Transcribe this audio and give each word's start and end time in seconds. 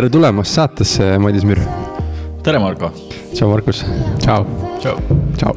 tere 0.00 0.08
tulemast 0.08 0.54
saatesse, 0.56 1.06
Madis 1.20 1.42
Müür. 1.44 1.58
tere, 2.40 2.56
Marko. 2.58 2.88
tšau, 3.34 3.50
Markus. 3.50 3.82
tšau. 4.22 4.46
tšau. 4.80 4.94
tšau. 5.36 5.52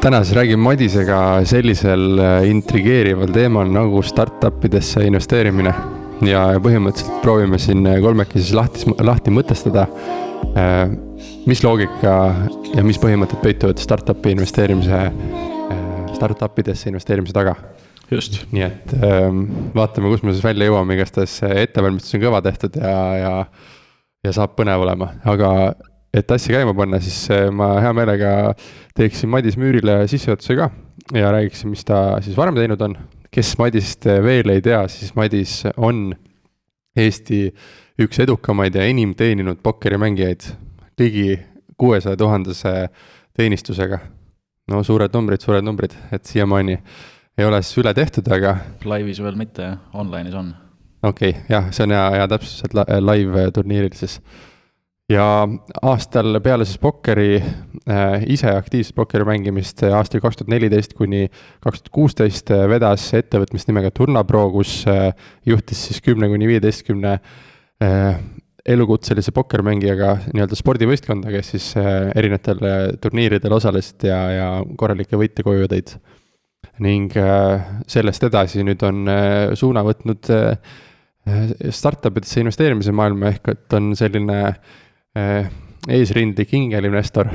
täna 0.00 0.22
siis 0.24 0.38
räägime 0.38 0.64
Madisega 0.64 1.18
sellisel 1.44 2.22
äh, 2.24 2.46
intrigeerival 2.48 3.28
teemal 3.36 3.68
nagu 3.68 4.00
startup 4.02 4.64
idesse 4.64 5.04
investeerimine. 5.04 5.74
ja 6.24 6.46
põhimõtteliselt 6.56 7.20
proovime 7.20 7.60
siin 7.60 7.84
kolmekesi 7.84 8.46
siis 8.46 8.56
lahti, 8.56 8.96
lahti 9.04 9.36
mõtestada, 9.36 9.90
äh, 10.56 10.88
mis 11.44 11.60
loogika 11.66 12.16
ja 12.72 12.86
mis 12.86 12.96
põhimõtted 13.02 13.44
peituvad 13.44 13.76
startup'i 13.76 14.32
investeerimise, 14.38 15.04
äh, 15.12 15.86
startup 16.16 16.64
idesse 16.64 16.88
investeerimise 16.88 17.36
taga 17.36 17.58
just. 18.10 18.40
nii 18.52 18.66
et 18.66 18.94
ähm, 19.00 19.44
vaatame, 19.74 20.10
kus 20.12 20.24
me 20.24 20.34
siis 20.34 20.44
välja 20.44 20.68
jõuame, 20.68 20.96
igastahes 20.98 21.38
ettevalmistus 21.48 22.18
on 22.18 22.24
kõva 22.24 22.42
tehtud 22.44 22.78
ja, 22.80 22.96
ja, 23.20 23.34
ja 24.24 24.34
saab 24.36 24.56
põnev 24.58 24.84
olema, 24.84 25.12
aga 25.24 25.50
et 26.14 26.30
asja 26.30 26.58
käima 26.58 26.74
panna, 26.76 27.00
siis 27.02 27.24
äh, 27.34 27.48
ma 27.54 27.74
hea 27.82 27.92
meelega 27.96 28.32
teeksin 28.96 29.32
Madis 29.32 29.58
Müürile 29.60 30.02
sissejuhatuse 30.10 30.58
ka 30.58 30.70
ja 31.14 31.32
räägiksin, 31.34 31.72
mis 31.72 31.84
ta 31.84 32.20
siis 32.24 32.36
varem 32.36 32.56
teinud 32.58 32.80
on. 32.84 32.96
kes 33.34 33.56
Madist 33.58 34.06
veel 34.06 34.52
ei 34.52 34.62
tea, 34.62 34.84
siis 34.88 35.14
Madis 35.18 35.64
on 35.76 36.12
Eesti 36.94 37.48
üks 37.98 38.20
edukamaid 38.22 38.76
ja 38.78 38.84
enim 38.86 39.14
teeninud 39.18 39.58
pokkerimängijaid, 39.62 40.46
ligi 40.98 41.40
kuuesaja 41.78 42.16
tuhandese 42.16 42.88
teenistusega. 43.34 43.98
no 44.70 44.82
suured 44.82 45.12
numbrid, 45.14 45.42
suured 45.42 45.64
numbrid, 45.66 45.92
et 46.12 46.24
siiamaani 46.24 46.78
ei 47.38 47.46
ole 47.48 47.60
siis 47.62 47.80
üle 47.82 47.94
tehtud, 47.96 48.28
aga. 48.32 48.56
laivis 48.86 49.20
veel 49.22 49.38
mitte, 49.38 49.74
online'is 49.94 50.36
on. 50.38 50.50
okei 51.02 51.34
okay,, 51.34 51.46
jah, 51.50 51.70
see 51.74 51.86
on 51.86 51.94
hea, 51.96 52.08
hea 52.18 52.26
täpsustus, 52.34 52.66
et 52.66 53.00
live 53.02 53.46
turniiril 53.56 53.96
siis. 53.98 54.18
ja 55.10 55.24
aastal 55.82 56.40
peale 56.44 56.66
siis 56.68 56.80
pokkeri 56.82 57.32
äh,, 57.40 58.22
ise 58.32 58.52
aktiivset 58.54 58.96
pokkeri 58.96 59.26
mängimist 59.28 59.82
aastal 59.90 60.22
kaks 60.24 60.40
tuhat 60.40 60.54
neliteist 60.54 60.94
kuni 60.98 61.26
kaks 61.64 61.82
tuhat 61.82 61.92
kuusteist 61.98 62.54
vedas 62.70 63.10
ettevõtmist 63.18 63.68
nimega 63.68 63.90
Turnapro, 63.94 64.46
kus 64.54 64.82
äh, 64.88 65.10
juhtis 65.46 65.88
siis 65.90 66.00
kümne 66.04 66.30
kuni 66.32 66.48
viieteistkümne 66.54 67.18
äh, 67.18 68.24
elukutselise 68.64 69.32
pokkermängijaga 69.36 70.14
nii-öelda 70.32 70.56
spordivõistkonda, 70.56 71.28
kes 71.34 71.50
siis 71.52 71.66
äh, 71.76 72.08
erinevatel 72.16 72.62
äh, 72.64 72.82
turniiridel 73.02 73.52
osalesid 73.52 74.06
ja, 74.08 74.20
ja 74.32 74.46
korralikke 74.80 75.20
võite 75.20 75.44
koju 75.44 75.68
tõid 75.68 75.98
ning 76.82 77.12
äh, 77.16 77.62
sellest 77.90 78.26
edasi 78.26 78.64
nüüd 78.66 78.82
on 78.86 79.04
äh, 79.10 79.52
suuna 79.58 79.84
võtnud 79.86 80.30
äh, 80.34 80.56
startup 81.72 82.18
idesse 82.18 82.42
investeerimise 82.42 82.92
maailma, 82.92 83.30
ehk 83.32 83.52
et 83.54 83.76
on 83.78 83.94
selline 83.96 84.40
eesrindlik 85.14 86.50
ingelinvestor, 86.58 87.30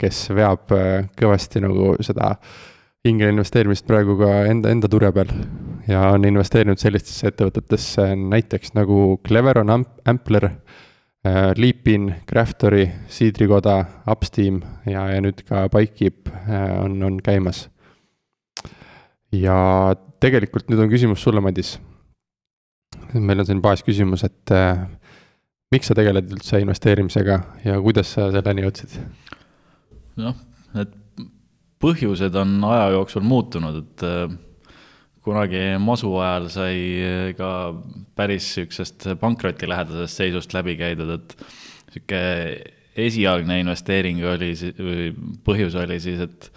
kes 0.00 0.22
veab 0.34 0.72
kõvasti 1.14 1.60
nagu 1.62 1.92
seda 2.02 2.32
ingelinvesteerimist 3.06 3.86
praegu 3.86 4.16
ka 4.18 4.32
enda, 4.50 4.72
enda 4.74 4.90
turja 4.90 5.12
peal. 5.14 5.30
ja 5.86 6.08
on 6.10 6.26
investeerinud 6.26 6.80
sellistesse 6.80 7.30
ettevõtetesse 7.30 8.08
näiteks 8.16 8.74
nagu 8.74 9.20
Cleveron 9.22 9.70
Ampler, 9.70 10.50
Leapin, 11.54 12.14
Craftory, 12.26 12.88
Siidrikoda, 13.06 13.84
Upsteam 14.10 14.62
ja, 14.86 15.06
ja 15.12 15.22
nüüd 15.22 15.44
ka 15.46 15.68
Bikekeep 15.70 16.32
on, 16.82 16.98
on 17.04 17.22
käimas 17.22 17.68
ja 19.34 19.58
tegelikult 20.22 20.70
nüüd 20.70 20.82
on 20.84 20.90
küsimus 20.92 21.22
sulle, 21.24 21.42
Madis. 21.44 21.76
meil 23.14 23.40
on 23.40 23.46
siin 23.48 23.62
baasküsimus, 23.64 24.24
et 24.24 24.52
äh, 24.54 24.84
miks 25.72 25.90
sa 25.90 25.96
tegeled 25.96 26.30
üldse 26.32 26.60
investeerimisega 26.62 27.38
ja 27.64 27.78
kuidas 27.84 28.14
sa 28.16 28.30
selleni 28.34 28.64
jõudsid? 28.66 28.98
noh, 30.18 30.34
need 30.74 30.94
põhjused 31.78 32.34
on 32.40 32.56
aja 32.66 32.90
jooksul 32.96 33.22
muutunud, 33.26 33.82
et 33.84 34.06
äh, 34.06 34.38
kunagi 35.28 35.62
masu 35.82 36.10
ajal 36.22 36.48
sai 36.52 37.34
ka 37.38 37.50
päris 38.16 38.48
sihukesest 38.56 39.10
pankrotilähedasest 39.20 40.22
seisust 40.22 40.56
läbi 40.56 40.78
käidud, 40.80 41.12
et 41.18 41.36
sihuke 41.92 42.22
esialgne 42.98 43.60
investeering 43.62 44.24
oli, 44.26 44.50
põhjus 45.46 45.76
oli 45.78 46.00
siis, 46.02 46.24
et 46.24 46.50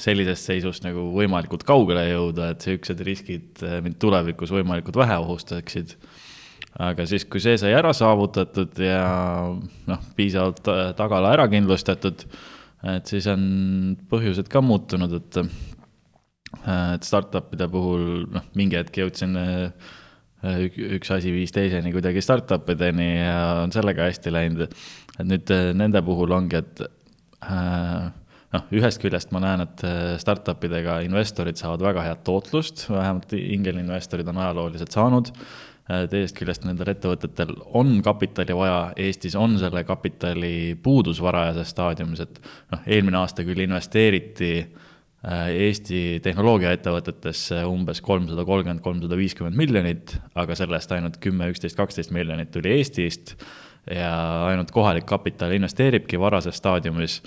sellisest 0.00 0.50
seisust 0.50 0.84
nagu 0.86 1.08
võimalikult 1.14 1.64
kaugele 1.68 2.06
jõuda, 2.08 2.52
et 2.54 2.66
siuksed 2.66 3.02
riskid 3.06 3.64
eh, 3.66 3.78
mind 3.84 3.98
tulevikus 4.02 4.52
võimalikult 4.54 4.98
vähe 5.00 5.18
ohustaksid. 5.22 5.96
aga 6.80 7.06
siis, 7.06 7.26
kui 7.26 7.42
see 7.42 7.58
sai 7.58 7.74
ära 7.76 7.92
saavutatud 7.96 8.78
ja 8.84 9.02
noh, 9.90 10.04
piisavalt 10.16 10.62
tagala 10.96 11.34
ära 11.34 11.48
kindlustatud, 11.50 12.24
et 12.94 13.10
siis 13.10 13.26
on 13.30 13.96
põhjused 14.10 14.48
ka 14.48 14.62
muutunud, 14.64 15.16
et, 15.18 15.40
eh, 15.42 16.94
et 16.94 17.06
startup'ide 17.06 17.68
puhul 17.70 18.06
noh, 18.30 18.46
mingi 18.58 18.80
hetk 18.80 19.02
jõudsin 19.02 19.36
üks 20.40 21.10
asi 21.12 21.34
viis 21.34 21.52
teiseni 21.52 21.92
kuidagi 21.92 22.22
startup 22.24 22.68
ideni 22.72 23.10
ja 23.18 23.60
on 23.60 23.74
sellega 23.74 24.06
hästi 24.08 24.32
läinud. 24.32 24.62
et 25.18 25.26
nüüd 25.28 25.52
nende 25.76 26.00
puhul 26.00 26.32
ongi, 26.32 26.62
et 26.62 26.80
äh, 27.44 28.08
noh, 28.54 28.66
ühest 28.74 29.00
küljest 29.02 29.32
ma 29.34 29.42
näen, 29.44 29.64
et 29.66 29.82
äh, 29.86 30.14
startup 30.22 30.62
idega 30.66 31.00
investorid 31.06 31.58
saavad 31.60 31.84
väga 31.90 32.04
head 32.08 32.22
tootlust, 32.26 32.88
vähemalt 32.90 33.34
ingelinvestorid 33.36 34.28
on 34.30 34.40
ajalooliselt 34.42 34.96
saanud. 34.96 35.32
Äh, 35.90 36.04
teisest 36.10 36.38
küljest 36.38 36.66
nendel 36.66 36.92
ettevõtetel 36.92 37.54
on 37.78 37.96
kapitali 38.06 38.56
vaja, 38.56 38.80
Eestis 39.00 39.36
on 39.38 39.56
selle 39.60 39.84
kapitali 39.86 40.76
puudus 40.82 41.22
varajases 41.22 41.72
staadiumis, 41.74 42.24
et 42.26 42.40
noh, 42.74 42.86
eelmine 42.86 43.20
aasta 43.22 43.46
küll 43.46 43.62
investeeriti 43.66 44.52
äh, 44.60 45.48
Eesti 45.68 46.02
tehnoloogiaettevõtetesse 46.26 47.62
umbes 47.70 48.02
kolmsada 48.06 48.46
kolmkümmend, 48.48 48.82
kolmsada 48.84 49.18
viiskümmend 49.18 49.58
miljonit, 49.58 50.16
aga 50.38 50.58
sellest 50.58 50.94
ainult 50.96 51.22
kümme, 51.22 51.50
üksteist, 51.54 51.78
kaksteist 51.78 52.14
miljonit 52.14 52.50
tuli 52.54 52.74
Eestist 52.80 53.36
ja 53.90 54.10
ainult 54.50 54.74
kohalik 54.74 55.06
kapital 55.08 55.54
investeeribki 55.56 56.18
varases 56.20 56.58
staadiumis 56.60 57.20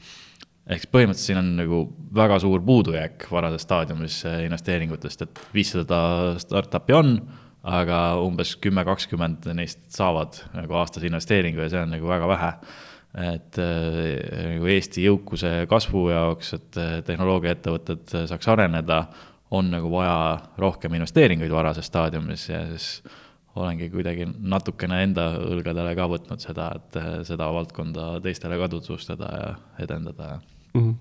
ehk 0.64 0.84
siis 0.84 0.92
põhimõtteliselt 0.94 1.28
siin 1.28 1.40
on 1.42 1.50
nagu 1.60 1.80
väga 2.16 2.38
suur 2.40 2.64
puudujääk 2.64 3.28
varases 3.32 3.66
staadiumis 3.68 4.22
äh, 4.30 4.44
investeeringutest, 4.48 5.26
et 5.26 5.42
viissada 5.56 6.00
startup'i 6.40 6.96
on, 6.96 7.18
aga 7.64 8.00
umbes 8.24 8.56
kümme, 8.64 8.84
kakskümmend 8.88 9.48
neist 9.56 9.86
saavad 9.96 10.40
nagu 10.56 10.80
aastase 10.80 11.08
investeeringu 11.08 11.64
ja 11.64 11.70
see 11.72 11.84
on 11.84 11.94
nagu 11.96 12.10
väga 12.12 12.32
vähe. 12.32 12.52
et 13.14 13.60
äh, 13.62 14.54
nagu 14.56 14.72
Eesti 14.74 15.04
jõukuse 15.06 15.68
kasvu 15.70 16.08
jaoks, 16.10 16.54
et 16.58 16.80
äh, 16.82 16.96
tehnoloogiaettevõtted 17.06 18.16
saaks 18.32 18.48
areneda, 18.50 19.04
on 19.54 19.70
nagu 19.70 19.92
vaja 19.92 20.40
rohkem 20.58 20.96
investeeringuid 20.98 21.52
varases 21.54 21.86
staadiumis 21.92 22.48
ja 22.50 22.64
siis 22.72 23.04
olengi 23.54 23.92
kuidagi 23.94 24.26
natukene 24.40 25.04
enda 25.04 25.28
õlgadele 25.44 25.94
ka 25.94 26.08
võtnud 26.10 26.42
seda, 26.42 26.72
et 26.80 26.98
seda 27.28 27.52
valdkonda 27.54 28.16
teistele 28.26 28.58
ka 28.58 28.72
tutvustada 28.72 29.30
ja 29.30 29.54
edendada 29.86 30.32
ja 30.32 30.40
mm. 30.74 30.82
-hmm. 30.82 30.94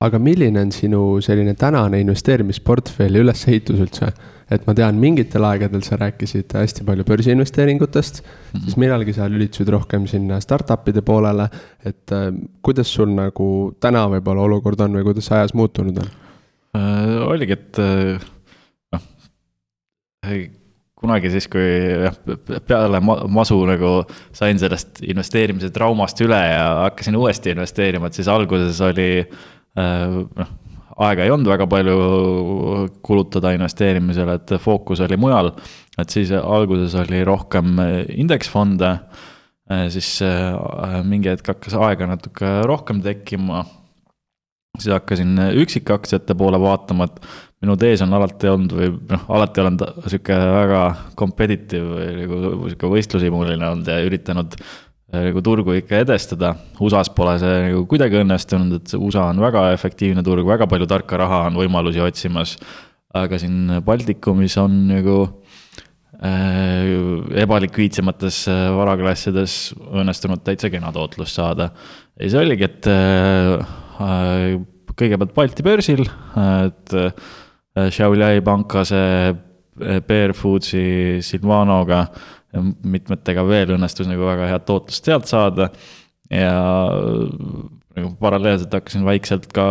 aga 0.00 0.18
milline 0.18 0.60
on 0.60 0.72
sinu 0.72 1.20
selline 1.20 1.54
tänane 1.54 2.00
investeerimisportfelli 2.00 3.18
ülesehitus 3.24 3.80
üldse? 3.80 4.12
et 4.50 4.66
ma 4.66 4.74
tean, 4.76 4.98
mingitel 5.00 5.44
aegadel 5.48 5.82
sa 5.82 5.96
rääkisid 5.96 6.52
hästi 6.52 6.84
palju 6.84 7.04
börsiinvesteeringutest 7.04 8.20
mm, 8.22 8.28
-hmm. 8.28 8.64
siis 8.64 8.76
millalgi 8.76 9.12
sa 9.12 9.28
lülitusid 9.28 9.68
rohkem 9.68 10.06
sinna 10.06 10.40
startup'ide 10.40 11.02
poolele. 11.02 11.48
et 11.84 12.12
äh, 12.12 12.34
kuidas 12.62 12.94
sul 12.94 13.08
nagu 13.08 13.74
täna 13.80 14.08
võib-olla 14.08 14.40
olukord 14.40 14.80
on 14.80 14.92
või 14.96 15.04
kuidas 15.04 15.32
ajas 15.32 15.54
muutunud 15.54 15.96
on 15.98 16.10
äh,? 16.76 17.28
oligi, 17.28 17.52
et 17.52 17.78
äh, 17.78 18.20
noh 18.92 19.02
äh, 20.26 20.63
kunagi 21.04 21.30
siis, 21.32 21.46
kui 21.52 21.64
jah, 22.06 22.16
peale 22.66 23.00
masu 23.04 23.60
nagu 23.68 23.94
sain 24.34 24.58
sellest 24.60 25.02
investeerimise 25.04 25.70
traumast 25.74 26.20
üle 26.24 26.40
ja 26.40 26.66
hakkasin 26.86 27.18
uuesti 27.20 27.54
investeerima, 27.54 28.08
et 28.08 28.18
siis 28.18 28.30
alguses 28.32 28.80
oli 28.84 29.08
äh, 29.20 30.16
noh, 30.24 30.54
aega 31.04 31.26
ei 31.26 31.32
olnud 31.34 31.50
väga 31.50 31.68
palju 31.70 31.94
kulutada 33.04 33.54
investeerimisele, 33.56 34.38
et 34.40 34.56
fookus 34.62 35.02
oli 35.04 35.18
mujal. 35.20 35.52
et 35.98 36.10
siis 36.10 36.32
alguses 36.40 36.94
oli 37.04 37.22
rohkem 37.26 37.78
indeksfonde, 38.08 38.96
äh, 39.70 39.86
siis 39.94 40.16
äh, 40.26 41.00
mingi 41.06 41.32
hetk 41.32 41.54
hakkas 41.54 41.78
aega 41.78 42.10
natuke 42.10 42.60
rohkem 42.68 43.02
tekkima 43.04 43.64
siis 44.78 44.92
hakkasin 44.92 45.38
üksikaktsiate 45.62 46.34
poole 46.34 46.58
vaatama, 46.60 47.06
et 47.06 47.20
minu 47.64 47.76
tees 47.80 48.02
on 48.04 48.12
alati 48.14 48.50
olnud 48.52 48.72
või 48.76 48.90
noh, 48.92 49.28
alati 49.32 49.62
olen 49.62 49.78
sihuke 50.04 50.36
väga 50.36 50.80
competitive 51.18 51.84
või 51.88 52.08
nagu 52.20 52.40
sihuke 52.68 52.90
võistlushimuline 52.92 53.70
olnud 53.70 53.88
ja 53.88 54.00
üritanud 54.04 54.56
äh, 54.58 55.28
nagu 55.30 55.42
turgu 55.44 55.76
ikka 55.78 56.02
edestada. 56.04 56.54
USA-s 56.82 57.12
pole 57.16 57.36
see 57.42 57.54
nagu 57.68 57.84
kuidagi 57.90 58.20
õnnestunud, 58.20 58.80
et 58.80 58.96
USA 58.98 59.28
on 59.32 59.42
väga 59.42 59.68
efektiivne 59.74 60.24
turg, 60.26 60.46
väga 60.48 60.68
palju 60.70 60.88
tarka 60.90 61.20
raha 61.20 61.46
on 61.50 61.58
võimalusi 61.60 62.02
otsimas. 62.04 62.58
aga 63.14 63.38
siin 63.38 63.80
Baltikumis 63.86 64.56
on 64.58 64.72
nagu 64.88 65.18
äh, 66.18 66.88
ebalikviidsemates 67.44 68.40
äh, 68.50 68.66
varaklassides 68.74 69.74
õnnestunud 69.78 70.42
täitsa 70.42 70.70
kena 70.70 70.92
tootlust 70.92 71.38
saada. 71.38 71.70
ja 72.18 72.30
see 72.30 72.42
oligi, 72.42 72.66
et 72.66 72.90
äh, 72.90 74.58
kõigepealt 74.94 75.34
Balti 75.34 75.66
börsil, 75.66 76.04
et 76.66 76.94
Šiauliai 77.74 78.42
pankase, 78.46 79.02
Bear 80.06 80.32
Foodsi, 80.38 81.18
Silvanoga 81.26 82.04
ja 82.54 82.62
mitmetega 82.62 83.42
veel 83.48 83.74
õnnestus 83.74 84.06
nagu 84.06 84.28
väga 84.28 84.46
head 84.52 84.66
tootlust 84.68 85.08
sealt 85.08 85.26
saada. 85.30 85.72
Ja 86.30 86.54
nagu 87.94 88.14
paralleelselt 88.22 88.74
hakkasin 88.74 89.04
vaikselt 89.06 89.48
ka 89.54 89.66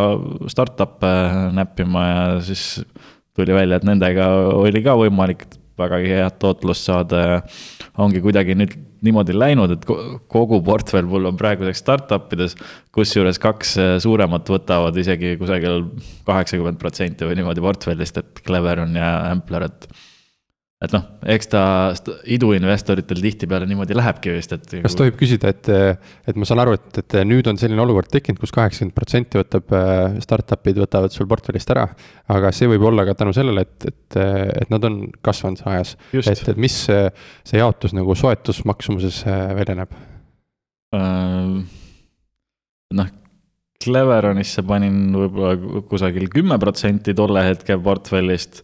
startup'e 0.52 1.14
näppima 1.56 2.04
ja 2.08 2.26
siis 2.44 2.84
tuli 3.36 3.56
välja, 3.56 3.80
et 3.80 3.88
nendega 3.88 4.28
oli 4.60 4.84
ka 4.84 4.96
võimalik 5.00 5.48
vägagi 5.80 6.12
head 6.14 6.40
tootlust 6.42 6.90
saada 6.90 7.22
ja 7.24 7.38
ongi 8.02 8.22
kuidagi 8.24 8.56
nüüd 8.58 8.75
niimoodi 9.04 9.36
läinud, 9.36 9.74
et 9.75 9.86
kogu 10.31 10.62
portfell 10.64 11.08
mul 11.10 11.28
on 11.28 11.38
praeguseks 11.40 11.81
startup 11.84 12.31
ides, 12.36 12.56
kusjuures 12.96 13.40
kaks 13.42 13.75
äh, 13.81 13.92
suuremat 14.04 14.48
võtavad 14.54 14.98
isegi 15.00 15.36
kusagil 15.42 15.90
kaheksakümmend 16.28 16.80
protsenti 16.81 17.28
või 17.28 17.42
niimoodi 17.42 17.64
portfellist, 17.66 18.22
et 18.22 18.44
Cleveron 18.46 18.96
ja 19.00 19.12
Ampler, 19.31 19.68
et 19.68 19.90
et 20.84 20.92
noh, 20.92 21.04
eks 21.32 21.48
ta 21.48 21.62
iduinvestoritel 22.36 23.22
tihtipeale 23.24 23.68
niimoodi 23.70 23.96
lähebki 23.96 24.34
vist, 24.36 24.56
et. 24.56 24.76
kas 24.84 24.98
tohib 25.00 25.16
küsida, 25.20 25.54
et, 25.54 25.70
et 26.28 26.40
ma 26.40 26.48
saan 26.48 26.64
aru, 26.64 26.76
et, 26.76 27.00
et 27.00 27.16
nüüd 27.28 27.48
on 27.48 27.60
selline 27.60 27.80
olukord 27.86 28.12
tekkinud 28.12 28.42
kus, 28.42 28.52
kus 28.52 28.58
kaheksakümmend 28.58 28.96
protsenti 28.98 29.40
võtab, 29.40 29.72
äh, 29.80 30.20
startup'id 30.26 30.82
võtavad 30.84 31.16
sul 31.16 31.30
portfellist 31.32 31.72
ära. 31.72 31.88
aga 32.36 32.52
see 32.56 32.68
võib 32.72 32.90
olla 32.92 33.08
ka 33.08 33.16
tänu 33.22 33.36
sellele, 33.36 33.64
et, 33.64 33.90
et, 33.94 34.20
et 34.64 34.74
nad 34.74 34.90
on 34.90 35.00
kasvanud 35.24 35.64
ajas. 35.72 35.96
et, 36.20 36.48
et 36.52 36.60
mis 36.60 36.78
see 36.84 37.62
jaotus 37.62 37.96
nagu 37.96 38.16
soetusmaksumuses 38.20 39.24
äh, 39.28 39.50
välja 39.62 39.80
näeb 39.80 39.98
uh,? 40.98 41.60
noh, 42.94 43.14
Cleveronisse 43.84 44.64
panin 44.68 45.12
võib-olla 45.16 45.82
kusagil 45.90 46.30
kümme 46.32 46.56
protsenti 46.60 47.16
tolle 47.18 47.42
hetke 47.50 47.76
portfellist 47.84 48.62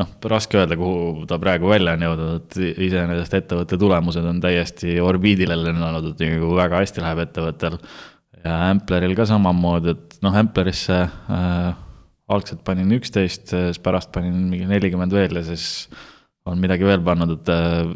noh, 0.00 0.10
raske 0.32 0.58
öelda, 0.60 0.76
kuhu 0.78 1.24
ta 1.28 1.38
praegu 1.40 1.70
välja 1.70 1.94
on 1.96 2.04
jõudnud, 2.06 2.42
et 2.42 2.58
iseenesest 2.88 3.38
ettevõtte 3.40 3.78
tulemused 3.80 4.26
on 4.28 4.42
täiesti 4.44 4.98
orbiidile 5.02 5.56
lennanud, 5.60 6.12
et 6.12 6.26
nagu 6.26 6.52
väga 6.58 6.82
hästi 6.82 7.04
läheb 7.04 7.22
ettevõttel. 7.26 7.78
ja 8.44 8.58
Ampleril 8.70 9.16
ka 9.18 9.26
samamoodi, 9.28 9.96
et 9.96 10.18
noh, 10.24 10.36
Amplerisse 10.36 11.00
äh, 11.06 11.70
algselt 12.28 12.62
panin 12.66 12.92
üksteist, 12.98 13.48
siis 13.54 13.80
pärast 13.82 14.12
panin 14.12 14.36
mingi 14.50 14.68
nelikümmend 14.68 15.14
veel 15.14 15.40
ja 15.40 15.46
siis 15.46 15.88
on 16.46 16.60
midagi 16.62 16.86
veel 16.86 17.02
pannud, 17.02 17.32
et, 17.40 17.50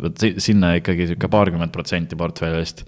et 0.09 0.43
sinna 0.43 0.75
ikkagi 0.79 1.07
sihuke 1.11 1.29
paarkümmend 1.31 1.71
protsenti 1.75 2.17
portfellist 2.19 2.83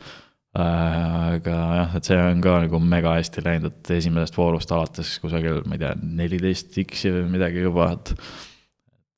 äh, 0.56 0.62
aga 0.62 1.59
jah, 1.76 1.99
et 1.99 2.09
see 2.09 2.17
on 2.19 2.41
ka 2.43 2.56
nagu 2.64 2.81
mega 2.82 3.12
hästi 3.19 3.44
läinud, 3.44 3.76
et 3.76 3.93
esimesest 3.99 4.41
voorust 4.41 4.73
alates 4.73 5.19
kusagil, 5.23 5.61
ma 5.69 5.76
ei 5.76 5.85
tea, 5.85 5.93
neliteist 6.23 6.81
X-i 6.87 7.12
või 7.12 7.29
midagi 7.37 7.62
juba, 7.62 7.93
et 7.99 8.17
Äh, 8.17 8.51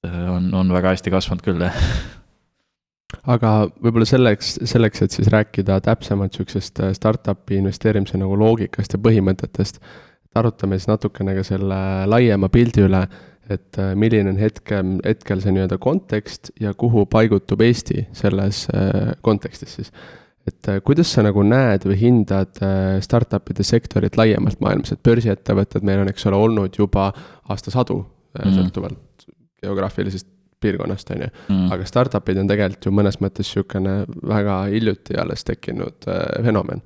on, 0.04 0.50
on 0.54 0.72
väga 0.74 0.94
hästi 0.94 1.12
kasvanud 1.14 1.44
küll, 1.46 1.64
jah 1.64 1.80
aga 3.30 3.52
võib-olla 3.82 4.06
selleks, 4.08 4.56
selleks, 4.68 5.04
et 5.04 5.14
siis 5.14 5.28
rääkida 5.32 5.78
täpsemalt 5.84 6.36
sihukesest 6.36 6.80
äh, 6.82 6.94
startup'i 6.96 7.58
investeerimise 7.60 8.18
nagu 8.20 8.36
loogikast 8.38 8.96
ja 8.96 9.02
põhimõtetest, 9.02 9.80
arutame 10.34 10.78
siis 10.78 10.90
natukene 10.90 11.36
ka 11.36 11.44
selle 11.46 11.78
laiema 12.10 12.50
pildi 12.52 12.84
üle, 12.88 13.04
et 13.52 13.78
äh, 13.80 13.92
milline 13.98 14.34
on 14.34 14.40
hetkel, 14.40 14.96
hetkel 15.06 15.42
see 15.44 15.54
nii-öelda 15.54 15.78
kontekst 15.82 16.52
ja 16.60 16.74
kuhu 16.78 17.06
paigutub 17.10 17.62
Eesti 17.64 18.08
selles 18.16 18.66
kontekstis 19.24 19.78
siis. 19.78 19.92
et 20.48 20.68
kuidas 20.84 21.12
sa 21.12 21.22
nagu 21.24 21.42
näed 21.46 21.86
või 21.88 21.96
hindad 22.00 22.58
startup'ide 23.04 23.64
sektorit 23.64 24.16
laiemalt 24.20 24.60
maailmas, 24.60 24.92
et 24.92 25.04
börsiettevõtted 25.04 25.86
meil 25.86 26.02
on, 26.02 26.12
eks 26.12 26.26
ole, 26.28 26.40
olnud 26.48 26.76
juba 26.78 27.10
aastasadu 27.48 28.02
mm. 28.02 28.58
sõltuvalt 28.58 29.14
geograafilisest 29.64 30.28
piirkonnast, 30.64 31.10
on 31.10 31.24
ju. 31.26 31.32
Mm. 31.48 31.72
aga 31.74 31.88
startup'id 31.88 32.40
on 32.40 32.50
tegelikult 32.50 32.88
ju 32.88 32.94
mõnes 32.94 33.20
mõttes 33.22 33.50
sihukene 33.52 33.96
väga 34.28 34.62
hiljuti 34.72 35.18
alles 35.20 35.44
tekkinud 35.48 36.08
äh, 36.08 36.22
fenomen. 36.46 36.84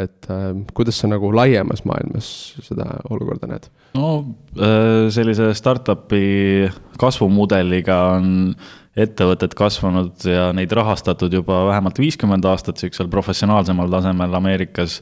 et 0.00 0.26
äh, 0.30 0.52
kuidas 0.74 1.00
sa 1.02 1.10
nagu 1.10 1.32
laiemas 1.34 1.82
maailmas 1.84 2.28
seda 2.64 2.86
olukorda 3.10 3.50
näed? 3.50 3.70
no 3.98 4.10
äh, 4.56 5.08
sellise 5.14 5.52
startup'i 5.58 6.70
kasvumudeliga 7.00 7.98
on 8.16 8.54
ettevõtted 9.00 9.54
kasvanud 9.54 10.24
ja 10.26 10.50
neid 10.56 10.72
rahastatud 10.74 11.32
juba 11.32 11.62
vähemalt 11.68 11.98
viiskümmend 12.02 12.46
aastat 12.50 12.80
sihukesel 12.80 13.10
professionaalsemal 13.12 13.90
tasemel 13.92 14.34
Ameerikas 14.34 15.00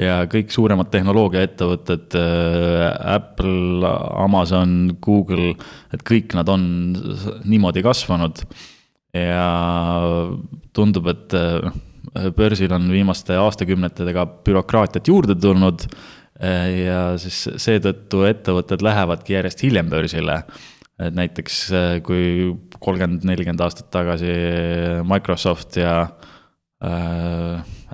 ja 0.00 0.24
kõik 0.30 0.52
suuremad 0.54 0.90
tehnoloogiaettevõtted, 0.92 2.16
äh, 2.18 3.14
Apple, 3.14 3.90
Amazon, 4.24 4.94
Google, 5.02 5.54
et 5.94 6.02
kõik 6.06 6.34
nad 6.38 6.50
on 6.50 6.66
niimoodi 7.44 7.84
kasvanud. 7.84 8.44
ja 9.14 9.46
tundub, 10.74 11.06
et 11.06 11.34
äh, 11.38 11.70
börsil 12.34 12.72
on 12.74 12.88
viimaste 12.90 13.36
aastakümnetega 13.38 14.26
bürokraatiat 14.46 15.06
juurde 15.06 15.36
tulnud. 15.38 15.86
Äh, 16.42 16.86
ja 16.88 17.00
siis 17.18 17.44
seetõttu 17.62 18.24
ettevõtted 18.26 18.82
lähevadki 18.82 19.36
järjest 19.36 19.62
hiljem 19.62 19.90
börsile. 19.90 20.42
et 20.98 21.14
näiteks 21.14 21.72
kui 22.06 22.54
kolmkümmend, 22.78 23.24
nelikümmend 23.26 23.60
aastat 23.60 23.88
tagasi 23.90 24.30
Microsoft 25.02 25.74
ja 25.76 25.94
äh, 26.02 26.33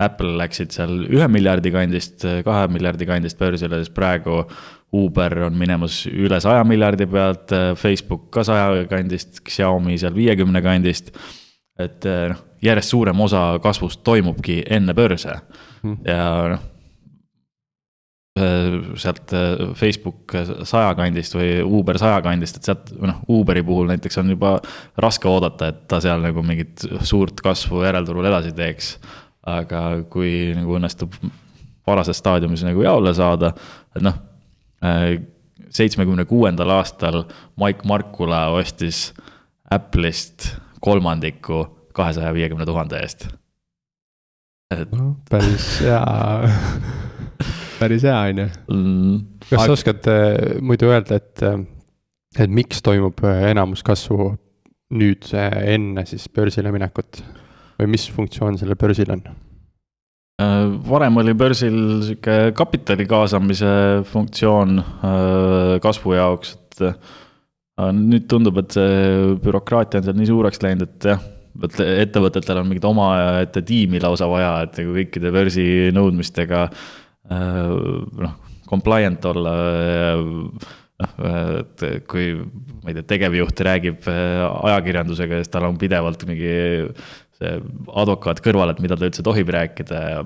Apple 0.01 0.33
läksid 0.41 0.73
seal 0.75 1.05
ühe 1.07 1.27
miljardi 1.31 1.73
kandist, 1.75 2.25
kahe 2.47 2.69
miljardi 2.73 3.07
kandist 3.09 3.39
börsile, 3.39 3.83
siis 3.83 3.93
praegu 3.95 4.43
Uber 4.97 5.45
on 5.47 5.59
minemas 5.59 6.03
üle 6.11 6.41
saja 6.43 6.65
miljardi 6.67 7.07
pealt, 7.07 7.53
Facebook 7.79 8.31
ka 8.35 8.43
saja 8.47 8.87
kandist, 8.91 9.43
Xiaomi 9.47 9.99
seal 10.01 10.17
viiekümne 10.17 10.63
kandist. 10.65 11.13
et 11.81 12.05
noh, 12.05 12.41
järjest 12.61 12.93
suurem 12.93 13.21
osa 13.25 13.45
kasvust 13.63 14.03
toimubki 14.05 14.59
enne 14.69 14.93
börse 14.95 15.38
hmm. 15.81 16.03
ja 16.05 16.25
noh 16.53 16.70
sealt 18.39 19.33
Facebook 19.77 20.33
saja 20.65 20.93
kandist 20.97 21.35
või 21.35 21.49
Uber 21.67 21.99
saja 21.99 22.21
kandist, 22.25 22.61
et 22.61 22.69
sealt, 22.69 22.93
noh, 23.03 23.19
Uberi 23.35 23.65
puhul 23.67 23.91
näiteks 23.91 24.21
on 24.23 24.31
juba 24.31 24.53
raske 25.03 25.29
oodata, 25.29 25.73
et 25.73 25.81
ta 25.91 25.99
seal 26.01 26.23
nagu 26.23 26.45
mingit 26.47 26.87
suurt 27.05 27.43
kasvu 27.45 27.83
järelturul 27.85 28.31
edasi 28.31 28.55
teeks 28.57 28.95
aga 29.47 29.81
kui 30.13 30.53
nagu 30.57 30.77
õnnestub 30.77 31.15
varases 31.89 32.21
staadiumis 32.21 32.65
nagu 32.67 32.85
jaole 32.85 33.13
saada, 33.17 33.53
et 33.97 34.05
noh, 34.05 34.17
äh, 34.85 35.17
seitsmekümne 35.71 36.27
kuuendal 36.29 36.75
aastal 36.77 37.25
Mike 37.61 37.89
Markula 37.89 38.49
ostis 38.55 39.11
Apple'ist 39.71 40.51
kolmandiku 40.83 41.65
kahesaja 41.95 42.33
viiekümne 42.35 42.67
tuhande 42.67 43.01
eest. 43.01 43.29
et 44.71 44.93
no,. 44.93 45.17
päris 45.31 45.73
hea 45.83 46.01
päris 47.81 48.07
hea, 48.07 48.21
on 48.31 48.45
ju. 48.45 48.49
Mm. 48.77 49.19
kas 49.49 49.67
sa 49.67 49.75
oskad 49.75 50.09
äh, 50.13 50.61
muidu 50.61 50.93
öelda, 50.93 51.21
et, 51.21 51.43
äh, 51.43 51.59
et 52.39 52.53
miks 52.53 52.85
toimub 52.87 53.25
enamus 53.25 53.83
kasvu 53.87 54.35
nüüd 54.91 55.31
enne 55.35 56.05
siis 56.09 56.29
börsile 56.35 56.73
minekut? 56.75 57.23
või 57.81 57.95
mis 57.95 58.11
funktsioon 58.13 58.59
sellel 58.61 58.77
börsil 58.77 59.09
on? 59.15 59.23
Äh, 60.41 60.67
varem 60.89 61.19
oli 61.21 61.35
börsil 61.37 61.77
sihuke 62.05 62.53
kapitali 62.57 63.07
kaasamise 63.09 63.73
funktsioon 64.09 64.79
äh, 64.81 65.75
kasvu 65.85 66.15
jaoks, 66.17 66.55
et 66.57 66.85
äh, 66.89 66.95
nüüd 67.97 68.29
tundub, 68.31 68.61
et 68.63 68.77
see 68.77 69.35
bürokraatia 69.43 70.01
on 70.01 70.09
seal 70.09 70.19
nii 70.21 70.31
suureks 70.31 70.63
läinud, 70.65 70.87
et 70.87 71.09
jah, 71.13 71.27
et 71.67 71.77
ettevõtetel 72.07 72.61
on 72.61 72.69
mingit 72.71 72.87
omaette 72.89 73.65
tiimi 73.67 74.01
lausa 74.01 74.29
vaja, 74.31 74.55
et 74.65 74.81
nagu 74.81 74.97
kõikide 74.97 75.33
börsi 75.35 75.67
nõudmistega 75.97 76.69
noh, 77.31 78.37
compliant 78.69 79.25
olla 79.31 79.55
noh, 80.21 80.69
et 81.01 81.85
kui 82.11 82.33
ma 82.37 82.91
ei 82.91 82.97
tea, 82.99 83.07
tegevjuht 83.15 83.63
räägib 83.65 84.09
ajakirjandusega 84.11 85.39
ja 85.39 85.45
siis 85.45 85.53
tal 85.53 85.69
on 85.71 85.79
pidevalt 85.81 86.27
mingi 86.29 86.55
see 87.41 87.55
advokaat 88.03 88.43
kõrval, 88.45 88.75
et 88.75 88.83
mida 88.85 88.99
ta 88.99 89.09
üldse 89.09 89.25
tohib 89.25 89.53
rääkida 89.55 90.03
ja 90.13 90.25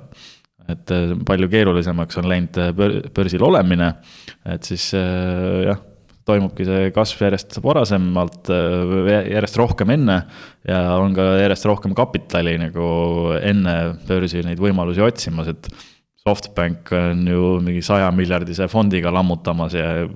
et 0.72 0.92
äh, 0.94 1.16
palju 1.28 1.48
keerulisemaks 1.52 2.20
on 2.20 2.28
läinud 2.30 2.60
äh, 2.60 2.70
börsil 3.14 3.44
olemine, 3.44 3.90
et 4.48 4.64
siis 4.68 4.90
äh, 4.96 5.66
jah, 5.68 5.82
toimubki 6.24 6.64
see 6.64 6.88
kasv 6.96 7.20
järjest 7.26 7.58
varasemalt, 7.60 8.48
järjest 8.48 9.58
rohkem 9.60 9.90
enne 9.92 10.14
ja 10.64 10.78
on 10.96 11.12
ka 11.12 11.26
järjest 11.42 11.66
rohkem 11.68 11.92
kapitali 11.96 12.54
nagu 12.62 12.86
enne 13.36 13.74
börsi 14.08 14.40
neid 14.46 14.62
võimalusi 14.62 15.04
otsimas, 15.04 15.50
et 15.52 15.68
Softbank 16.24 16.92
on 16.96 17.26
ju 17.28 17.48
mingi 17.60 17.82
saja 17.84 18.08
miljardise 18.14 18.68
fondiga 18.72 19.12
lammutamas 19.12 19.74
ja 19.76 20.06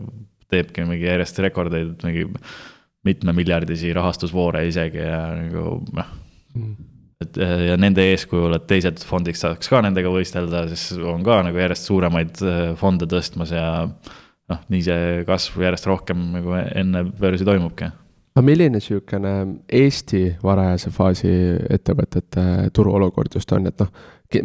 teebki 0.48 0.86
mingi 0.88 1.04
järjest 1.04 1.40
rekordeid, 1.44 1.98
mingi 2.04 2.24
mitmemiljardisi 3.04 3.92
rahastusvoore 3.96 4.64
isegi 4.68 5.02
ja 5.04 5.26
nagu 5.36 5.82
noh. 5.96 6.14
Mm. 6.56 6.76
Et 7.18 7.36
ja 7.66 7.74
nende 7.76 8.04
eeskujul, 8.12 8.52
et 8.54 8.66
teised 8.70 9.02
fondid 9.02 9.36
saaks 9.36 9.68
ka 9.68 9.80
nendega 9.82 10.10
võistelda, 10.14 10.62
siis 10.70 11.00
on 11.02 11.24
ka 11.26 11.40
nagu 11.42 11.58
järjest 11.58 11.88
suuremaid 11.90 12.42
fonde 12.78 13.08
tõstmas 13.10 13.50
ja 13.52 13.68
noh, 13.88 14.60
nii 14.70 14.84
see 14.86 15.24
kasv 15.28 15.64
järjest 15.66 15.88
rohkem 15.90 16.28
nagu 16.36 16.54
enne 16.56 17.02
börsi 17.18 17.46
toimubki. 17.48 17.90
Aga 18.38 18.44
milline 18.46 18.78
niisugune 18.78 19.32
Eesti 19.74 20.20
varajase 20.46 20.92
faasi 20.94 21.32
ettevõtete 21.74 22.44
turuolukord 22.76 23.34
just 23.34 23.50
on, 23.56 23.66
et 23.66 23.82
noh, 23.82 23.90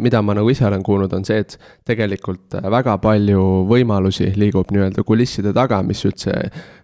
mida 0.00 0.22
ma 0.24 0.32
nagu 0.36 0.48
ise 0.48 0.64
olen 0.64 0.82
kuulnud, 0.82 1.12
on 1.12 1.26
see, 1.28 1.42
et 1.44 1.56
tegelikult 1.84 2.56
väga 2.72 2.96
palju 3.02 3.42
võimalusi 3.68 4.30
liigub 4.40 4.70
nii-öelda 4.72 5.04
kulisside 5.04 5.52
taga, 5.56 5.82
mis 5.84 6.00
üldse 6.08 6.32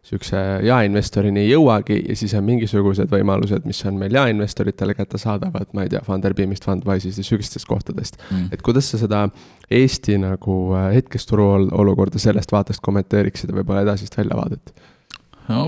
sihukese 0.04 0.42
jaeinvestorini 0.66 1.40
ei 1.46 1.54
jõuagi 1.54 1.96
ja 2.02 2.16
siis 2.16 2.34
on 2.36 2.44
mingisugused 2.44 3.08
võimalused, 3.12 3.64
mis 3.68 3.80
on 3.88 3.96
meil 4.00 4.16
jaeinvestoritele 4.16 4.96
kättesaadavad, 4.98 5.72
ma 5.76 5.86
ei 5.86 5.94
tea, 5.94 6.02
Funderbeamist, 6.04 6.68
Fundwise'ist 6.68 7.22
ja 7.22 7.24
sihukestest 7.24 7.68
kohtadest 7.68 8.20
mm.. 8.20 8.52
et 8.52 8.64
kuidas 8.66 8.92
sa 8.92 9.00
seda 9.00 9.26
Eesti 9.70 10.18
nagu 10.20 10.60
äh, 10.76 10.90
hetkest 10.98 11.30
turuolukorda 11.30 12.20
sellest 12.20 12.52
vaatest 12.52 12.84
kommenteeriksid 12.84 13.52
ja 13.52 13.60
võib-olla 13.60 13.86
edasist 13.86 14.20
väljavaadet? 14.20 14.74
no 15.48 15.64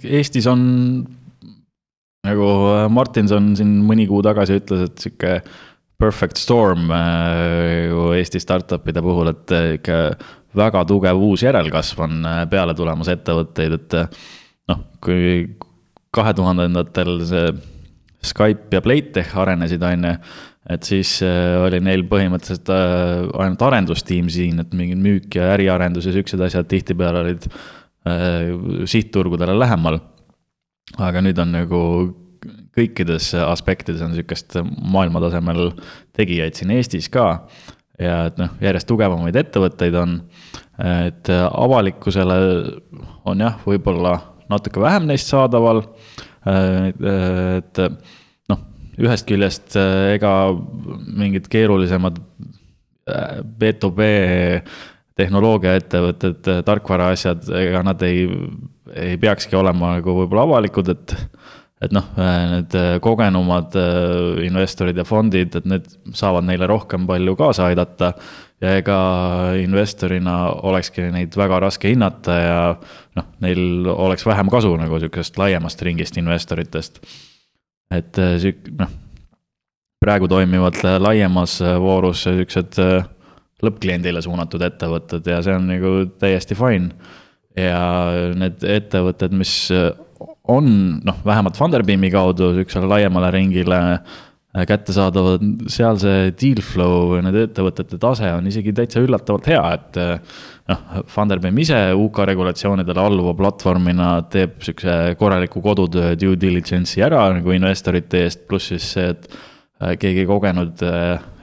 Eestis 0.00 0.48
on 0.48 0.64
nagu 2.26 2.50
äh, 2.72 2.86
Martinson 2.92 3.52
siin 3.58 3.76
mõni 3.86 4.08
kuu 4.08 4.22
tagasi 4.24 4.60
ütles, 4.60 4.88
et 4.88 5.04
sihuke 5.04 5.40
perfect 5.98 6.40
storm 6.40 6.90
äh, 6.90 8.16
Eesti 8.16 8.40
startup'ide 8.40 9.02
puhul, 9.04 9.30
et 9.32 9.54
äh, 9.54 9.68
ikka 9.78 10.00
väga 10.56 10.84
tugev 10.88 11.20
uus 11.20 11.44
järelkasv 11.44 12.02
on 12.06 12.18
äh, 12.28 12.42
peale 12.50 12.74
tulemas 12.76 13.10
ettevõtteid, 13.12 13.78
et 13.78 13.96
noh, 14.70 14.82
kui 15.04 15.46
kahe 16.16 16.34
tuhandendatel 16.36 17.18
see 17.28 17.48
Skype 18.26 18.74
ja 18.74 18.82
Playtech 18.82 19.36
arenesid, 19.38 19.82
on 19.86 20.06
ju, 20.08 20.12
et 20.74 20.88
siis 20.88 21.10
oli 21.22 21.78
neil 21.84 22.02
põhimõtteliselt 22.10 22.72
ainult 22.72 23.60
arendustiim 23.62 24.26
siin, 24.32 24.58
et 24.64 24.72
mingi 24.74 24.96
müük 24.98 25.36
ja 25.38 25.52
äriarendus 25.54 26.08
ja 26.08 26.14
siuksed 26.16 26.42
asjad 26.42 26.66
tihtipeale 26.66 27.22
olid 27.22 27.46
sihtturgudele 28.90 29.54
lähemal. 29.60 30.00
aga 30.98 31.22
nüüd 31.22 31.38
on 31.42 31.52
nagu 31.54 31.82
kõikides 32.76 33.30
aspektides 33.46 34.04
on 34.04 34.14
sihukest 34.16 34.58
maailmatasemel 34.92 35.72
tegijaid 36.16 36.58
siin 36.58 36.74
Eestis 36.76 37.08
ka. 37.12 37.46
ja 38.00 38.26
et 38.28 38.38
noh, 38.40 38.52
järjest 38.60 38.88
tugevamaid 38.90 39.36
ettevõtteid 39.40 39.94
on, 39.96 40.18
et 40.84 41.30
avalikkusele 41.32 42.36
on 43.24 43.40
jah, 43.40 43.56
võib-olla 43.64 44.18
natuke 44.52 44.82
vähem 44.82 45.08
neist 45.08 45.32
saadaval. 45.32 45.82
et 46.46 47.80
noh, 48.52 48.60
ühest 48.98 49.26
küljest 49.28 49.78
ega 50.12 50.34
mingid 51.06 51.48
keerulisemad 51.50 52.20
B2B 53.06 54.10
tehnoloogiaettevõtted, 55.16 56.48
tarkvaraasjad, 56.66 57.46
ega 57.56 57.80
nad 57.86 58.02
ei, 58.04 58.26
ei 58.92 59.16
peakski 59.20 59.56
olema 59.56 59.94
nagu 59.96 60.16
võib-olla 60.18 60.44
avalikud, 60.44 60.90
et 60.92 61.14
et 61.84 61.92
noh, 61.92 62.06
need 62.16 62.74
kogenumad 63.04 63.74
äh, 63.76 64.44
investorid 64.46 64.96
ja 64.96 65.04
fondid, 65.04 65.58
et 65.58 65.66
need 65.68 65.88
saavad 66.16 66.46
neile 66.48 66.68
rohkem 66.70 67.04
palju 67.08 67.36
kaasa 67.36 67.70
aidata. 67.70 68.14
ja 68.64 68.70
ega 68.78 68.98
investorina 69.60 70.46
olekski 70.64 71.10
neid 71.12 71.34
väga 71.36 71.58
raske 71.60 71.90
hinnata 71.92 72.36
ja 72.40 72.60
noh, 73.18 73.26
neil 73.44 73.84
oleks 73.92 74.24
vähem 74.24 74.48
kasu 74.48 74.70
nagu 74.80 74.96
sihukesest 74.96 75.36
laiemast 75.36 75.82
ringist 75.82 76.16
investoritest. 76.16 77.02
et 77.92 78.18
äh, 78.18 78.38
sihuke 78.40 78.72
noh, 78.78 78.96
praegu 80.00 80.28
toimivad 80.28 80.80
laiemas 80.98 81.60
voorus 81.80 82.24
siuksed 82.24 82.80
äh, 82.80 83.04
lõppkliendile 83.64 84.22
suunatud 84.24 84.64
ettevõtted 84.64 85.28
ja 85.28 85.42
see 85.44 85.54
on 85.56 85.68
nagu 85.68 85.92
täiesti 86.16 86.56
fine. 86.56 86.96
ja 87.56 88.32
need 88.32 88.64
ettevõtted, 88.64 89.36
mis 89.36 89.68
on 90.48 90.70
noh, 91.04 91.20
vähemalt 91.24 91.58
Funderbeami 91.58 92.10
kaudu 92.14 92.52
sihukesele 92.54 92.88
laiemale 92.90 93.30
ringile 93.34 93.78
äh, 93.94 94.64
kättesaadavad, 94.68 95.44
seal 95.72 95.98
see 96.00 96.30
deal 96.40 96.62
flow 96.64 97.16
nende 97.24 97.46
ettevõtete 97.48 97.98
tase 98.02 98.30
on 98.36 98.46
isegi 98.48 98.74
täitsa 98.76 99.02
üllatavalt 99.04 99.50
hea, 99.52 99.64
et 99.76 99.98
äh, 100.02 100.38
noh, 100.72 100.84
Funderbeam 101.12 101.58
ise 101.62 101.80
UK 101.96 102.22
regulatsioonidele 102.32 103.02
alluva 103.02 103.34
platvormina 103.38 104.12
teeb 104.32 104.60
sihukese 104.64 105.16
korraliku 105.20 105.64
kodutöö 105.64 106.14
due 106.20 106.38
diligence'i 106.40 107.04
ära 107.06 107.26
nagu 107.36 107.56
investorite 107.56 108.24
eest, 108.26 108.46
pluss 108.48 108.72
siis 108.72 108.92
see, 108.96 109.10
et 109.12 109.28
äh, 109.82 109.96
keegi 110.00 110.28
kogenud 110.28 110.86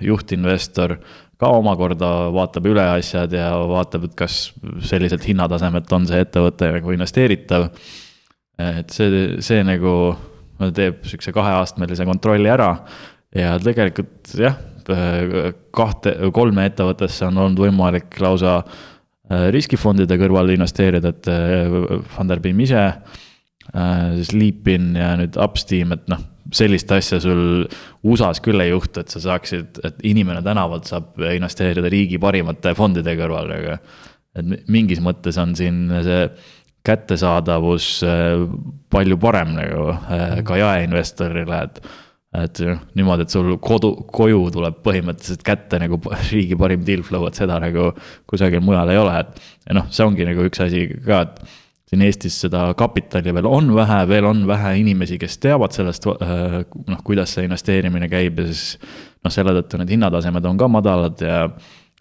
juhtinvestor 0.03 0.98
ka 1.44 1.50
omakorda 1.58 2.10
vaatab 2.34 2.68
üle 2.72 2.84
asjad 2.96 3.34
ja 3.36 3.51
vaatab, 3.68 4.08
et 4.08 4.15
kas 4.18 4.53
selliselt 4.88 5.25
hinnatasemelt 5.27 5.92
on 5.96 6.08
see 6.08 6.22
ettevõte 6.24 6.70
nagu 6.77 6.94
investeeritav 6.96 7.68
et 8.82 8.93
see, 8.93 9.25
see 9.43 9.63
nagu 9.65 9.96
teeb 10.75 11.01
sihukese 11.08 11.34
kaheastmelise 11.36 12.05
kontrolli 12.08 12.51
ära 12.51 12.70
ja 13.36 13.55
tegelikult 13.62 14.36
jah, 14.39 14.58
kahte, 15.75 16.15
kolme 16.36 16.67
ettevõttesse 16.70 17.27
on 17.27 17.39
olnud 17.46 17.63
võimalik 17.65 18.20
lausa 18.24 18.60
äh, 18.62 19.50
riskifondide 19.55 20.17
kõrval 20.22 20.53
investeerida, 20.55 21.13
et 21.13 21.32
Funderbeam 22.15 22.60
ise, 22.63 22.84
siis 24.20 24.34
Leapin 24.36 24.93
ja 25.00 25.13
nüüd 25.20 25.39
Upsteam, 25.39 25.96
et 25.96 26.08
noh, 26.12 26.22
sellist 26.53 26.91
asja 26.91 27.20
sul 27.24 27.63
USA-s 28.03 28.41
küll 28.43 28.62
ei 28.62 28.74
juhtu, 28.74 29.01
et 29.01 29.13
sa 29.13 29.22
saaksid, 29.24 29.79
et 29.88 30.01
inimene 30.05 30.43
tänavalt 30.46 30.89
saab 30.89 31.22
investeerida 31.32 31.91
riigi 31.91 32.20
parimate 32.22 32.75
fondide 32.77 33.15
kõrval, 33.20 33.53
aga 33.55 33.77
et 34.34 34.67
mingis 34.72 35.01
mõttes 35.03 35.38
on 35.41 35.53
siin 35.58 35.86
see 36.05 36.22
kättesaadavus 36.87 37.87
äh, 38.03 38.45
palju 38.91 39.17
parem 39.21 39.55
nagu 39.57 39.89
äh, 39.93 40.39
ka 40.47 40.59
jaeinvestorile, 40.59 41.61
et. 41.67 41.83
et 42.33 42.59
niimoodi, 42.97 43.27
et 43.27 43.29
sul 43.29 43.51
kodu, 43.61 43.91
koju 44.09 44.47
tuleb 44.55 44.79
põhimõtteliselt 44.85 45.43
kätte 45.45 45.77
nagu 45.77 45.99
riigi 46.31 46.57
parim 46.57 46.81
deal 46.85 47.03
flow, 47.05 47.27
et 47.29 47.37
seda 47.37 47.59
nagu 47.61 47.91
kusagil 48.29 48.63
mujal 48.65 48.89
ei 48.89 48.97
ole, 48.97 49.19
et. 49.21 49.43
ja 49.67 49.77
noh, 49.77 49.91
see 49.93 50.07
ongi 50.07 50.25
nagu 50.27 50.47
üks 50.49 50.63
asi 50.65 50.87
ka, 51.05 51.21
et 51.27 51.59
siin 51.93 52.01
Eestis 52.07 52.39
seda 52.41 52.65
kapitali 52.77 53.35
veel 53.37 53.45
on 53.45 53.69
vähe, 53.77 53.99
veel 54.09 54.25
on 54.25 54.47
vähe 54.49 54.73
inimesi, 54.81 55.19
kes 55.21 55.37
teavad 55.45 55.75
sellest, 55.77 56.09
äh, 56.09 56.59
noh, 56.89 57.03
kuidas 57.05 57.37
see 57.37 57.45
investeerimine 57.45 58.09
käib 58.11 58.41
ja 58.41 58.49
siis. 58.49 58.79
noh, 59.23 59.31
selle 59.31 59.53
tõttu 59.61 59.79
need 59.79 59.93
hinnatasemed 59.93 60.45
on 60.49 60.57
ka 60.59 60.67
madalad 60.67 61.21
ja 61.23 61.43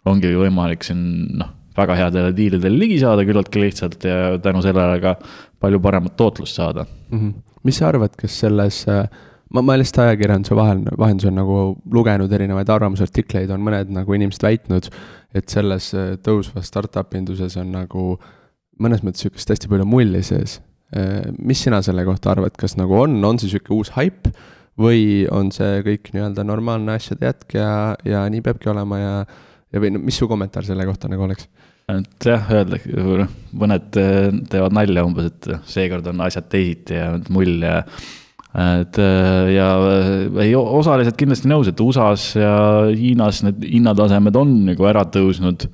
ongi 0.09 0.33
võimalik 0.35 0.83
siin 0.83 1.03
noh 1.39 1.59
väga 1.77 1.97
headele 1.97 2.33
diilidele 2.37 2.79
ligi 2.79 2.99
saada 3.01 3.25
küllaltki 3.27 3.61
lihtsalt 3.63 4.07
ja 4.07 4.37
tänu 4.43 4.61
sellele 4.65 4.99
ka 5.03 5.15
palju 5.63 5.79
paremat 5.83 6.17
tootlust 6.19 6.59
saada 6.59 6.85
mm. 6.85 7.19
-hmm. 7.19 7.33
mis 7.63 7.77
sa 7.77 7.87
arvad, 7.87 8.15
kas 8.19 8.39
selles, 8.39 8.83
äh, 8.87 9.07
ma, 9.49 9.61
ma 9.61 9.77
lihtsalt 9.77 10.05
ajakirjanduse 10.07 10.55
vahel, 10.55 10.83
vahendusel 10.97 11.33
nagu 11.33 11.77
lugenud 11.91 12.31
erinevaid 12.31 12.69
arvamusartikleid, 12.69 13.49
on 13.49 13.65
mõned 13.65 13.91
nagu 13.93 14.13
inimesed 14.13 14.43
väitnud, 14.43 14.89
et 15.33 15.49
selles 15.49 15.93
äh, 15.93 16.15
tõusvas 16.27 16.69
startup 16.69 17.13
induses 17.15 17.57
on 17.57 17.71
nagu 17.71 18.17
mõnes 18.81 19.03
mõttes 19.05 19.25
sihukest 19.25 19.49
hästi 19.49 19.69
palju 19.69 19.85
mulli 19.85 20.23
sees. 20.25 20.59
Äh, 20.95 21.31
mis 21.39 21.63
sina 21.63 21.81
selle 21.81 22.05
kohta 22.05 22.33
arvad, 22.33 22.57
kas 22.57 22.77
nagu 22.77 22.97
on, 23.05 23.17
on 23.25 23.39
see 23.39 23.49
sihuke 23.49 23.73
uus 23.73 23.93
haip 23.97 24.29
või 24.79 25.25
on 25.31 25.51
see 25.53 25.81
kõik 25.85 26.11
nii-öelda 26.13 26.45
normaalne 26.45 26.97
asjade 26.97 27.27
jätk 27.29 27.57
ja, 27.59 27.71
ja 28.05 28.23
nii 28.29 28.41
peabki 28.45 28.71
olema 28.71 28.99
ja 28.99 29.13
ja 29.73 29.81
või 29.81 29.93
no 29.93 30.01
mis 30.03 30.17
su 30.19 30.29
kommentaar 30.29 30.65
selle 30.67 30.85
kohta 30.87 31.09
nagu 31.11 31.25
oleks? 31.25 31.47
et 31.91 32.27
jah, 32.29 32.43
öeldakse, 32.53 33.27
mõned 33.59 33.97
äh, 33.99 34.27
teevad 34.51 34.75
nalja 34.75 35.03
umbes, 35.03 35.31
et 35.33 35.49
seekord 35.67 36.05
on 36.13 36.21
asjad 36.23 36.47
teisiti 36.51 36.95
ja 36.95 37.09
mull 37.33 37.65
ja. 37.65 37.81
et 38.79 38.99
äh, 39.03 39.49
ja 39.57 39.67
äh, 39.89 40.13
ei, 40.45 40.53
osaliselt 40.55 41.19
kindlasti 41.19 41.51
nõus, 41.51 41.67
et 41.67 41.83
USA-s 41.83 42.37
ja 42.39 42.53
Hiinas 42.87 43.41
need 43.43 43.65
hinnatasemed 43.67 44.39
on 44.39 44.55
nagu 44.69 44.87
ära 44.87 45.03
tõusnud. 45.11 45.67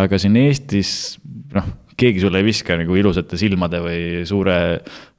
aga 0.00 0.18
siin 0.22 0.40
Eestis, 0.40 1.20
noh, 1.54 1.70
keegi 2.00 2.24
sulle 2.24 2.42
ei 2.42 2.46
viska 2.46 2.74
nagu 2.80 2.98
ilusate 2.98 3.38
silmade 3.38 3.80
või 3.84 4.02
suure 4.26 4.58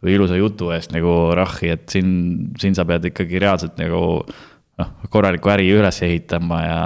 või 0.04 0.16
ilusa 0.18 0.40
jutu 0.40 0.74
eest 0.76 0.92
nagu 0.96 1.16
rahhi, 1.38 1.72
et 1.76 1.88
siin, 1.94 2.12
siin 2.60 2.76
sa 2.76 2.84
pead 2.90 3.12
ikkagi 3.12 3.40
reaalselt 3.40 3.80
nagu 3.80 4.04
noh, 4.28 4.94
korralikku 5.14 5.52
äri 5.54 5.72
üles 5.72 6.04
ehitama 6.04 6.62
ja 6.66 6.84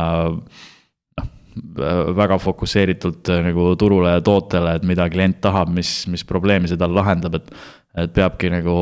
väga 2.16 2.38
fokusseeritult 2.42 3.30
äh, 3.32 3.42
nagu 3.46 3.72
turule 3.80 4.18
ja 4.18 4.22
tootele, 4.26 4.76
et 4.76 4.88
mida 4.88 5.08
klient 5.10 5.40
tahab, 5.42 5.72
mis, 5.76 6.04
mis 6.12 6.26
probleemi 6.28 6.72
see 6.72 6.80
tal 6.82 6.96
lahendab, 6.96 7.42
et. 7.42 7.56
et 7.96 8.12
peabki 8.12 8.50
nagu 8.52 8.74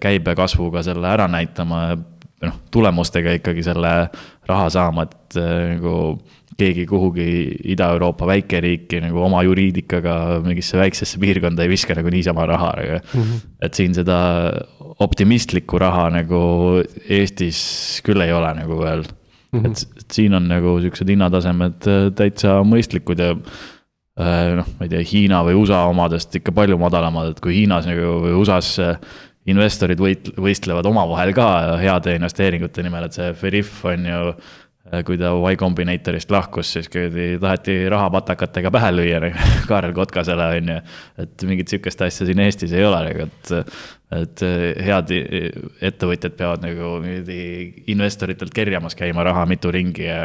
käibekasvuga 0.00 0.80
selle 0.80 1.04
ära 1.10 1.26
näitama 1.28 1.80
ja 1.90 1.98
noh, 2.46 2.56
tulemustega 2.72 3.34
ikkagi 3.36 3.64
selle 3.66 3.90
raha 4.48 4.68
saama, 4.72 5.04
et 5.04 5.36
äh, 5.40 5.74
nagu 5.74 5.94
keegi 6.60 6.84
kuhugi 6.88 7.26
Ida-Euroopa 7.72 8.26
väikeriiki 8.28 9.00
nagu 9.04 9.22
oma 9.24 9.42
juriidikaga 9.46 10.40
mingisse 10.44 10.76
väiksesse 10.80 11.20
piirkonda 11.22 11.64
ei 11.64 11.72
viska 11.72 11.96
nagu 11.96 12.12
niisama 12.12 12.44
raha, 12.50 12.72
aga 12.82 12.98
mm. 13.00 13.22
-hmm. 13.22 13.46
et 13.64 13.74
siin 13.74 13.94
seda 13.96 14.18
optimistlikku 15.00 15.78
raha 15.80 16.10
nagu 16.12 16.42
Eestis 17.08 18.02
küll 18.04 18.20
ei 18.24 18.32
ole 18.32 18.52
nagu 18.60 18.80
veel 18.82 19.06
mm. 19.52 19.60
-hmm. 19.60 19.70
et, 19.70 20.02
et 20.02 20.18
siin 20.18 20.34
on 20.34 20.48
nagu 20.50 20.78
siuksed 20.82 21.08
hinnatasemed 21.08 21.90
äh, 21.90 22.06
täitsa 22.16 22.60
mõistlikud 22.66 23.22
ja 23.22 23.32
äh, 23.34 24.54
noh, 24.60 24.70
ma 24.78 24.86
ei 24.86 24.92
tea, 24.92 25.02
Hiina 25.12 25.42
või 25.46 25.58
USA 25.62 25.84
omadest 25.90 26.36
ikka 26.36 26.52
palju 26.52 26.78
madalamad, 26.78 27.34
et 27.34 27.40
kui 27.40 27.60
Hiinas 27.60 27.88
nagu 27.90 28.16
või 28.26 28.36
USA-s 28.42 28.80
investorid 29.50 29.98
võit-, 29.98 30.34
võistlevad 30.36 30.86
omavahel 30.86 31.32
ka 31.34 31.78
heade 31.80 32.14
investeeringute 32.14 32.82
nimel, 32.84 33.08
et 33.08 33.16
see 33.16 33.32
Veriff 33.42 33.84
on 33.88 34.04
ju 34.06 34.20
Äh, 34.30 34.59
kui 35.06 35.18
ta 35.20 35.32
Y 35.36 35.58
Combinatorist 35.60 36.30
lahkus, 36.34 36.72
siis 36.74 36.88
kuradi 36.90 37.34
taheti 37.42 37.76
rahapatakatega 37.92 38.72
pähe 38.74 38.92
lüüa 38.94 39.20
Kaarel 39.70 39.94
Kotkasele, 39.96 40.48
on 40.58 40.72
ju. 40.74 40.78
et 41.24 41.46
mingit 41.48 41.72
sihukest 41.72 42.02
asja 42.06 42.28
siin 42.28 42.42
Eestis 42.44 42.74
ei 42.76 42.86
ole 42.86 43.02
nagu, 43.06 43.28
et, 43.28 43.76
et 44.20 44.46
head 44.86 45.12
ettevõtjad 45.90 46.38
peavad 46.38 46.64
nagu 46.66 46.96
investoritelt 47.92 48.54
kerjamas 48.54 48.98
käima 48.98 49.26
raha 49.26 49.46
mitu 49.50 49.70
ringi 49.74 50.08
ja 50.08 50.24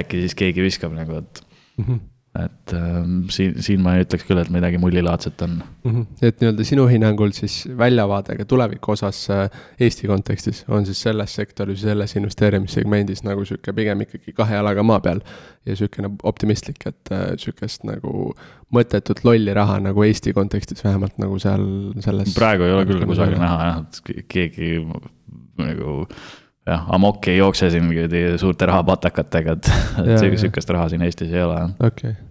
äkki 0.00 0.24
siis 0.24 0.38
keegi 0.38 0.66
viskab 0.66 0.96
nagu, 0.96 1.22
et 1.22 1.46
mm. 1.78 1.84
-hmm 1.86 2.02
et 2.34 2.72
äh, 2.74 2.96
siin, 3.30 3.54
siin 3.62 3.82
ma 3.82 3.92
ei 3.94 4.02
ütleks 4.02 4.24
küll, 4.26 4.40
et 4.42 4.48
midagi 4.50 4.78
mullilaadset 4.82 5.42
on 5.46 5.52
mm. 5.60 5.90
-hmm. 5.90 6.06
et 6.26 6.40
nii-öelda 6.42 6.64
sinu 6.66 6.86
hinnangul 6.90 7.30
siis 7.36 7.60
väljavaade 7.78 8.34
ka 8.40 8.44
tuleviku 8.50 8.92
osas 8.96 9.20
äh, 9.30 9.44
Eesti 9.80 10.10
kontekstis 10.10 10.64
on 10.68 10.86
siis 10.86 11.02
selles 11.02 11.34
sektoris, 11.34 11.80
selles 11.86 12.16
investeerimissegmendis 12.16 13.22
nagu 13.22 13.44
sihuke 13.44 13.72
pigem 13.72 14.02
ikkagi 14.02 14.34
kahe 14.34 14.58
jalaga 14.58 14.82
maa 14.82 15.00
peal. 15.00 15.20
ja 15.66 15.76
sihukene 15.76 16.10
optimistlik, 16.22 16.86
et 16.86 17.12
äh, 17.12 17.24
sihukest 17.38 17.86
nagu 17.88 18.34
mõttetut 18.74 19.22
lolli 19.24 19.54
raha 19.54 19.78
nagu 19.80 20.02
Eesti 20.02 20.32
kontekstis 20.32 20.84
vähemalt 20.84 21.18
nagu 21.18 21.38
seal 21.38 21.64
selles. 22.00 22.34
praegu 22.34 22.66
ei 22.66 22.72
ole 22.72 22.86
küll 22.90 23.06
kusagil 23.06 23.38
näha 23.38 23.70
jah, 23.70 23.82
et 23.86 24.26
keegi 24.28 24.74
nagu 25.62 26.02
jah, 26.66 26.84
amok 26.98 27.28
ei 27.28 27.38
jookse 27.38 27.70
siin 27.70 27.94
suurte 28.42 28.66
rahapatakatega, 28.66 29.52
et, 29.52 29.74
et 30.02 30.38
sihukest 30.38 30.70
raha 30.70 30.88
siin 30.88 31.02
Eestis 31.06 31.30
ei 31.32 31.42
ole. 31.46 31.62
okei 31.78 32.10
okay 32.10 32.23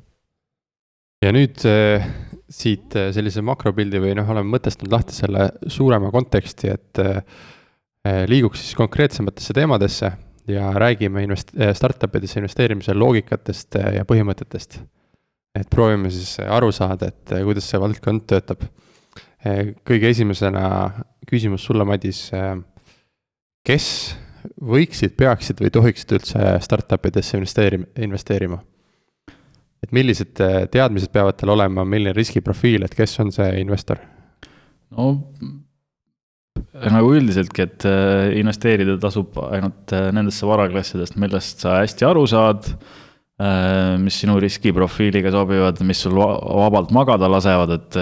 ja 1.24 1.32
nüüd 1.34 1.64
äh, 1.70 2.04
siit 2.52 2.96
äh, 3.00 3.10
sellise 3.16 3.44
makropildi 3.46 4.02
või 4.04 4.14
noh, 4.18 4.30
oleme 4.34 4.56
mõtestanud 4.56 4.94
lahti 4.94 5.16
selle 5.16 5.50
suurema 5.72 6.12
konteksti, 6.14 6.74
et 6.74 7.02
äh, 7.04 7.22
liiguks 8.30 8.64
siis 8.64 8.78
konkreetsematesse 8.78 9.56
teemadesse 9.56 10.12
ja 10.52 10.72
räägime 10.76 11.24
invest-, 11.24 11.54
startup 11.78 12.18
idesse 12.20 12.42
investeerimise 12.42 12.96
loogikatest 12.98 13.78
ja 13.96 14.04
põhimõtetest. 14.08 14.82
et 15.56 15.70
proovime 15.70 16.10
siis 16.12 16.36
aru 16.42 16.72
saada, 16.76 17.08
et 17.08 17.32
kuidas 17.46 17.70
see 17.70 17.80
valdkond 17.80 18.26
töötab. 18.28 18.66
kõige 19.88 20.10
esimesena 20.10 20.92
küsimus 21.30 21.64
sulle, 21.64 21.86
Madis. 21.86 22.30
kes 23.64 24.18
võiksid, 24.60 25.16
peaksid 25.16 25.64
või 25.64 25.72
tohiksid 25.72 26.12
üldse 26.12 26.60
startup 26.60 27.06
idesse 27.06 27.38
investeerima, 27.38 27.88
investeerima? 27.96 28.60
Et 29.84 29.92
millised 29.96 30.40
äh, 30.44 30.64
teadmised 30.72 31.12
peavad 31.14 31.38
tal 31.40 31.54
olema, 31.58 31.86
milline 31.88 32.16
riskiprofiil, 32.16 32.86
et 32.86 32.96
kes 32.98 33.18
on 33.24 33.34
see 33.36 33.52
investor? 33.62 34.02
no 34.94 35.10
nagu 36.94 37.14
üldiseltki, 37.18 37.66
et 37.66 37.86
äh, 37.90 38.34
investeerida 38.40 38.96
tasub 39.02 39.38
ainult 39.50 39.94
äh, 39.96 40.10
nendesse 40.16 40.48
varaklassidest, 40.48 41.18
millest 41.22 41.66
sa 41.66 41.80
hästi 41.82 42.08
aru 42.10 42.28
saad, 42.30 42.76
mis 44.00 44.16
sinu 44.22 44.36
riskiprofiiliga 44.40 45.32
sobivad, 45.34 45.80
mis 45.84 46.04
sul 46.06 46.14
vabalt 46.16 46.94
magada 46.96 47.28
lasevad, 47.28 47.74
et 47.76 47.98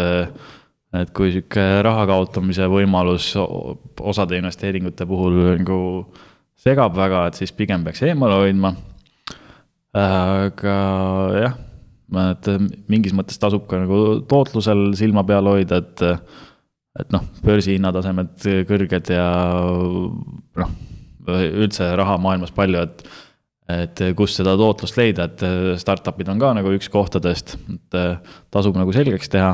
et 0.92 1.14
kui 1.16 1.32
sihuke 1.32 1.64
raha 1.88 2.04
kaotamise 2.10 2.68
võimalus 2.70 3.30
osade 3.40 4.36
investeeringute 4.38 5.08
puhul 5.08 5.40
nagu 5.64 5.80
segab 6.60 7.00
väga, 7.00 7.24
et 7.32 7.40
siis 7.40 7.56
pigem 7.56 7.88
peaks 7.88 8.04
eemale 8.12 8.42
hoidma. 8.44 8.76
aga 9.96 10.78
jah 11.40 11.56
et 12.12 12.52
äh, 12.52 12.62
mingis 12.92 13.16
mõttes 13.18 13.40
tasub 13.42 13.68
ka 13.70 13.82
nagu 13.84 14.22
tootlusel 14.30 14.92
silma 15.00 15.24
peal 15.28 15.50
hoida, 15.52 15.82
et 15.82 16.06
et 17.00 17.14
noh, 17.14 17.24
börsihinnatasemed 17.46 18.46
kõrged 18.68 19.12
ja 19.14 19.26
noh, 20.60 20.72
üldse 21.32 21.88
raha 21.96 22.18
maailmas 22.20 22.52
palju, 22.56 22.88
et 22.88 23.06
et 23.72 24.02
kus 24.18 24.34
seda 24.36 24.58
tootlust 24.60 24.98
leida, 25.00 25.30
et 25.30 25.80
startup'id 25.80 26.28
on 26.34 26.42
ka 26.42 26.50
nagu 26.58 26.74
üks 26.76 26.90
kohtadest, 26.92 27.54
et 27.72 27.96
tasub 28.52 28.76
nagu 28.76 28.92
selgeks 28.92 29.32
teha. 29.32 29.54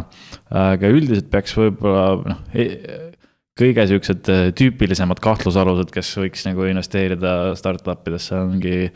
aga 0.50 0.89
üldiselt 0.89 1.28
peaks 1.30 1.54
võib-olla 1.54 2.15
noh, 2.24 2.39
e-, 2.58 3.12
kõige 3.58 3.86
siuksed 3.91 4.32
tüüpilisemad 4.58 5.22
kahtlusalused, 5.22 5.91
kes 5.93 6.15
võiks 6.22 6.48
nagu 6.48 6.65
investeerida 6.70 7.54
startup 7.60 8.10
idesse, 8.10 8.38
ongi 8.39 8.88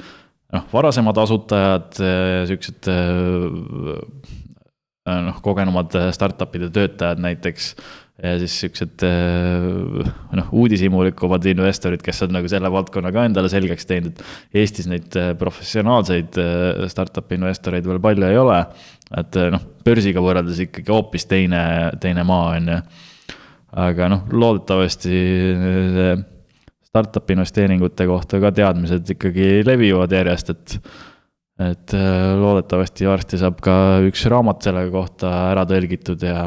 noh, 0.56 0.68
varasemad 0.74 1.18
asutajad, 1.24 1.98
äh, 2.04 2.44
siuksed 2.50 2.90
äh, 2.92 3.98
äh, 5.08 5.20
noh, 5.28 5.42
kogenumad 5.44 5.96
startup'ide 6.16 6.72
töötajad 6.74 7.22
näiteks. 7.24 7.76
ja 8.22 8.36
siis 8.38 8.54
siuksed 8.62 9.02
noh, 10.38 10.50
uudishimulikumad 10.54 11.46
investorid, 11.50 12.04
kes 12.06 12.20
on 12.22 12.36
nagu 12.36 12.50
selle 12.52 12.70
valdkonna 12.70 13.10
ka 13.16 13.24
endale 13.26 13.50
selgeks 13.50 13.88
teinud, 13.90 14.20
et 14.20 14.60
Eestis 14.62 14.86
neid 14.86 15.16
professionaalseid 15.40 16.38
startup'i 16.92 17.40
investoreid 17.40 17.88
veel 17.90 17.98
palju 18.04 18.28
ei 18.28 18.38
ole. 18.38 18.60
et 19.18 19.40
noh, 19.56 19.64
börsiga 19.82 20.22
võrreldes 20.22 20.62
ikkagi 20.68 20.94
hoopis 20.94 21.26
teine, 21.32 21.64
teine 22.04 22.28
maa 22.28 22.52
on 22.60 22.70
ju. 22.76 22.78
aga 23.88 24.12
noh, 24.14 24.30
loodetavasti 24.30 25.24
see 25.98 26.14
startup'i 26.92 27.38
investeeringute 27.38 28.06
kohta 28.10 28.40
ka 28.44 28.52
teadmised 28.56 29.16
ikkagi 29.16 29.64
levivad 29.68 30.12
järjest, 30.12 30.54
et. 30.54 30.78
et 31.62 31.94
äh, 31.96 32.32
loodetavasti 32.42 33.08
varsti 33.08 33.40
saab 33.40 33.60
ka 33.64 33.74
üks 34.08 34.26
raamat 34.32 34.66
selle 34.66 34.88
kohta 34.92 35.32
ära 35.52 35.64
tõlgitud 35.70 36.24
ja 36.26 36.42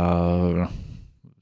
noh. 0.59 0.73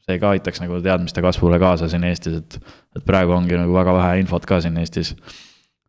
see 0.07 0.19
ka 0.23 0.35
aitaks 0.37 0.63
nagu 0.63 0.79
teadmiste 0.85 1.23
kasvule 1.25 1.59
kaasa 1.63 1.89
siin 1.91 2.05
Eestis, 2.07 2.39
et, 2.43 2.75
et 2.99 3.05
praegu 3.07 3.35
ongi 3.35 3.59
nagu 3.59 3.75
väga 3.75 3.95
vähe 3.97 4.23
infot 4.23 4.47
ka 4.47 4.61
siin 4.63 4.79
Eestis. 4.83 5.15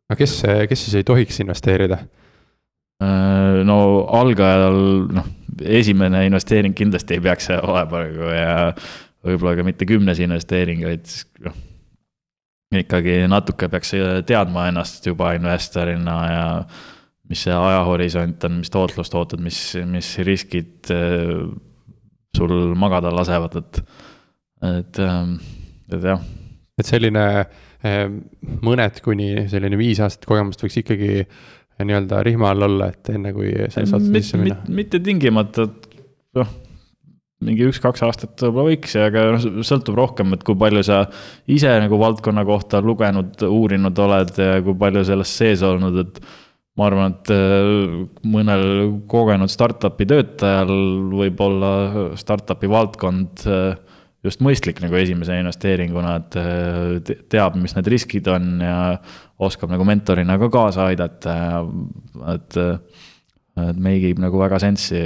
aga 0.09 0.17
kes, 0.21 0.39
kes 0.71 0.85
siis 0.87 0.97
ei 1.01 1.05
tohiks 1.05 1.41
investeerida? 1.43 1.99
Äh, 3.03 3.61
no 3.67 3.77
algajal 4.21 4.79
noh, 5.19 5.27
esimene 5.61 6.23
investeering 6.29 6.73
kindlasti 6.77 7.19
ei 7.19 7.25
peaks 7.27 7.51
olema 7.59 8.07
nagu 8.07 8.33
ja 8.33 8.55
võib-olla 9.23 9.53
ka 9.59 9.67
mitte 9.67 9.85
kümnes 9.89 10.23
investeering, 10.23 10.81
vaid 10.87 11.13
noh 11.45 11.61
ikkagi 12.81 13.23
natuke 13.29 13.69
peaks 13.71 13.93
teadma 14.27 14.67
ennast 14.71 15.05
juba 15.07 15.33
investorina 15.37 16.17
ja 16.31 16.45
mis 17.29 17.43
see 17.45 17.55
ajahorisont 17.55 18.43
on, 18.47 18.59
mis 18.61 18.71
tootlust 18.73 19.15
ootad, 19.17 19.41
mis, 19.43 19.59
mis 19.89 20.09
riskid 20.27 20.91
äh, 20.93 21.45
sul 22.37 22.53
magada 22.79 23.13
lasevad, 23.13 23.59
et, 23.61 23.81
et, 24.69 25.01
ähm, 25.03 25.37
et 25.91 26.07
jah. 26.09 26.23
et 26.79 26.89
selline 26.89 27.25
äh, 27.39 28.03
mõned 28.65 28.99
kuni 29.05 29.47
selline 29.51 29.79
viis 29.79 30.01
aastat 30.03 30.27
kogemust 30.29 30.65
võiks 30.65 30.81
ikkagi 30.83 31.13
nii-öelda 31.83 32.19
rihma 32.25 32.51
all 32.53 32.67
olla, 32.67 32.91
et 32.93 33.09
enne 33.13 33.33
kui 33.35 33.53
selles 33.73 33.89
saates 33.91 34.11
sisse 34.13 34.39
minna? 34.41 34.59
mitte 34.69 35.01
tingimata, 35.03 35.67
noh 36.37 36.53
mingi 37.43 37.67
üks-kaks 37.69 38.03
aastat 38.07 38.43
võib-olla 38.45 38.71
võiks, 38.71 38.95
aga 38.99 39.25
noh, 39.35 39.43
sõltub 39.65 39.97
rohkem, 39.99 40.33
et 40.35 40.45
kui 40.45 40.57
palju 40.59 40.83
sa 40.87 41.03
ise 41.51 41.73
nagu 41.83 41.99
valdkonna 42.01 42.45
kohta 42.47 42.81
lugenud, 42.83 43.35
uurinud 43.47 43.99
oled 44.05 44.33
ja 44.39 44.55
kui 44.65 44.77
palju 44.79 45.03
selles 45.07 45.35
sees 45.41 45.63
olnud, 45.67 45.99
et 46.03 46.23
ma 46.79 46.89
arvan, 46.89 47.13
et 47.13 47.33
äh, 47.33 47.95
mõnel 48.33 48.65
kogenud 49.11 49.51
startup'i 49.51 50.07
töötajal 50.09 50.73
võib 51.13 51.41
olla 51.45 51.73
startup'i 52.19 52.69
valdkond 52.71 53.45
äh, 53.45 53.75
just 54.25 54.41
mõistlik 54.41 54.79
nagu 54.81 54.97
esimese 54.97 55.37
investeeringuna, 55.41 56.15
et 56.21 56.37
äh, 56.41 57.15
teab, 57.29 57.59
mis 57.61 57.75
need 57.77 57.91
riskid 57.93 58.29
on 58.31 58.55
ja 58.63 58.77
oskab 59.43 59.73
nagu 59.73 59.85
mentorina 59.85 60.39
ka 60.41 60.49
kaasa 60.53 60.89
aidata 60.91 61.37
ja 61.37 61.63
et 62.33 62.61
et 63.61 63.79
meigib 63.81 64.21
nagu 64.21 64.39
väga 64.41 64.59
sensi 64.63 65.01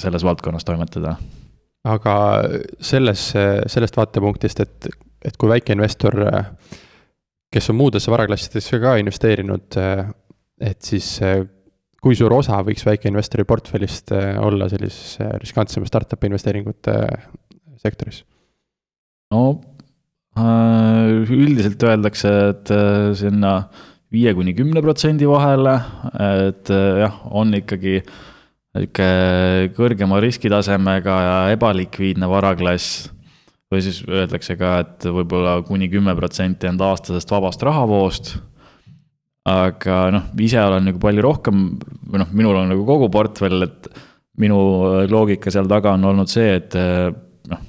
selles 0.00 0.24
valdkonnas 0.26 0.66
toimetada. 0.68 1.16
aga 1.88 2.14
selles, 2.84 3.30
sellest 3.72 3.96
vaatepunktist, 3.96 4.60
et, 4.60 4.90
et 5.24 5.36
kui 5.40 5.48
väikeinvestor, 5.48 6.18
kes 7.50 7.70
on 7.72 7.78
muudesse 7.78 8.12
varaklassidesse 8.12 8.80
ka 8.82 8.98
investeerinud, 9.00 9.78
et 10.60 10.82
siis 10.84 11.14
kui 12.00 12.16
suur 12.16 12.32
osa 12.36 12.60
võiks 12.64 12.84
väikeinvestori 12.84 13.46
portfellist 13.48 14.12
olla 14.12 14.68
sellises 14.68 15.16
riskantsema 15.40 15.88
startup'i 15.88 16.28
investeeringute 16.28 16.96
sektoris? 17.80 18.22
no 19.32 19.44
üldiselt 20.40 21.82
öeldakse, 21.82 22.30
et 22.52 22.70
sinna 23.18 23.54
viie 24.10 24.34
kuni 24.34 24.54
kümne 24.58 24.82
protsendi 24.82 25.28
vahele, 25.28 25.76
et 26.48 26.70
jah, 26.70 27.22
on 27.30 27.54
ikkagi 27.60 28.00
niisugune 28.00 29.70
kõrgema 29.74 30.20
riskitasemega 30.22 31.14
ja 31.24 31.38
ebalikviidne 31.56 32.28
varaklass 32.30 33.08
või 33.70 33.82
siis 33.82 34.00
öeldakse 34.06 34.56
ka, 34.58 34.76
et 34.84 35.06
võib-olla 35.10 35.60
kuni 35.66 35.88
kümme 35.90 36.14
protsenti 36.18 36.68
enda 36.70 36.90
aastasest 36.90 37.30
vabast 37.30 37.62
rahavoost. 37.66 38.36
aga 39.50 39.96
noh, 40.12 40.24
ise 40.38 40.60
olen 40.60 40.84
nagu 40.90 41.00
palju 41.02 41.22
rohkem, 41.24 41.62
või 42.06 42.22
noh, 42.22 42.30
minul 42.36 42.60
on 42.60 42.70
nagu 42.70 42.84
kogu 42.86 43.08
portfell, 43.10 43.62
et 43.66 43.88
minu 44.38 44.58
loogika 45.10 45.50
seal 45.50 45.66
taga 45.70 45.94
on 45.96 46.04
olnud 46.10 46.30
see, 46.30 46.54
et 46.60 46.74
noh, 47.50 47.62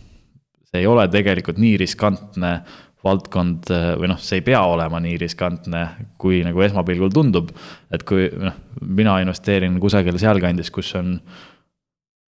see 0.70 0.82
ei 0.82 0.90
ole 0.90 1.08
tegelikult 1.10 1.62
nii 1.62 1.78
riskantne 1.82 2.52
valdkond 3.06 3.72
või 3.98 4.12
noh, 4.12 4.20
see 4.22 4.40
ei 4.40 4.46
pea 4.46 4.62
olema 4.70 5.00
nii 5.02 5.16
riskantne, 5.22 5.86
kui 6.22 6.44
nagu 6.46 6.62
esmapilgul 6.62 7.14
tundub. 7.14 7.50
et 7.92 8.04
kui 8.08 8.28
noh, 8.30 8.58
mina 8.82 9.20
investeerin 9.24 9.80
kusagil 9.82 10.20
sealkandis, 10.22 10.70
kus 10.74 10.94
on 11.00 11.16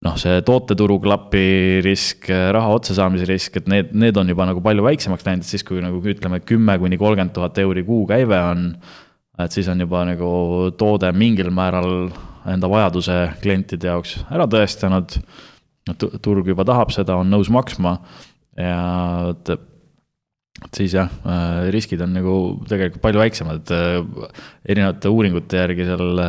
noh, 0.03 0.17
see 0.19 0.41
tooteturu 0.47 0.99
klapi 1.03 1.47
risk, 1.85 2.29
raha 2.29 2.75
otsasaamise 2.79 3.29
risk, 3.29 3.61
et 3.61 3.71
need, 3.71 3.93
need 3.95 4.19
on 4.19 4.33
juba 4.33 4.49
nagu 4.49 4.63
palju 4.65 4.85
väiksemaks 4.87 5.27
läinud, 5.29 5.47
et 5.47 5.55
siis 5.55 5.65
kui 5.67 5.83
nagu 5.85 6.01
ütleme, 6.01 6.43
kümme 6.47 6.77
kuni 6.83 6.99
kolmkümmend 7.01 7.35
tuhat 7.37 7.61
euri 7.63 7.85
kuukäive 7.87 8.43
on. 8.51 8.71
et 9.43 9.55
siis 9.55 9.69
on 9.69 9.81
juba 9.81 10.05
nagu 10.07 10.29
toode 10.79 11.09
mingil 11.17 11.51
määral 11.51 12.11
enda 12.53 12.69
vajaduse 12.71 13.19
klientide 13.43 13.89
jaoks 13.89 14.19
ära 14.31 14.47
tõestanud. 14.51 15.19
turg 16.23 16.47
juba 16.47 16.65
tahab 16.65 16.93
seda, 16.95 17.17
on 17.19 17.31
nõus 17.31 17.51
maksma 17.51 17.97
ja 18.57 19.33
et 19.33 19.55
et 20.63 20.79
siis 20.79 20.95
jah, 20.95 21.11
riskid 21.75 22.01
on 22.05 22.15
nagu 22.17 22.37
tegelikult 22.71 23.03
palju 23.03 23.21
väiksemad, 23.23 23.63
et 23.63 24.73
erinevate 24.73 25.11
uuringute 25.11 25.61
järgi 25.61 25.87
seal 25.89 26.23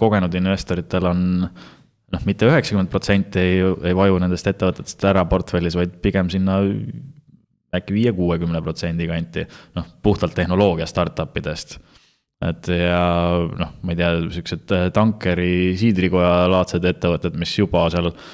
kogenud 0.00 0.34
investoritel 0.38 1.08
on 1.10 1.22
noh, 2.14 2.26
mitte 2.26 2.48
üheksakümmend 2.48 2.90
protsenti 2.92 3.42
ei, 3.42 3.62
ei 3.90 3.96
vaju 3.96 4.18
nendest 4.22 4.48
ettevõtetest 4.50 5.06
ära 5.10 5.24
portfellis, 5.30 5.78
vaid 5.78 5.96
pigem 6.04 6.30
sinna 6.32 6.60
äkki 7.76 7.94
viie-kuuekümne 7.94 8.62
protsendi 8.64 9.06
kanti, 9.10 9.46
noh, 9.78 9.86
puhtalt 10.02 10.34
tehnoloogia 10.34 10.88
startup 10.90 11.36
idest. 11.38 11.78
et 12.40 12.70
ja 12.72 13.00
noh, 13.46 13.72
ma 13.84 13.92
ei 13.92 13.98
tea, 13.98 14.14
siuksed 14.32 14.72
äh, 14.72 14.86
tankeri 14.96 15.76
siidrikoja 15.78 16.48
laadsed 16.50 16.86
ettevõtted, 16.88 17.36
mis 17.38 17.52
juba 17.58 17.84
seal 17.92 18.08
äh, 18.08 18.30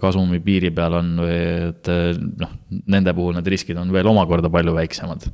kasumi 0.00 0.40
piiri 0.40 0.70
peal 0.72 0.94
on 1.00 1.10
või 1.20 1.40
et 1.68 1.90
äh, 1.92 2.12
noh, 2.16 2.54
nende 2.88 3.12
puhul 3.16 3.36
need 3.36 3.50
riskid 3.52 3.76
on 3.80 3.92
veel 3.92 4.08
omakorda 4.08 4.48
palju 4.52 4.72
väiksemad. 4.76 5.28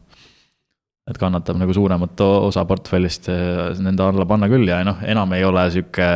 et 1.05 1.21
kannatab 1.21 1.59
nagu 1.61 1.73
suuremat 1.77 2.21
osa 2.25 2.65
portfellist 2.65 3.29
nende 3.85 4.03
alla 4.03 4.25
panna 4.27 4.49
küll 4.49 4.67
ja 4.69 4.81
noh, 4.87 5.03
enam 5.05 5.33
ei 5.37 5.45
ole 5.45 5.69
sihuke 5.71 6.09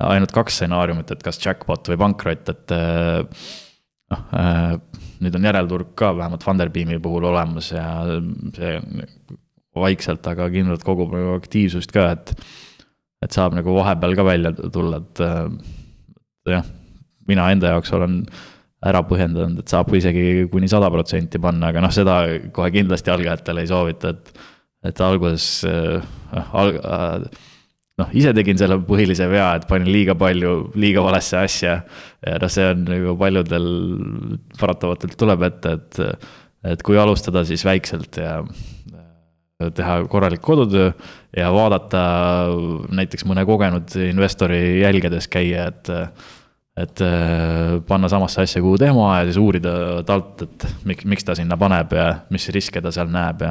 ainult 0.00 0.32
kaks 0.34 0.58
stsenaariumit, 0.60 1.12
et 1.12 1.22
kas 1.24 1.38
jackpot 1.42 1.92
või 1.92 2.00
pankrot, 2.00 2.50
et 2.52 2.74
äh, 2.74 3.46
noh, 4.12 4.24
äh, 4.38 4.74
nüüd 5.22 5.38
on 5.38 5.48
järelturg 5.48 5.94
ka 5.98 6.12
vähemalt 6.16 6.44
Funderbeami 6.46 6.98
puhul 7.02 7.28
olemas 7.30 7.70
ja 7.74 7.86
see 8.56 8.74
vaikselt, 9.78 10.26
aga 10.28 10.48
kindlalt 10.52 10.84
kogub 10.84 11.14
nagu 11.14 11.36
aktiivsust 11.38 11.94
ka, 11.94 12.10
et 12.16 12.34
et 13.22 13.30
saab 13.30 13.54
nagu 13.54 13.70
vahepeal 13.76 14.16
ka 14.18 14.24
välja 14.26 14.50
tulla, 14.58 14.98
et 14.98 15.20
äh, 15.22 16.56
jah, 16.56 16.72
mina 17.28 17.50
enda 17.54 17.74
jaoks 17.74 17.92
olen 17.96 18.22
ära 18.82 19.04
põhjendanud, 19.06 19.60
et 19.62 19.70
saab 19.70 19.92
isegi 19.94 20.48
kuni 20.50 20.70
sada 20.70 20.88
protsenti 20.90 21.38
panna, 21.42 21.70
aga 21.70 21.84
noh, 21.84 21.92
seda 21.94 22.22
kohe 22.54 22.72
kindlasti 22.74 23.12
algajatele 23.14 23.62
ei 23.62 23.70
soovita, 23.70 24.16
et 24.16 24.48
et 24.82 24.98
alguses 24.98 25.44
äh, 25.70 26.02
al, 26.58 26.72
äh, 26.74 27.42
noh, 28.00 28.12
ise 28.18 28.32
tegin 28.34 28.58
selle 28.58 28.80
põhilise 28.86 29.28
vea, 29.30 29.52
et 29.56 29.66
panin 29.70 29.90
liiga 29.92 30.16
palju, 30.18 30.72
liiga 30.74 31.04
valesse 31.04 31.38
asja. 31.38 31.76
ja 32.26 32.36
noh, 32.42 32.52
see 32.52 32.66
on 32.72 32.84
nagu 32.88 33.16
paljudel 33.20 33.68
paratamatult 34.58 35.16
tuleb 35.20 35.46
ette, 35.48 35.76
et, 35.78 36.28
et 36.74 36.84
kui 36.86 36.98
alustada, 36.98 37.44
siis 37.48 37.64
väikselt 37.68 38.18
ja 38.18 38.40
teha 39.62 40.00
korralik 40.10 40.42
kodutöö 40.42 40.90
ja 41.36 41.52
vaadata 41.54 42.00
näiteks 42.98 43.22
mõne 43.30 43.44
kogenud 43.46 43.94
investori 44.08 44.80
jälgedes 44.80 45.28
käia, 45.30 45.68
et 45.70 45.90
et 46.72 47.02
äh, 47.04 47.80
panna 47.84 48.08
samasse 48.08 48.46
asja, 48.46 48.62
kuhu 48.64 48.78
tema 48.80 49.18
ja 49.18 49.26
siis 49.28 49.36
uurida 49.40 49.74
talt, 50.08 50.40
et 50.46 50.64
miks, 50.88 51.04
miks 51.08 51.26
ta 51.28 51.34
sinna 51.36 51.58
paneb 51.60 51.92
ja 51.92 52.06
mis 52.32 52.46
riske 52.54 52.80
ta 52.80 52.88
seal 52.94 53.10
näeb 53.12 53.42
ja 53.44 53.50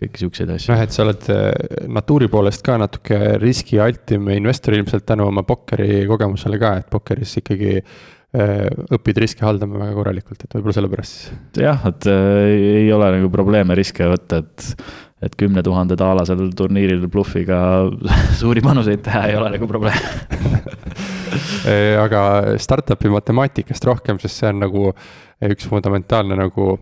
kõiki 0.00 0.22
siukseid 0.22 0.54
asju. 0.54 0.72
noh, 0.72 0.84
et 0.86 0.96
sa 0.96 1.04
oled 1.04 1.26
äh, 1.34 1.50
natuuri 1.92 2.30
poolest 2.32 2.64
ka 2.64 2.78
natuke 2.80 3.36
riskialtim 3.42 4.30
investor 4.32 4.76
ilmselt 4.78 5.04
tänu 5.08 5.28
oma 5.28 5.44
pokkeri 5.44 6.06
kogemusele 6.08 6.60
ka, 6.62 6.70
et 6.80 6.88
pokkeris 6.92 7.36
ikkagi 7.42 7.74
äh, 7.76 8.54
õpid 8.96 9.20
riske 9.20 9.44
haldama 9.44 9.82
väga 9.82 9.98
korralikult, 9.98 10.46
et 10.46 10.56
võib-olla 10.56 10.78
sellepärast 10.78 11.18
siis. 11.18 11.34
jah, 11.60 11.84
et 11.92 12.08
ei 12.08 12.88
ole 12.96 13.12
nagu 13.18 13.28
probleeme 13.36 13.76
riske 13.76 14.08
võtta, 14.14 14.40
et, 14.40 14.88
et 15.28 15.36
kümne 15.36 15.60
tuhande 15.66 16.00
taalasel 16.00 16.48
turniiril 16.56 17.04
blufiga 17.12 17.60
suuri 18.40 18.64
panuseid 18.64 19.04
teha 19.04 19.26
ei 19.28 19.36
ole 19.42 19.52
nagu 19.58 19.68
probleem 19.68 20.00
aga 22.04 22.20
startup'i 22.62 23.10
matemaatikast 23.12 23.84
rohkem, 23.88 24.20
sest 24.22 24.42
see 24.42 24.52
on 24.52 24.62
nagu 24.64 24.90
üks 25.46 25.68
fundamentaalne 25.68 26.38
nagu 26.38 26.76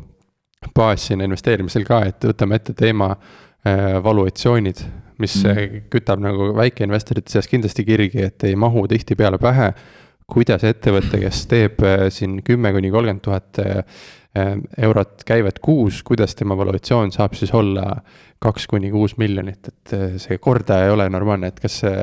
baas 0.75 1.09
siin 1.09 1.25
investeerimisel 1.25 1.85
ka, 1.89 2.03
et 2.09 2.25
võtame 2.31 2.61
ette 2.61 2.75
teema 2.79 3.11
äh, 3.13 3.99
valuatsioonid, 4.05 4.81
mis 5.23 5.37
mm. 5.43 5.85
kütab 5.93 6.23
nagu 6.23 6.53
väikeinvestorite 6.57 7.35
seas 7.35 7.49
kindlasti 7.51 7.85
kirgi, 7.87 8.25
et 8.31 8.47
ei 8.49 8.57
mahu 8.57 8.87
tihtipeale 8.91 9.39
pähe. 9.43 9.73
kuidas 10.27 10.63
ettevõte, 10.65 11.19
kes 11.21 11.47
teeb 11.47 11.83
äh, 11.85 12.07
siin 12.11 12.39
kümme 12.43 12.73
kuni 12.73 12.91
kolmkümmend 12.91 13.25
tuhat 13.25 13.65
eurot 14.83 15.21
käivet 15.23 15.61
kuus, 15.63 16.01
kuidas 16.03 16.33
tema 16.35 16.57
valuatsioon 16.59 17.13
saab 17.15 17.37
siis 17.39 17.53
olla 17.55 18.01
kaks 18.43 18.67
kuni 18.67 18.91
kuus 18.91 19.15
miljonit, 19.17 19.69
et 19.69 19.93
see 20.19 20.39
kordaja 20.43 20.89
ei 20.89 20.91
ole 20.91 21.07
normaalne, 21.09 21.53
et 21.53 21.61
kas 21.63 21.77
see 21.85 22.01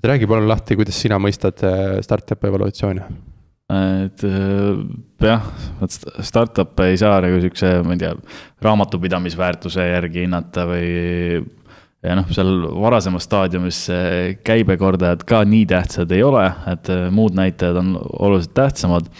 et 0.00 0.08
räägi 0.08 0.28
palun 0.28 0.48
lahti, 0.48 0.78
kuidas 0.80 0.96
sina 0.96 1.20
mõistad 1.20 1.60
äh, 1.66 1.98
startup'i 2.04 2.48
evolutsiooni? 2.48 3.04
et 3.70 4.24
äh, 4.26 4.78
jah, 5.22 5.44
vot 5.78 5.94
startup'e 6.26 6.88
ei 6.90 6.98
saa 6.98 7.20
nagu 7.22 7.38
siukse, 7.44 7.76
ma 7.86 7.94
ei 7.94 8.00
tea, 8.02 8.16
raamatupidamisväärtuse 8.64 9.84
järgi 9.92 10.24
hinnata 10.24 10.64
või 10.66 10.88
ja 12.02 12.16
noh, 12.16 12.28
seal 12.32 12.64
varasemas 12.80 13.26
staadiumis 13.28 13.82
käibekordajad 14.46 15.24
ka 15.28 15.42
nii 15.46 15.66
tähtsad 15.70 16.12
ei 16.16 16.24
ole, 16.24 16.46
et 16.72 16.90
äh, 16.92 17.08
muud 17.14 17.36
näitajad 17.38 17.78
on 17.82 17.94
oluliselt 18.00 18.54
tähtsamad. 18.56 19.12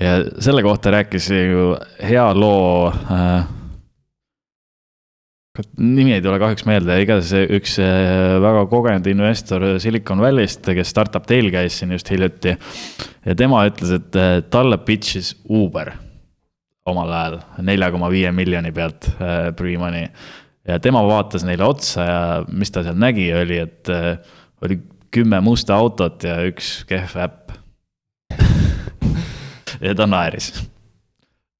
ja 0.00 0.22
selle 0.40 0.62
kohta 0.62 0.90
rääkis 0.90 1.30
ju 1.30 1.74
hea 2.00 2.34
loo 2.34 2.88
äh, 2.88 3.44
nimi 5.76 6.14
ei 6.16 6.22
tule 6.24 6.38
kahjuks 6.40 6.64
meelde, 6.64 6.94
igatahes 7.02 7.50
üks 7.58 7.74
äh, 7.82 8.38
väga 8.40 8.62
kogenud 8.70 9.08
investor 9.10 9.66
Silicon 9.82 10.22
Valley'st, 10.24 10.70
kes 10.78 10.92
startup 10.94 11.26
teil 11.28 11.50
käis 11.52 11.76
siin 11.80 11.92
just 11.92 12.08
hiljuti. 12.08 12.54
ja 13.26 13.36
tema 13.36 13.66
ütles, 13.68 13.92
et 13.98 14.16
äh, 14.16 14.38
talle 14.52 14.80
pitch'is 14.80 15.34
Uber 15.48 15.92
omal 16.88 17.12
ajal 17.14 17.36
nelja 17.68 17.90
koma 17.92 18.08
viie 18.10 18.32
miljoni 18.32 18.72
pealt 18.72 19.10
äh, 19.18 19.50
pre-money. 19.58 20.08
ja 20.68 20.80
tema 20.80 21.04
vaatas 21.04 21.44
neile 21.44 21.68
otsa 21.68 22.08
ja 22.08 22.24
mis 22.48 22.72
ta 22.72 22.86
seal 22.86 22.96
nägi, 22.96 23.28
oli, 23.36 23.60
et 23.60 23.92
oli 24.64 24.80
kümme 25.12 25.42
musta 25.44 25.76
autot 25.76 26.24
ja 26.24 26.40
üks 26.48 26.78
kehv 26.88 27.16
äpp 27.26 27.52
ja 29.84 29.94
ta 29.94 30.08
naeris. 30.08 30.54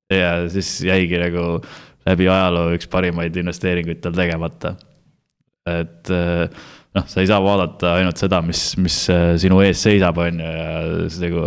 ja 0.08 0.48
siis 0.48 0.78
jäigi 0.80 1.20
nagu 1.20 1.60
läbi 2.08 2.28
ajaloo 2.28 2.72
üks 2.76 2.88
parimaid 2.90 3.36
investeeringuid 3.42 4.02
tal 4.04 4.16
tegemata. 4.16 4.76
et 5.68 6.10
eh, 6.10 6.64
noh, 6.96 7.06
sa 7.06 7.22
ei 7.22 7.28
saa 7.30 7.42
vaadata 7.42 7.94
ainult 8.00 8.18
seda, 8.18 8.42
mis, 8.42 8.72
mis 8.82 9.04
eh, 9.12 9.36
sinu 9.42 9.60
ees 9.62 9.84
seisab, 9.86 10.18
on 10.18 10.42
ju, 10.42 10.56
ja 10.58 10.74
siis 11.06 11.22
nagu, 11.28 11.46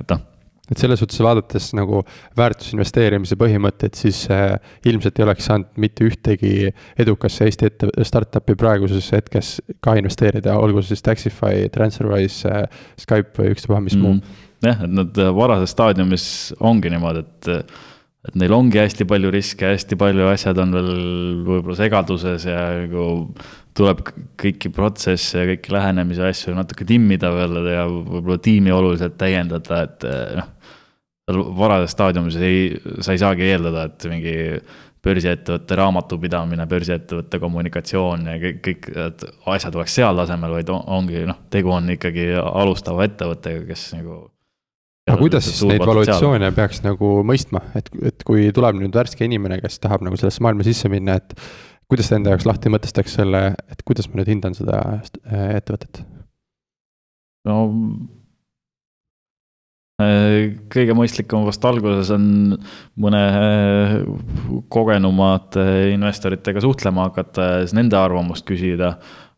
et 0.00 0.14
noh 0.14 0.24
et 0.70 0.80
selles 0.80 0.98
suhtes 0.98 1.20
vaadates 1.22 1.68
nagu 1.78 2.00
väärtusinvesteerimise 2.38 3.38
põhimõtteid, 3.38 3.94
siis 3.98 4.24
äh, 4.34 4.56
ilmselt 4.88 5.18
ei 5.20 5.26
oleks 5.26 5.46
saanud 5.46 5.78
mitte 5.82 6.06
ühtegi 6.06 6.72
edukasse 6.98 7.46
Eesti 7.46 7.68
ette, 7.70 7.90
startup'i 8.08 8.56
praeguses 8.58 9.12
hetkes 9.14 9.56
ka 9.84 9.96
investeerida, 10.00 10.56
olgu 10.58 10.82
siis 10.86 11.04
Taxify, 11.06 11.68
Transferwise 11.74 12.50
äh,, 12.50 12.80
Skype 12.98 13.38
või 13.38 13.54
ükstapuha 13.54 13.82
mis 13.84 13.98
mm. 13.98 14.02
muu. 14.02 14.48
jah, 14.66 14.82
et 14.88 14.96
nad 15.02 15.22
varases 15.36 15.74
staadiumis 15.76 16.26
ongi 16.66 16.90
niimoodi, 16.90 17.22
et 17.22 17.76
et 18.26 18.38
neil 18.38 18.54
ongi 18.56 18.80
hästi 18.80 19.06
palju 19.08 19.30
riske, 19.34 19.68
hästi 19.74 19.98
palju 20.00 20.26
asjad 20.30 20.58
on 20.62 20.74
veel 20.74 20.90
võib-olla 21.46 21.78
segaduses 21.78 22.46
ja 22.48 22.64
nagu 22.82 23.06
tuleb 23.76 24.02
kõiki 24.40 24.72
protsesse 24.74 25.42
ja 25.42 25.50
kõiki 25.52 25.74
lähenemise 25.74 26.24
asju 26.30 26.56
natuke 26.56 26.86
timmida 26.88 27.30
veel 27.34 27.60
ja 27.70 27.84
võib-olla 27.90 28.38
tiimi 28.42 28.72
oluliselt 28.74 29.18
täiendada, 29.20 29.82
et 29.86 30.08
noh. 30.40 30.50
seal 31.26 31.42
varases 31.58 31.94
staadiumis 31.96 32.40
ei, 32.40 32.60
sa 33.04 33.14
ei 33.14 33.22
saagi 33.22 33.46
eeldada, 33.50 33.88
et 33.90 34.08
mingi 34.10 34.36
börsiettevõtte 35.06 35.76
raamatupidamine, 35.78 36.66
börsiettevõtte 36.70 37.38
kommunikatsioon 37.42 38.30
ja 38.30 38.38
kõik, 38.42 38.62
kõik 38.64 38.88
asjad 39.54 39.76
oleks 39.78 39.98
seal 40.00 40.18
tasemel, 40.18 40.56
vaid 40.58 40.72
ongi 40.72 41.26
noh, 41.28 41.44
tegu 41.52 41.74
on 41.74 41.92
ikkagi 41.94 42.32
alustava 42.40 43.06
ettevõttega, 43.06 43.66
kes 43.68 43.90
nagu. 43.98 44.24
Aga 45.06 45.20
kuidas 45.20 45.46
siis 45.46 45.62
neid 45.68 45.84
valuatsioone 45.86 46.50
peaks 46.56 46.82
nagu 46.84 47.20
mõistma, 47.26 47.62
et, 47.78 47.88
et 48.10 48.26
kui 48.26 48.48
tuleb 48.54 48.80
nüüd 48.80 48.96
värske 48.96 49.26
inimene, 49.26 49.60
kes 49.62 49.78
tahab 49.82 50.02
nagu 50.06 50.18
sellesse 50.18 50.42
maailma 50.42 50.66
sisse 50.66 50.90
minna, 50.92 51.18
et 51.20 51.36
kuidas 51.90 52.10
ta 52.10 52.18
enda 52.18 52.34
jaoks 52.34 52.48
lahti 52.48 52.72
mõtestaks 52.72 53.14
selle, 53.20 53.48
et 53.70 53.86
kuidas 53.86 54.10
ma 54.10 54.20
nüüd 54.20 54.32
hindan 54.34 54.56
seda 54.58 54.82
äh, 54.98 55.48
ettevõtet? 55.60 56.02
no 57.46 57.56
äh, 60.02 60.56
kõige 60.74 60.96
mõistlikum 60.98 61.46
vast 61.46 61.62
alguses 61.70 62.10
on 62.16 62.26
mõne 62.98 63.22
äh, 63.30 63.96
kogenumate 64.74 65.68
investoritega 65.94 66.64
suhtlema 66.66 67.06
hakata 67.12 67.50
ja 67.52 67.62
siis 67.62 67.78
nende 67.78 67.98
arvamust 68.00 68.46
küsida. 68.48 68.96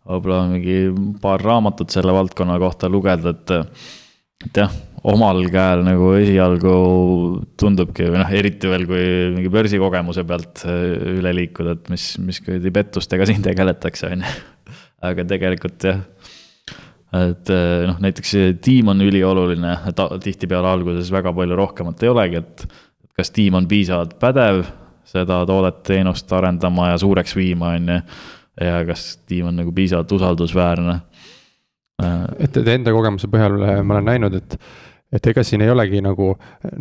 võib-olla 0.08 0.46
mingi 0.48 0.80
paar 1.20 1.44
raamatut 1.44 1.92
selle 1.92 2.16
valdkonna 2.16 2.56
kohta 2.62 2.88
lugeda, 2.88 3.36
et, 3.36 3.50
et 4.48 4.64
jah 4.64 4.72
omal 5.08 5.40
käel 5.52 5.84
nagu 5.86 6.10
esialgu 6.18 6.72
tundubki 7.60 8.08
või 8.10 8.20
noh, 8.20 8.32
eriti 8.34 8.70
veel, 8.70 8.84
kui 8.88 9.04
mingi 9.36 9.52
börsikogemuse 9.52 10.24
pealt 10.28 10.64
äh, 10.68 10.96
üle 11.18 11.32
liikuda, 11.40 11.76
et 11.78 11.92
mis, 11.92 12.10
mis 12.22 12.40
kuradi 12.44 12.72
pettustega 12.74 13.28
siin 13.28 13.44
tegeletakse, 13.44 14.12
on 14.12 14.26
ju. 14.26 14.34
aga 15.08 15.24
tegelikult 15.30 15.86
jah, 15.88 16.02
et 17.16 17.52
äh, 17.54 17.86
noh, 17.88 18.00
näiteks 18.04 18.34
tiim 18.64 18.90
on 18.92 19.00
ülioluline, 19.04 19.76
et 19.88 20.02
tihtipeale 20.24 20.74
alguses 20.74 21.12
väga 21.14 21.32
palju 21.36 21.58
rohkemat 21.58 22.04
ei 22.04 22.12
olegi, 22.12 22.42
et 22.42 22.66
kas 23.18 23.32
tiim 23.34 23.56
on 23.58 23.68
piisavalt 23.70 24.18
pädev 24.20 24.66
seda 25.08 25.40
toodet, 25.48 25.80
teenust 25.88 26.32
arendama 26.36 26.92
ja 26.92 26.98
suureks 27.00 27.32
viima, 27.36 27.72
on 27.78 27.94
ju. 27.94 28.00
ja 28.60 28.82
kas 28.84 29.14
tiim 29.30 29.48
on 29.48 29.56
nagu 29.62 29.72
piisavalt 29.72 30.12
usaldusväärne. 30.12 30.98
et 32.38 32.56
enda 32.74 32.92
kogemuse 32.94 33.30
põhjal 33.30 33.56
ma 33.58 33.96
olen 33.96 34.06
näinud, 34.12 34.36
et 34.36 34.58
et 35.08 35.26
ega 35.30 35.42
siin 35.46 35.62
ei 35.64 35.70
olegi 35.72 36.02
nagu, 36.04 36.34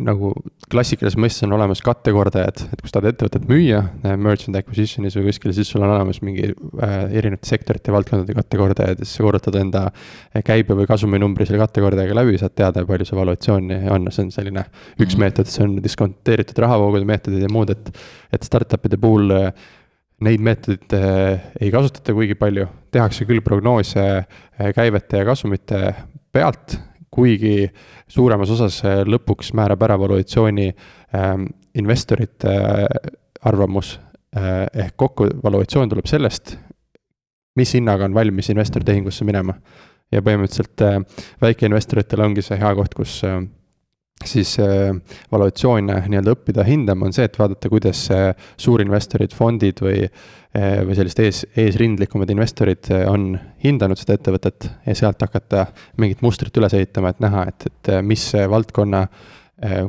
nagu 0.04 0.30
klassikalises 0.68 1.16
mõistes 1.20 1.46
on 1.46 1.54
olemas 1.56 1.80
kattekordajad, 1.84 2.60
et 2.74 2.82
kui 2.82 2.90
sa 2.90 2.98
tahad 2.98 3.14
ettevõtet 3.14 3.46
müüa 3.48 3.78
äh, 3.80 4.16
merchant 4.20 4.58
acquisition'is 4.58 5.16
või 5.16 5.30
kuskil, 5.30 5.54
siis 5.56 5.70
sul 5.72 5.84
on 5.86 5.94
olemas 5.94 6.20
mingi 6.24 6.50
äh, 6.50 6.96
erinevate 7.08 7.48
sektorite, 7.48 7.94
valdkondade 7.94 8.36
kattekordajad 8.36 9.00
ja 9.00 9.06
siis 9.06 9.16
sa 9.16 9.24
korrutad 9.24 9.56
enda 9.60 9.86
äh, 9.88 10.42
käibe 10.44 10.76
või 10.76 10.88
kasuminumbri 10.90 11.48
selle 11.48 11.62
kattekordajaga 11.62 12.18
läbi, 12.20 12.36
saad 12.40 12.52
teada, 12.58 12.84
palju 12.88 13.08
see 13.08 13.16
valuatsiooni 13.16 13.80
on, 13.94 14.10
see 14.12 14.26
on 14.26 14.34
selline 14.34 14.66
üks 14.98 15.16
mm. 15.16 15.24
meetod, 15.24 15.48
see 15.48 15.64
on 15.64 15.78
diskonteeritud 15.84 16.60
rahavoogude 16.66 17.08
meetodid 17.08 17.46
ja 17.46 17.52
muud, 17.52 17.72
et, 17.72 17.88
et 18.34 18.44
startup'ide 18.44 19.00
puhul 19.00 19.32
neid 20.26 20.42
meetodeid 20.42 20.92
ei 21.62 21.72
kasutata 21.72 22.12
kuigi 22.12 22.36
palju, 22.36 22.66
tehakse 22.92 23.24
küll 23.24 23.40
prognoose 23.46 24.04
käivete 24.74 25.22
ja 25.22 25.28
kasumite 25.28 25.82
pealt, 26.34 26.74
kuigi 27.18 27.66
suuremas 28.06 28.52
osas 28.54 28.78
lõpuks 29.08 29.50
määrab 29.58 29.82
ära 29.88 29.96
valuatsiooni 29.98 30.68
ähm, 30.70 31.48
investorite 31.78 32.48
äh, 32.48 32.86
arvamus 33.46 33.96
äh, 34.36 34.66
ehk 34.84 34.96
kokku 34.96 35.28
valuatsioon 35.42 35.90
tuleb 35.90 36.06
sellest, 36.10 36.56
mis 37.58 37.74
hinnaga 37.74 38.06
on 38.06 38.14
valmis 38.14 38.50
investor 38.54 38.86
tehingusse 38.86 39.26
minema. 39.26 39.58
ja 40.12 40.22
põhimõtteliselt 40.24 40.82
äh, 40.86 41.00
väikeinvestoritel 41.42 42.22
ongi 42.24 42.42
see 42.44 42.56
hea 42.60 42.74
koht, 42.78 42.94
kus 42.96 43.18
siis 44.24 44.56
valuatsioone 45.32 46.00
nii-öelda 46.10 46.34
õppida 46.34 46.64
hindama, 46.66 47.06
on 47.06 47.14
see, 47.14 47.26
et 47.28 47.38
vaadata, 47.38 47.70
kuidas 47.70 48.00
äh, 48.14 48.30
suurinvestorid, 48.60 49.34
fondid 49.36 49.82
või 49.84 50.02
äh,, 50.04 50.80
või 50.86 50.96
sellised 50.98 51.22
ees, 51.22 51.42
eesrindlikumad 51.58 52.30
investorid 52.34 52.90
äh, 52.94 53.04
on 53.10 53.30
hindanud 53.64 54.00
seda 54.00 54.18
ettevõtet 54.18 54.70
ja 54.86 54.96
sealt 54.98 55.22
hakata 55.22 55.68
mingit 56.02 56.24
mustrit 56.26 56.56
üles 56.58 56.74
ehitama, 56.78 57.14
et 57.14 57.22
näha, 57.24 57.46
et, 57.52 57.68
et 57.70 57.92
mis 58.06 58.30
valdkonna 58.50 59.06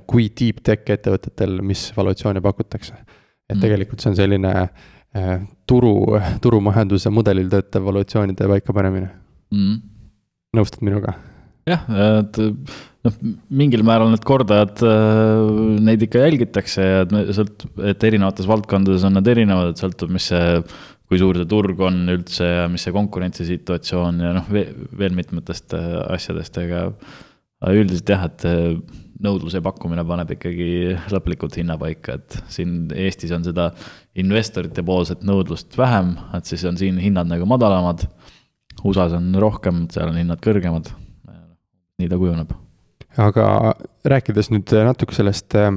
kui 0.09 0.31
deep 0.33 0.63
tech 0.65 0.89
ettevõtetel, 0.95 1.59
mis 1.61 1.91
valuatsioone 1.93 2.41
pakutakse. 2.41 2.95
et 3.45 3.53
mm. 3.53 3.61
tegelikult 3.61 4.01
see 4.01 4.09
on 4.09 4.17
selline 4.17 4.53
turu, 5.69 5.93
turumajanduse 6.41 7.13
mudelil 7.13 7.53
töötav 7.53 7.85
valuatsioonide 7.85 8.49
paikapanemine 8.49 9.11
mm.. 9.53 9.81
nõustud 10.57 10.81
minuga? 10.89 11.13
Jah, 11.71 11.85
et 12.19 12.39
noh, 13.05 13.17
mingil 13.61 13.83
määral 13.87 14.11
need 14.13 14.25
kordajad, 14.27 14.83
äh, 14.85 15.79
neid 15.87 16.05
ikka 16.05 16.23
jälgitakse 16.25 16.85
ja 16.85 17.01
et 17.05 17.15
sealt, 17.37 17.65
et 17.91 18.07
erinevates 18.09 18.49
valdkondades 18.49 19.05
on 19.07 19.17
nad 19.19 19.29
erinevad, 19.31 19.73
et 19.73 19.83
sõltub, 19.83 20.11
mis 20.13 20.29
see, 20.31 20.61
kui 21.09 21.21
suur 21.21 21.39
see 21.39 21.49
turg 21.49 21.79
on 21.85 22.03
üldse 22.15 22.47
ja 22.47 22.69
mis 22.71 22.85
see 22.85 22.95
konkurentsisituatsioon 22.95 24.23
ja 24.25 24.33
noh, 24.39 24.49
veel 24.51 25.17
mitmetest 25.17 25.77
äh, 25.77 25.91
asjadest, 26.15 26.59
aga 26.61 26.87
üldiselt 27.75 28.13
jah, 28.13 28.27
et 28.29 28.47
äh, 28.47 28.73
nõudlus 29.23 29.55
ja 29.57 29.63
pakkumine 29.63 30.05
paneb 30.07 30.31
ikkagi 30.35 30.95
lõplikult 31.11 31.57
hinna 31.59 31.75
paika, 31.79 32.15
et 32.19 32.37
siin 32.51 32.87
Eestis 32.95 33.33
on 33.35 33.43
seda 33.47 33.69
investorite 34.19 34.83
poolset 34.85 35.25
nõudlust 35.27 35.75
vähem, 35.79 36.15
et 36.37 36.47
siis 36.47 36.63
on 36.67 36.79
siin 36.79 36.99
hinnad 37.03 37.29
nagu 37.31 37.47
madalamad. 37.49 38.07
USA-s 38.79 39.17
on 39.17 39.33
rohkem, 39.35 39.83
seal 39.91 40.13
on 40.13 40.21
hinnad 40.21 40.39
kõrgemad. 40.43 40.87
Nii 41.99 42.09
ta 42.09 42.19
kujuneb 42.19 42.53
aga 43.19 43.75
rääkides 44.07 44.51
nüüd 44.53 44.73
natuke 44.87 45.15
sellest 45.17 45.55
äh, 45.59 45.71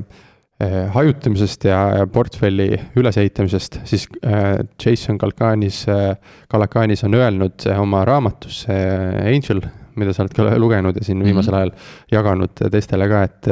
hajutamisest 0.94 1.64
ja, 1.66 2.06
portfelli 2.12 2.68
ülesehitamisest, 2.98 3.80
siis 3.88 4.06
äh, 4.26 4.60
Jason 4.78 5.18
Kalkanis 5.18 5.84
äh,, 5.88 6.16
Kalakanis 6.52 7.04
on 7.08 7.16
öelnud 7.18 7.66
oma 7.78 8.04
raamatus 8.08 8.66
äh, 8.70 9.22
Angel, 9.32 9.64
mida 9.98 10.14
sa 10.14 10.24
oled 10.24 10.36
ka 10.36 10.52
lugenud 10.60 10.96
ja 10.96 11.04
siin 11.04 11.18
mm 11.18 11.22
-hmm. 11.22 11.32
viimasel 11.32 11.54
ajal 11.54 11.72
jaganud 12.12 12.62
teistele 12.70 13.08
ka, 13.08 13.22
et 13.22 13.48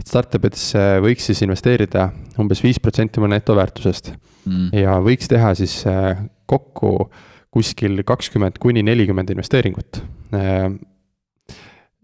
et 0.00 0.08
startup'idesse 0.08 1.00
võiks 1.04 1.26
siis 1.28 1.42
investeerida 1.44 2.10
umbes 2.40 2.62
viis 2.64 2.80
protsenti 2.80 3.20
oma 3.20 3.28
netoväärtusest 3.34 4.12
mm. 4.46 4.70
ja 4.72 4.96
võiks 5.04 5.28
teha 5.28 5.52
siis 5.58 5.82
äh, 5.86 6.22
kokku 6.46 7.10
kuskil 7.50 8.02
kakskümmend 8.06 8.60
kuni 8.62 8.84
nelikümmend 8.86 9.32
investeeringut 9.34 10.00
äh, 10.34 10.70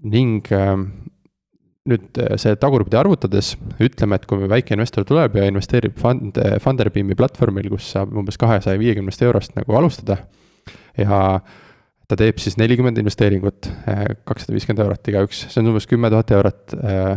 ning 0.07 0.47
ähm, 0.55 0.87
nüüd 1.87 2.19
äh, 2.21 2.35
see 2.41 2.57
tagurpidi 2.61 2.99
arvutades, 2.99 3.55
ütleme, 3.83 4.19
et 4.19 4.27
kui 4.29 4.49
väike 4.51 4.75
investor 4.77 5.07
tuleb 5.09 5.39
ja 5.39 5.47
investeerib 5.51 5.99
fund, 6.01 6.39
Funderbeami 6.63 7.17
platvormil, 7.19 7.71
kus 7.75 7.93
saab 7.95 8.15
umbes 8.17 8.39
kahesaja 8.41 8.81
viiekümnest 8.81 9.23
eurost 9.27 9.55
nagu 9.59 9.79
alustada. 9.79 10.19
ja 10.97 11.41
ta 12.07 12.17
teeb 12.19 12.39
siis 12.39 12.57
nelikümmend 12.59 12.99
investeeringut, 13.03 13.69
äh, 13.91 14.05
kakssada 14.27 14.55
viiskümmend 14.57 14.85
eurot 14.85 15.11
igaüks, 15.11 15.47
see 15.51 15.63
on 15.63 15.73
umbes 15.73 15.89
kümme 15.91 16.11
tuhat 16.13 16.31
eurot 16.39 16.77
äh, 16.79 17.17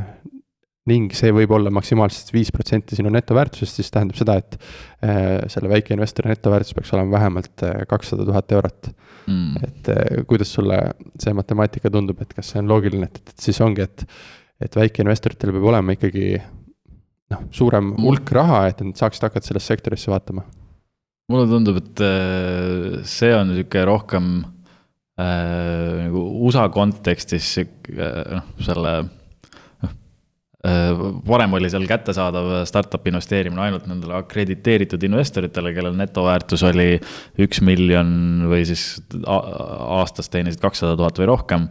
ning 0.87 1.11
see 1.15 1.31
võib 1.35 1.51
olla 1.55 1.71
maksimaalselt 1.73 2.31
viis 2.33 2.51
protsenti 2.55 2.97
sinu 2.97 3.11
netoväärtusest, 3.13 3.79
siis 3.79 3.91
tähendab 3.93 4.19
seda, 4.19 4.37
et 4.39 4.55
äh, 5.03 5.47
selle 5.51 5.71
väikeinvestori 5.71 6.31
netoväärtus 6.31 6.75
peaks 6.77 6.93
olema 6.95 7.17
vähemalt 7.17 7.65
äh, 7.67 7.81
kakssada 7.89 8.25
tuhat 8.27 8.53
eurot 8.55 8.91
mm.. 9.27 9.65
et 9.67 9.91
äh, 9.93 10.21
kuidas 10.29 10.53
sulle 10.55 10.79
see 11.19 11.35
matemaatika 11.37 11.91
tundub, 11.93 12.21
et 12.23 12.31
kas 12.37 12.53
see 12.53 12.63
on 12.63 12.71
loogiline, 12.71 13.09
et, 13.09 13.33
et 13.33 13.49
siis 13.49 13.59
ongi, 13.65 13.85
et, 13.85 14.05
et 14.63 14.79
väikeinvestoritel 14.79 15.53
peab 15.57 15.67
olema 15.73 15.97
ikkagi 15.97 16.31
noh, 16.39 17.43
suurem 17.55 17.91
hulk 17.99 18.31
raha, 18.39 18.63
et 18.71 18.81
nad 18.85 18.95
saaksid 18.99 19.27
hakata 19.27 19.51
sellesse 19.51 19.75
sektorisse 19.75 20.13
vaatama? 20.13 20.47
mulle 21.29 21.45
tundub, 21.45 21.75
et 21.77 21.99
see 23.05 23.35
on 23.35 23.51
niisugune 23.51 23.85
rohkem 23.85 24.31
äh, 25.19 26.07
nagu 26.07 26.25
USA 26.47 26.65
kontekstis 26.73 27.51
noh, 27.59 28.47
selle 28.65 28.95
Äh, 29.03 29.18
varem 31.27 31.53
oli 31.55 31.69
seal 31.71 31.85
kättesaadav 31.87 32.49
startup 32.67 33.05
investeerimine 33.07 33.61
ainult 33.63 33.85
nendele 33.87 34.17
akrediteeritud 34.17 35.03
investoritele, 35.07 35.71
kellel 35.75 35.95
netoväärtus 35.95 36.65
oli 36.67 36.89
üks 37.39 37.61
miljon 37.63 38.09
või 38.51 38.65
siis 38.67 38.83
aastas 39.23 40.27
teenisid 40.29 40.59
kakssada 40.59 40.97
tuhat 40.99 41.21
või 41.21 41.29
rohkem. 41.31 41.69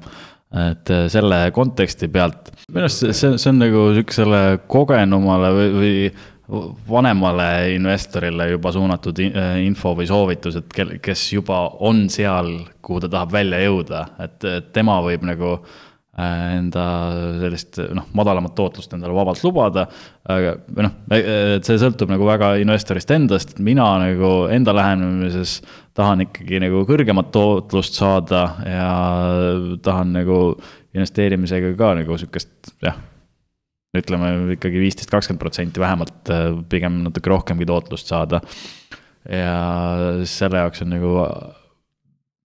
et 0.56 0.88
äh, 0.88 1.04
selle 1.12 1.50
konteksti 1.52 2.08
pealt, 2.08 2.48
minu 2.72 2.86
arust 2.86 3.04
see, 3.04 3.34
see 3.36 3.50
on 3.50 3.58
nagu 3.60 3.82
sihukesele 3.92 4.40
kogenumale 4.72 5.50
või, 5.52 5.74
või 5.74 6.70
vanemale 6.88 7.74
investorile 7.74 8.46
juba 8.54 8.72
suunatud 8.72 9.20
äh, 9.26 9.58
info 9.66 9.92
või 9.98 10.08
soovitus, 10.08 10.56
et 10.56 10.72
kel, 10.72 10.94
kes 11.04 11.26
juba 11.34 11.66
on 11.84 12.06
seal, 12.08 12.54
kuhu 12.80 13.04
ta 13.04 13.12
tahab 13.12 13.36
välja 13.36 13.60
jõuda, 13.66 14.06
et, 14.24 14.48
tema 14.72 14.96
võib 15.04 15.28
nagu 15.28 15.58
äh, 15.58 15.76
Äh, 15.78 15.87
enda 16.18 16.84
sellist 17.38 17.78
noh, 17.94 18.08
madalamat 18.18 18.54
tootlust 18.58 18.94
endale 18.96 19.14
vabalt 19.14 19.42
lubada. 19.46 19.86
või 20.28 20.86
noh, 20.86 20.96
see 21.64 21.78
sõltub 21.80 22.10
nagu 22.10 22.26
väga 22.26 22.54
investorist 22.62 23.12
endast, 23.14 23.58
mina 23.62 23.86
nagu 24.02 24.32
enda 24.52 24.74
lähenemises 24.76 25.60
tahan 25.98 26.26
ikkagi 26.26 26.62
nagu 26.62 26.82
kõrgemat 26.88 27.30
tootlust 27.34 27.98
saada 27.98 28.42
ja 28.66 28.90
tahan 29.82 30.12
nagu 30.16 30.40
investeerimisega 30.94 31.76
ka 31.78 31.94
nagu 32.00 32.18
sihukest 32.18 32.74
jah 32.82 32.98
ütleme 33.96 34.52
ikkagi 34.52 34.82
viisteist, 34.82 35.10
kakskümmend 35.10 35.40
protsenti 35.40 35.80
vähemalt, 35.80 36.30
pigem 36.68 37.00
natuke 37.06 37.32
rohkemgi 37.32 37.66
tootlust 37.68 38.10
saada. 38.10 38.42
ja 39.28 39.54
selle 40.28 40.60
jaoks 40.62 40.82
on 40.84 40.92
nagu 40.92 41.12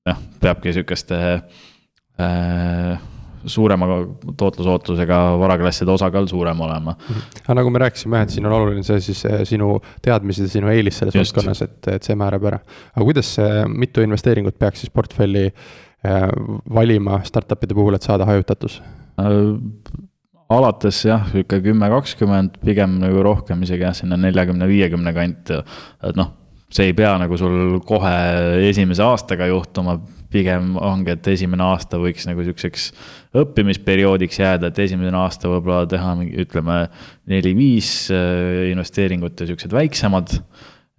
noh, 0.09 0.21
peabki 0.41 0.73
sihukeste 0.75 1.19
äh, 2.19 3.03
suurema 3.45 3.87
tootlusootlusega 4.37 5.19
varaklasside 5.39 5.91
osakaal 5.91 6.27
suurem 6.31 6.61
olema. 6.65 6.95
aga 7.43 7.57
nagu 7.59 7.73
me 7.73 7.83
rääkisime 7.83 8.21
et 8.23 8.35
siin 8.35 8.47
on 8.49 8.57
oluline 8.57 8.83
see 8.87 8.99
siis 9.03 9.23
eh, 9.29 9.41
sinu 9.47 9.75
teadmised 10.01 10.47
ja 10.47 10.55
sinu 10.57 10.71
eelis 10.73 11.01
selles 11.01 11.17
valdkonnas, 11.17 11.63
et, 11.65 11.79
et 11.95 12.03
see 12.07 12.17
määrab 12.19 12.47
ära. 12.51 12.61
aga 12.93 13.07
kuidas, 13.09 13.35
mitu 13.67 14.05
investeeringut 14.05 14.59
peaks 14.59 14.83
siis 14.83 14.93
portfelli 14.93 15.47
äh, 15.49 16.27
valima 16.73 17.21
startup'ide 17.27 17.77
puhul, 17.77 17.99
et 17.99 18.09
saada 18.09 18.27
hajutatus 18.29 18.81
äh,? 19.21 19.29
alates 20.53 20.99
jah, 21.07 21.23
sihuke 21.31 21.57
kümme, 21.65 21.87
kakskümmend, 21.89 22.59
pigem 22.61 22.99
nagu 23.01 23.23
rohkem 23.25 23.63
isegi 23.65 23.87
jah, 23.87 23.95
sinna 23.97 24.19
neljakümne, 24.21 24.67
viiekümne 24.69 25.13
kanti, 25.15 25.57
et 26.03 26.19
noh 26.19 26.33
see 26.73 26.89
ei 26.89 26.95
pea 26.97 27.13
nagu 27.21 27.37
sul 27.37 27.79
kohe 27.85 28.13
esimese 28.69 29.03
aastaga 29.05 29.47
juhtuma, 29.51 29.99
pigem 30.33 30.73
ongi, 30.81 31.13
et 31.13 31.29
esimene 31.33 31.65
aasta 31.65 31.99
võiks 32.01 32.27
nagu 32.29 32.43
sihukeseks 32.45 32.89
õppimisperioodiks 33.43 34.41
jääda, 34.41 34.69
et 34.69 34.83
esimene 34.85 35.15
aasta 35.21 35.51
võib-olla 35.51 35.87
teha 35.89 36.13
mingi, 36.19 36.37
ütleme, 36.45 36.83
neli-viis 37.31 37.89
äh, 38.13 38.69
investeeringut 38.73 39.41
ja 39.41 39.49
siuksed 39.49 39.73
väiksemad. 39.73 40.39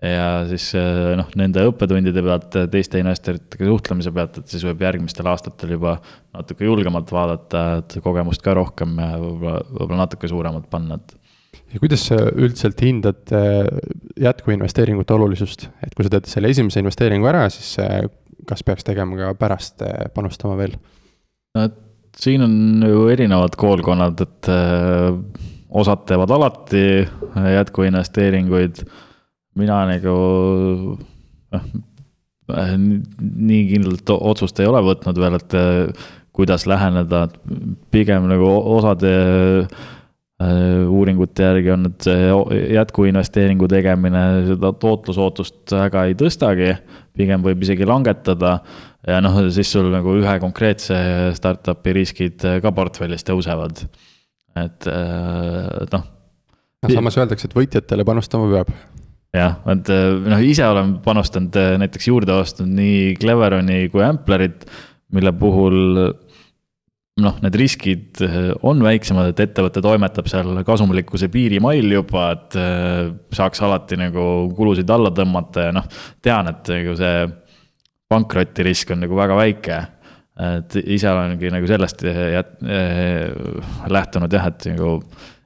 ja 0.05 0.29
siis 0.51 0.68
äh, 0.79 1.14
noh, 1.18 1.31
nende 1.38 1.64
õppetundide 1.70 2.23
pealt, 2.27 2.59
teiste 2.73 3.01
investoritega 3.03 3.68
suhtlemise 3.70 4.14
pealt, 4.14 4.40
et 4.40 4.55
siis 4.55 4.64
võib 4.66 4.83
järgmistel 4.85 5.29
aastatel 5.31 5.77
juba 5.77 5.99
natuke 6.35 6.66
julgemalt 6.66 7.12
vaadata, 7.14 7.66
et 7.83 7.99
kogemust 8.05 8.42
ka 8.44 8.57
rohkem 8.59 8.99
ja 9.01 9.12
võib-olla, 9.18 9.61
võib-olla 9.70 10.03
natuke 10.05 10.31
suuremalt 10.31 10.70
panna, 10.73 10.99
et 11.01 11.20
ja 11.75 11.81
kuidas 11.83 12.05
sa 12.11 12.18
üldiselt 12.35 12.83
hindad 12.85 13.33
äh, 13.35 13.66
jätkuinvesteeringute 14.23 15.14
olulisust, 15.16 15.68
et 15.83 15.94
kui 15.94 16.07
sa 16.07 16.16
teed 16.16 16.29
selle 16.31 16.51
esimese 16.55 16.83
investeeringu 16.83 17.31
ära, 17.31 17.47
siis 17.53 17.77
kas 18.48 18.64
peaks 18.66 18.87
tegema 18.87 19.18
ka 19.18 19.33
pärast 19.38 19.83
äh, 19.87 20.07
panustama 20.14 20.59
veel? 20.61 20.76
no 21.54 21.66
et 21.68 21.80
siin 22.18 22.44
on 22.46 22.85
ju 22.87 23.09
erinevad 23.11 23.57
koolkonnad, 23.59 24.20
et 24.22 24.48
osad 25.74 26.04
teevad 26.07 26.30
alati 26.30 26.85
jätkuinvesteeringuid. 27.57 28.85
mina 29.59 29.80
nagu 29.88 30.14
noh, 31.54 31.64
nii 33.18 33.64
kindlalt 33.72 34.14
otsust 34.14 34.62
ei 34.62 34.70
ole 34.70 34.85
võtnud 34.87 35.18
veel, 35.18 35.40
et 35.40 35.59
kuidas 36.35 36.66
läheneda, 36.70 37.24
et 37.26 37.37
pigem 37.94 38.26
nagu 38.30 38.46
osade 38.76 39.12
uuringute 40.42 41.44
järgi 41.47 41.70
on, 41.70 41.87
et 41.87 42.07
see 42.09 42.31
jätkuinvesteeringu 42.75 43.68
tegemine 43.70 44.23
seda 44.49 44.73
tootlusootust 44.83 45.77
väga 45.77 46.09
ei 46.09 46.16
tõstagi, 46.18 46.73
pigem 47.14 47.44
võib 47.44 47.62
isegi 47.62 47.87
langetada. 47.87 48.57
ja 49.07 49.20
noh, 49.23 49.37
siis 49.55 49.70
sul 49.70 49.92
nagu 49.92 50.16
ühe 50.18 50.35
konkreetse 50.42 50.97
startup'i 51.37 51.94
riskid 51.94 52.42
ka 52.62 52.73
portfellis 52.75 53.23
tõusevad, 53.23 53.85
et, 54.59 54.88
äh, 54.90 55.87
noh. 55.92 56.05
noh, 56.83 56.90
samas 56.90 57.20
öeldakse, 57.20 57.47
et 57.47 57.55
võitjatele 57.55 58.05
panustama 58.05 58.51
peab 58.51 58.75
jah, 59.35 59.61
et 59.70 59.92
noh, 60.27 60.42
ise 60.42 60.66
olen 60.66 60.97
panustanud 61.05 61.62
näiteks 61.85 62.11
juurde 62.11 62.35
ostnud 62.40 62.75
nii 62.75 63.14
Cleveroni 63.23 63.87
kui 63.92 64.03
Amplerit, 64.03 64.66
mille 65.14 65.31
puhul 65.38 66.11
noh, 67.22 67.37
need 67.44 67.57
riskid 67.59 68.22
eh, 68.24 68.50
on 68.66 68.83
väiksemad, 68.83 69.31
et 69.31 69.42
ettevõte 69.44 69.83
toimetab 69.85 70.29
seal 70.31 70.50
kasumlikkuse 70.66 71.29
piirimail 71.33 71.92
juba, 71.94 72.27
et 72.35 72.57
eh, 72.59 73.11
saaks 73.35 73.62
alati 73.66 73.98
nagu 74.00 74.24
kulusid 74.57 74.90
alla 74.90 75.12
tõmmata 75.14 75.68
ja 75.68 75.74
noh, 75.77 75.87
tean, 76.24 76.50
et 76.50 76.72
nagu 76.74 76.96
see 76.98 77.27
pankrotirisk 78.11 78.94
on 78.94 79.05
nagu 79.07 79.18
väga 79.18 79.37
väike. 79.38 79.83
et 80.35 80.74
ise 80.90 81.07
olengi 81.07 81.50
nagu 81.55 81.66
sellest 81.70 82.03
jät-, 82.03 82.57
eh, 82.66 83.31
lähtunud 83.87 84.33
jah, 84.35 84.48
et 84.50 84.66
nagu, 84.72 84.96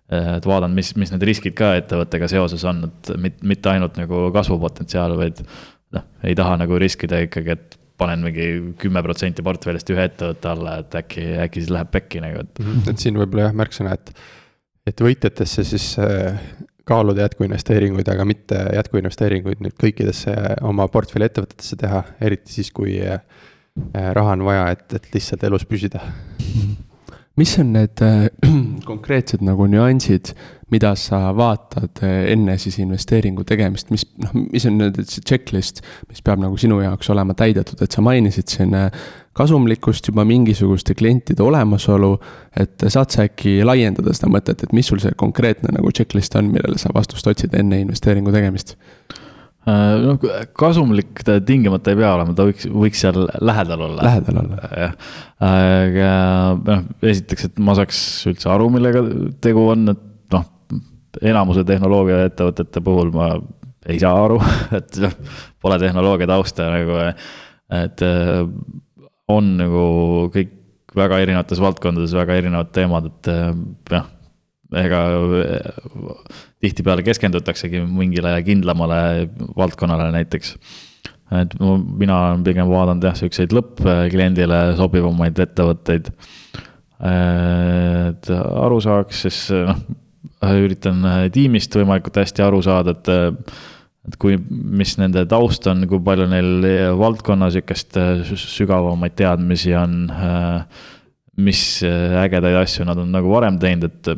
et 0.08 0.46
vaadanud, 0.48 0.72
mis, 0.76 0.94
mis 0.96 1.12
need 1.12 1.26
riskid 1.28 1.52
ka 1.56 1.74
ettevõttega 1.76 2.30
seoses 2.32 2.64
on, 2.64 2.86
et 2.88 3.42
mitte 3.44 3.68
ainult 3.68 4.00
nagu 4.00 4.30
kasvupotentsiaal, 4.32 5.18
vaid 5.20 5.42
noh, 5.92 6.06
ei 6.24 6.32
taha 6.38 6.56
nagu 6.62 6.80
riskida 6.80 7.20
ikkagi, 7.26 7.58
et 7.58 7.77
panen 7.98 8.24
mingi 8.24 8.48
kümme 8.80 9.02
protsenti 9.04 9.44
portfellist 9.46 9.90
ühe 9.94 10.06
ettevõtte 10.08 10.50
alla, 10.52 10.78
et 10.82 10.96
äkki, 11.00 11.24
äkki 11.44 11.64
siis 11.64 11.72
läheb 11.74 11.90
pekki 11.94 12.22
nagu, 12.24 12.44
et. 12.46 12.62
Mhm. 12.62 12.90
et 12.92 13.04
siin 13.04 13.18
võib-olla 13.18 13.48
jah, 13.48 13.56
märksõna, 13.58 13.94
et, 13.98 14.12
et 14.88 15.04
võitjatesse 15.04 15.66
siis 15.66 15.90
äh, 16.02 16.38
kaaluda 16.88 17.26
jätkuinvesteeringuid, 17.26 18.08
aga 18.08 18.24
mitte 18.28 18.60
jätkuinvesteeringuid 18.78 19.62
nüüd 19.64 19.76
kõikidesse 19.80 20.34
oma 20.66 20.88
portfelli 20.92 21.28
ettevõtetesse 21.28 21.78
teha, 21.80 22.04
eriti 22.24 22.54
siis, 22.58 22.72
kui 22.74 22.96
äh, 23.02 23.20
raha 24.16 24.36
on 24.38 24.46
vaja, 24.48 24.68
et, 24.76 24.86
et 24.96 25.10
lihtsalt 25.14 25.44
elus 25.50 25.66
püsida. 25.68 26.02
Mis 27.38 27.54
on 27.62 27.72
need 27.76 28.02
äh, 28.02 28.28
konkreetsed 28.90 29.44
nagu 29.46 29.66
nüansid 29.70 30.34
mida 30.72 30.92
sa 31.00 31.30
vaatad 31.36 32.02
eh, 32.04 32.32
enne 32.34 32.58
siis 32.60 32.78
investeeringu 32.82 33.44
tegemist, 33.48 33.92
mis 33.94 34.04
noh, 34.20 34.34
mis 34.36 34.66
on 34.68 34.76
nüüd 34.80 34.98
see 35.08 35.24
checklist, 35.24 35.80
mis 36.10 36.20
peab 36.24 36.42
nagu 36.42 36.58
sinu 36.60 36.80
jaoks 36.82 37.08
olema 37.14 37.36
täidetud, 37.38 37.80
et 37.84 37.94
sa 37.94 38.04
mainisid 38.04 38.52
siin 38.52 38.76
eh, 38.76 38.90
kasumlikkust, 39.38 40.10
juba 40.10 40.26
mingisuguste 40.28 40.96
klientide 40.98 41.44
olemasolu. 41.44 42.16
et 42.58 42.84
saad 42.88 43.14
sa 43.14 43.24
äkki 43.28 43.62
laiendada 43.64 44.12
seda 44.12 44.30
mõtet, 44.34 44.64
et 44.64 44.72
mis 44.76 44.88
sul 44.90 45.00
see 45.00 45.14
konkreetne 45.16 45.72
nagu 45.72 45.92
checklist 45.94 46.36
on, 46.36 46.50
millele 46.52 46.78
sa 46.78 46.92
vastust 46.94 47.26
otsid 47.26 47.54
enne 47.56 47.80
investeeringu 47.86 48.34
tegemist? 48.34 48.76
Äh, 49.68 49.94
noh, 50.04 50.18
kasumlik 50.56 51.22
ta 51.26 51.38
tingimata 51.44 51.92
ei 51.92 52.00
pea 52.00 52.12
olema, 52.16 52.34
ta 52.36 52.46
võiks, 52.48 52.68
võiks 52.72 53.04
seal 53.04 53.26
lähedal 53.44 53.86
olla. 53.88 54.06
lähedal 54.06 54.42
olla. 54.44 54.72
jah, 54.84 54.94
aga 55.48 56.12
noh, 56.62 56.84
esiteks, 57.12 57.50
et 57.50 57.58
ma 57.62 57.76
saaks 57.76 58.02
üldse 58.30 58.48
aru, 58.54 58.70
millega 58.72 59.02
tegu 59.44 59.66
on, 59.74 59.92
et 59.92 60.04
enamuse 61.24 61.64
tehnoloogiaettevõtete 61.68 62.82
puhul 62.84 63.10
ma 63.14 63.30
ei 63.88 64.00
saa 64.00 64.16
aru, 64.26 64.38
et 64.78 65.00
noh, 65.02 65.16
pole 65.62 65.78
tehnoloogia 65.80 66.28
tausta 66.30 66.68
nagu, 66.72 67.00
et 67.78 68.04
äh, 68.04 68.44
on 69.32 69.56
nagu 69.60 69.82
kõik 70.34 70.54
väga 70.98 71.20
erinevates 71.22 71.60
valdkondades 71.62 72.14
väga 72.16 72.38
erinevad 72.40 72.70
teemad, 72.74 73.10
et 73.10 73.32
äh, 73.32 73.50
noh, 73.94 74.08
ega 74.76 75.00
äh, 75.40 75.70
tihtipeale 76.60 77.04
keskendutaksegi 77.06 77.80
mingile 77.86 78.34
kindlamale 78.44 79.28
valdkonnale 79.56 80.10
näiteks. 80.12 80.56
et 81.38 81.54
mina 81.60 82.18
olen 82.30 82.44
pigem 82.44 82.68
vaadanud 82.68 83.04
jah, 83.04 83.16
siukseid 83.16 83.52
lõppkliendile 83.52 84.76
sobivamaid 84.76 85.38
ettevõtteid. 85.44 86.12
et 86.98 88.30
aru 88.36 88.80
saaks, 88.84 89.24
siis 89.26 89.40
noh 89.52 89.82
üritan 90.38 91.02
äh, 91.06 91.24
tiimist 91.34 91.74
võimalikult 91.74 92.20
hästi 92.22 92.44
aru 92.44 92.62
saada, 92.62 92.94
et 92.94 93.44
et 94.08 94.14
kui, 94.16 94.38
mis 94.48 94.94
nende 94.96 95.26
taust 95.28 95.66
on, 95.68 95.82
kui 95.88 96.00
palju 96.00 96.24
neil 96.30 96.64
valdkonna 96.96 97.50
sihukest 97.52 97.98
sügavamaid 98.40 99.18
teadmisi 99.18 99.74
on. 99.76 100.06
mis 101.38 101.60
ägedaid 101.84 102.56
asju 102.64 102.86
nad 102.88 102.98
on 102.98 103.12
nagu 103.14 103.28
varem 103.30 103.60
teinud, 103.62 103.84
et, 103.84 104.08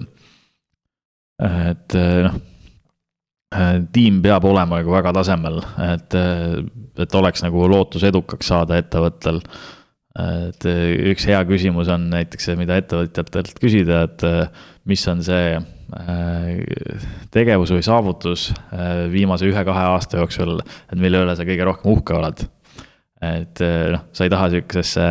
et 1.40 1.98
noh. 2.26 2.38
tiim 3.92 4.20
peab 4.22 4.44
olema 4.46 4.79
nagu 4.79 4.92
väga 4.92 5.12
tasemel, 5.16 5.59
et, 5.88 6.16
et 7.00 7.14
oleks 7.18 7.42
nagu 7.42 7.64
lootus 7.72 8.05
edukaks 8.07 8.53
saada 8.53 8.79
ettevõttel 8.79 9.40
et 10.20 10.66
üks 11.11 11.26
hea 11.31 11.40
küsimus 11.46 11.90
on 11.92 12.09
näiteks 12.11 12.48
see, 12.50 12.57
mida 12.59 12.79
ettevõtjatelt 12.81 13.61
küsida, 13.62 14.05
et 14.09 14.24
mis 14.90 15.03
on 15.11 15.22
see 15.22 15.59
tegevus 17.34 17.72
või 17.74 17.82
saavutus 17.82 18.49
viimase 19.11 19.49
ühe-kahe 19.51 19.84
aasta 19.95 20.20
jooksul, 20.20 20.59
et 20.91 20.99
mille 20.99 21.22
üle 21.24 21.36
sa 21.36 21.47
kõige 21.47 21.66
rohkem 21.66 21.95
uhke 21.95 22.18
oled? 22.18 22.47
et 23.20 23.61
noh, 23.93 24.07
sa 24.16 24.24
ei 24.24 24.30
taha 24.32 24.47
sihukesesse 24.49 25.07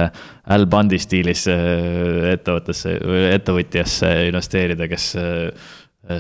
Al 0.50 0.64
Bundy 0.66 0.98
stiilis 0.98 1.44
ettevõttesse 1.46 2.96
või 3.06 3.28
ettevõtjasse 3.36 4.10
investeerida, 4.32 4.88
kes 4.90 5.12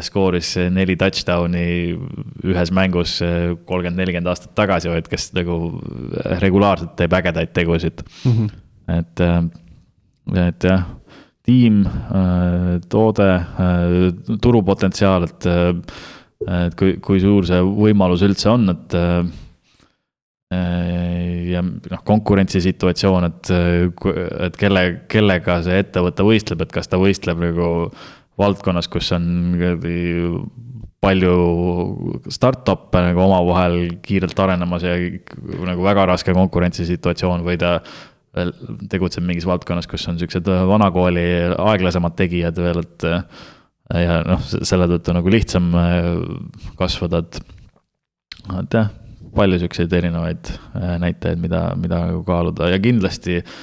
skooris 0.06 0.52
neli 0.70 0.94
touchdown'i 1.00 1.66
ühes 2.46 2.72
mängus 2.76 3.16
kolmkümmend, 3.20 3.98
nelikümmend 3.98 4.30
aastat 4.30 4.54
tagasi, 4.58 4.92
vaid 4.94 5.10
kes 5.10 5.32
nagu 5.38 5.58
regulaarselt 6.44 6.94
teeb 7.00 7.16
ägedaid 7.18 7.54
tegusid 7.56 8.04
mm. 8.06 8.32
-hmm. 8.32 8.50
et, 9.00 9.24
et 10.46 10.70
jah 10.70 10.88
tiim, 11.50 11.84
äh, 11.86 12.80
toode, 12.90 13.28
äh, 13.34 14.38
turupotentsiaal, 14.42 15.28
et, 15.30 15.46
äh, 15.50 16.66
et 16.68 16.76
kui, 16.80 16.98
kui 17.04 17.22
suur 17.24 17.48
see 17.48 17.60
võimalus 17.64 18.24
üldse 18.28 18.52
on, 18.54 18.74
et 18.76 19.00
ja 20.50 21.62
noh, 21.62 22.00
konkurentsisituatsioon, 22.08 23.28
et, 23.28 23.50
et 24.48 24.56
kelle, 24.58 24.82
kellega 25.12 25.60
see 25.66 25.76
ettevõte 25.84 26.26
võistleb, 26.26 26.64
et 26.64 26.72
kas 26.74 26.90
ta 26.90 26.98
võistleb 26.98 27.44
nagu 27.44 27.68
valdkonnas, 28.40 28.90
kus 28.92 29.12
on 29.16 29.26
palju 31.00 31.34
startup'e 32.32 33.04
nagu 33.06 33.24
omavahel 33.24 33.78
kiirelt 34.04 34.40
arenemas 34.44 34.84
ja 34.84 34.98
nagu 35.70 35.86
väga 35.86 36.10
raske 36.12 36.36
konkurentsisituatsioon 36.36 37.46
või 37.46 37.60
ta 37.62 37.78
tegutseb 38.92 39.24
mingis 39.26 39.48
valdkonnas, 39.50 39.88
kus 39.90 40.06
on 40.12 40.20
siuksed 40.20 40.48
vanakooli 40.70 41.26
aeglasemad 41.56 42.18
tegijad 42.20 42.60
veel, 42.62 42.84
et. 42.84 43.08
ja 43.96 44.20
noh, 44.28 44.44
selle 44.46 44.86
tõttu 44.92 45.16
nagu 45.16 45.32
lihtsam 45.34 45.72
kasvada, 46.78 47.24
et, 47.24 47.40
et 48.60 48.78
jah 48.78 48.92
palju 49.36 49.60
siukseid 49.62 49.94
erinevaid 49.94 50.50
äh, 50.50 50.96
näitajaid, 51.02 51.42
mida, 51.42 51.62
mida 51.80 52.02
nagu 52.10 52.24
kaaluda 52.28 52.70
ja 52.72 52.80
kindlasti 52.82 53.40
äh, 53.42 53.58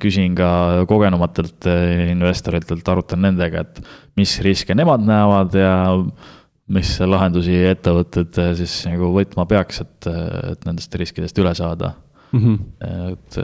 küsin 0.00 0.34
ka 0.38 0.86
kogenumatelt 0.88 1.68
äh, 1.70 2.08
investoritelt, 2.12 2.88
arutan 2.88 3.24
nendega, 3.26 3.64
et 3.66 3.80
mis 4.18 4.38
riske 4.44 4.76
nemad 4.76 5.04
näevad 5.06 5.54
ja 5.58 5.76
mis 6.72 6.96
lahendusi 6.98 7.60
ettevõtted 7.68 8.40
siis 8.58 8.80
nagu 8.88 9.12
võtma 9.14 9.46
peaks, 9.46 9.84
et, 9.84 10.08
et 10.52 10.66
nendest 10.66 10.94
riskidest 10.98 11.38
üle 11.38 11.52
saada 11.54 11.92
mm. 12.32 12.40
-hmm. 12.40 13.12
et 13.12 13.38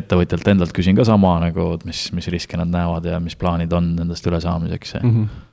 ettevõtjalt 0.00 0.50
endalt 0.50 0.74
küsin 0.74 0.98
ka 0.98 1.06
sama 1.06 1.36
nagu, 1.44 1.74
et 1.78 1.84
mis, 1.86 2.08
mis 2.16 2.26
riske 2.34 2.58
nad 2.58 2.72
näevad 2.72 3.06
ja 3.06 3.20
mis 3.22 3.38
plaanid 3.38 3.72
on 3.72 3.94
nendest 4.00 4.26
ülesaamiseks 4.26 4.96
mm. 5.02 5.10
-hmm 5.10 5.43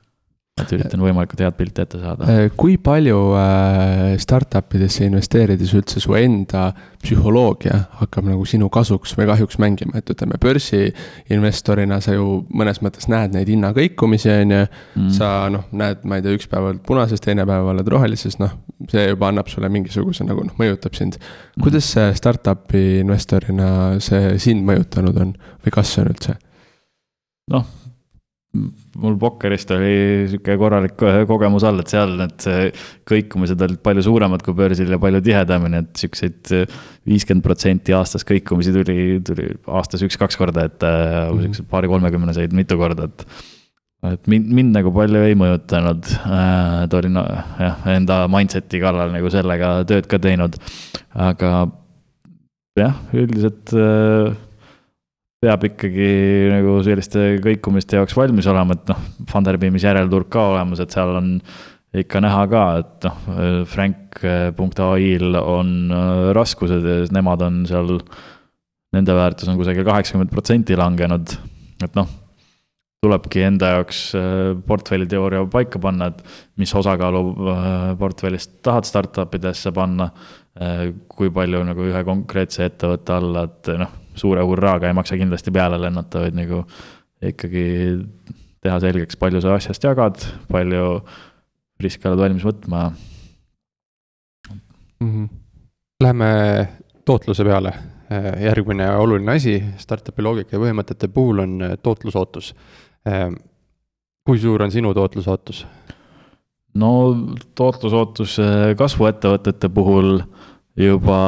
et 0.59 0.71
üritan 0.75 0.99
võimalikult 0.99 1.41
head 1.45 1.55
pilti 1.55 1.83
ette 1.83 1.99
saada. 2.01 2.27
Äh, 2.27 2.49
kui 2.59 2.75
palju 2.81 3.19
äh, 3.39 4.17
startup 4.21 4.75
idesse 4.75 5.05
investeerides 5.07 5.71
üldse 5.77 6.01
su 6.03 6.15
enda 6.17 6.67
psühholoogia 7.01 7.77
hakkab 8.01 8.27
nagu 8.27 8.43
sinu 8.49 8.67
kasuks 8.73 9.15
või 9.17 9.29
kahjuks 9.31 9.57
mängima, 9.63 10.01
et 10.01 10.11
ütleme, 10.11 10.37
börsiinvestorina 10.43 12.01
sa 12.03 12.17
ju 12.17 12.41
mõnes 12.51 12.81
mõttes 12.83 13.07
näed 13.11 13.37
neid 13.37 13.49
hinnakõikumisi, 13.51 14.33
on 14.35 14.55
ju. 14.57 14.61
Mm. 14.91 15.09
sa 15.15 15.31
noh, 15.53 15.65
näed, 15.77 16.03
ma 16.07 16.19
ei 16.19 16.25
tea, 16.25 16.35
üks 16.35 16.51
päev 16.51 16.67
oled 16.67 16.83
punases, 16.85 17.23
teine 17.23 17.47
päev 17.47 17.71
oled 17.71 17.87
rohelises, 17.95 18.37
noh, 18.41 18.53
see 18.91 19.07
juba 19.07 19.31
annab 19.31 19.49
sulle 19.51 19.71
mingisuguse 19.71 20.27
nagu 20.27 20.45
noh, 20.45 20.55
mõjutab 20.59 20.99
sind. 20.99 21.17
Mm. 21.55 21.63
kuidas 21.63 21.93
see 21.95 22.11
startup'i 22.19 22.85
investorina 23.01 23.71
see 24.03 24.35
sind 24.43 24.67
mõjutanud 24.67 25.23
on 25.23 25.37
või 25.63 25.79
kas 25.79 25.95
on 26.01 26.11
üldse? 26.11 26.37
noh 27.51 27.65
mul 28.51 29.13
pokkerist 29.19 29.69
oli 29.71 30.27
sihuke 30.27 30.57
korralik 30.59 30.97
kogemus 31.29 31.63
all, 31.67 31.79
et 31.79 31.91
seal 31.91 32.17
need 32.19 32.47
kõikumised 33.07 33.63
olid 33.63 33.79
palju 33.83 34.03
suuremad 34.03 34.43
kui 34.43 34.55
börsil 34.57 34.91
ja 34.91 34.99
palju 34.99 35.21
tihedamini, 35.23 35.79
et 35.85 36.03
siukseid 36.03 36.51
viiskümmend 37.07 37.45
protsenti 37.45 37.95
aastas 37.95 38.27
kõikumisi 38.27 38.75
tuli, 38.75 38.97
tuli 39.27 39.47
aastas 39.71 40.03
üks-kaks 40.07 40.39
korda, 40.39 40.67
et 40.67 40.83
mm 40.83 40.91
-hmm. 40.91 41.47
siukseid 41.47 41.71
paari-kolmekümneseid 41.71 42.55
mitu 42.57 42.77
korda, 42.77 43.07
et. 43.07 43.25
et 44.11 44.27
mind, 44.27 44.51
mind 44.51 44.75
nagu 44.75 44.91
palju 44.91 45.23
ei 45.23 45.35
mõjutanud 45.39 46.11
äh,, 46.19 46.83
et 46.83 46.93
olin 46.99 47.23
jah, 47.59 47.87
enda 47.95 48.27
mindset'i 48.27 48.83
kallal 48.83 49.15
nagu 49.15 49.29
sellega 49.29 49.73
tööd 49.87 50.11
ka 50.11 50.19
teinud, 50.19 50.59
aga 51.15 51.69
jah, 52.75 52.99
üldiselt 53.13 53.71
peab 55.41 55.63
ikkagi 55.65 56.07
nagu 56.51 56.77
selliste 56.85 57.35
kõikumiste 57.41 57.97
jaoks 57.97 58.13
valmis 58.17 58.47
olema, 58.51 58.77
et 58.77 58.91
noh, 58.91 59.05
Funderbeamis 59.31 59.85
järelturg 59.87 60.29
ka 60.33 60.51
olemas, 60.53 60.81
et 60.83 60.93
seal 60.93 61.15
on 61.17 61.31
ikka 61.97 62.21
näha 62.23 62.43
ka, 62.51 62.65
et 62.83 63.07
noh, 63.07 63.23
Frank.ai-l 63.71 65.39
on 65.41 65.71
äh, 65.91 66.25
raskused 66.37 66.85
ja 66.87 66.99
nemad 67.15 67.41
on 67.47 67.63
seal, 67.69 67.97
nende 68.95 69.15
väärtus 69.17 69.49
on 69.49 69.57
kusagil 69.59 69.87
kaheksakümmend 69.87 70.31
protsenti 70.33 70.77
langenud, 70.77 71.33
et 71.81 71.97
noh 71.97 72.17
tulebki 73.01 73.41
enda 73.41 73.71
jaoks 73.79 74.03
äh, 74.13 74.51
portfelliteooria 74.67 75.41
paika 75.49 75.81
panna, 75.81 76.11
et 76.11 76.21
mis 76.61 76.69
osakaalu 76.77 77.23
äh, 77.33 77.73
portfellist 77.97 78.59
tahad 78.61 78.85
startup 78.85 79.33
idesse 79.39 79.73
panna. 79.73 80.11
kui 81.07 81.29
palju 81.31 81.61
nagu 81.63 81.85
ühe 81.87 81.99
konkreetse 82.03 82.65
ettevõtte 82.67 83.13
alla, 83.15 83.45
et 83.47 83.69
noh, 83.79 83.93
suure 84.15 84.43
hurraaga 84.45 84.87
ei 84.87 84.93
maksa 84.97 85.17
kindlasti 85.19 85.51
peale 85.51 85.79
lennata, 85.81 86.25
vaid 86.25 86.35
nagu 86.37 86.63
ikkagi 87.21 87.65
teha 88.61 88.79
selgeks, 88.81 89.17
palju 89.19 89.41
sa 89.41 89.55
asjast 89.57 89.83
jagad, 89.85 90.21
palju 90.51 91.01
riske 91.81 92.09
oled 92.09 92.21
valmis 92.21 92.45
võtma 92.45 92.91
mm. 94.51 95.09
-hmm. 95.09 95.29
Läheme 96.01 96.29
tootluse 97.05 97.43
peale. 97.45 97.73
järgmine 98.41 98.89
oluline 98.99 99.31
asi 99.31 99.63
startup'i 99.77 100.21
loogika 100.21 100.55
ja 100.55 100.59
põhimõtete 100.59 101.07
puhul 101.07 101.39
on 101.39 101.59
tootlusootus. 101.83 102.55
kui 104.25 104.39
suur 104.39 104.63
on 104.63 104.71
sinu 104.71 104.93
tootlusootus? 104.93 105.65
no 106.75 106.91
tootlusootus 107.55 108.37
kasvuettevõtete 108.77 109.69
puhul 109.69 110.21
juba 110.79 111.19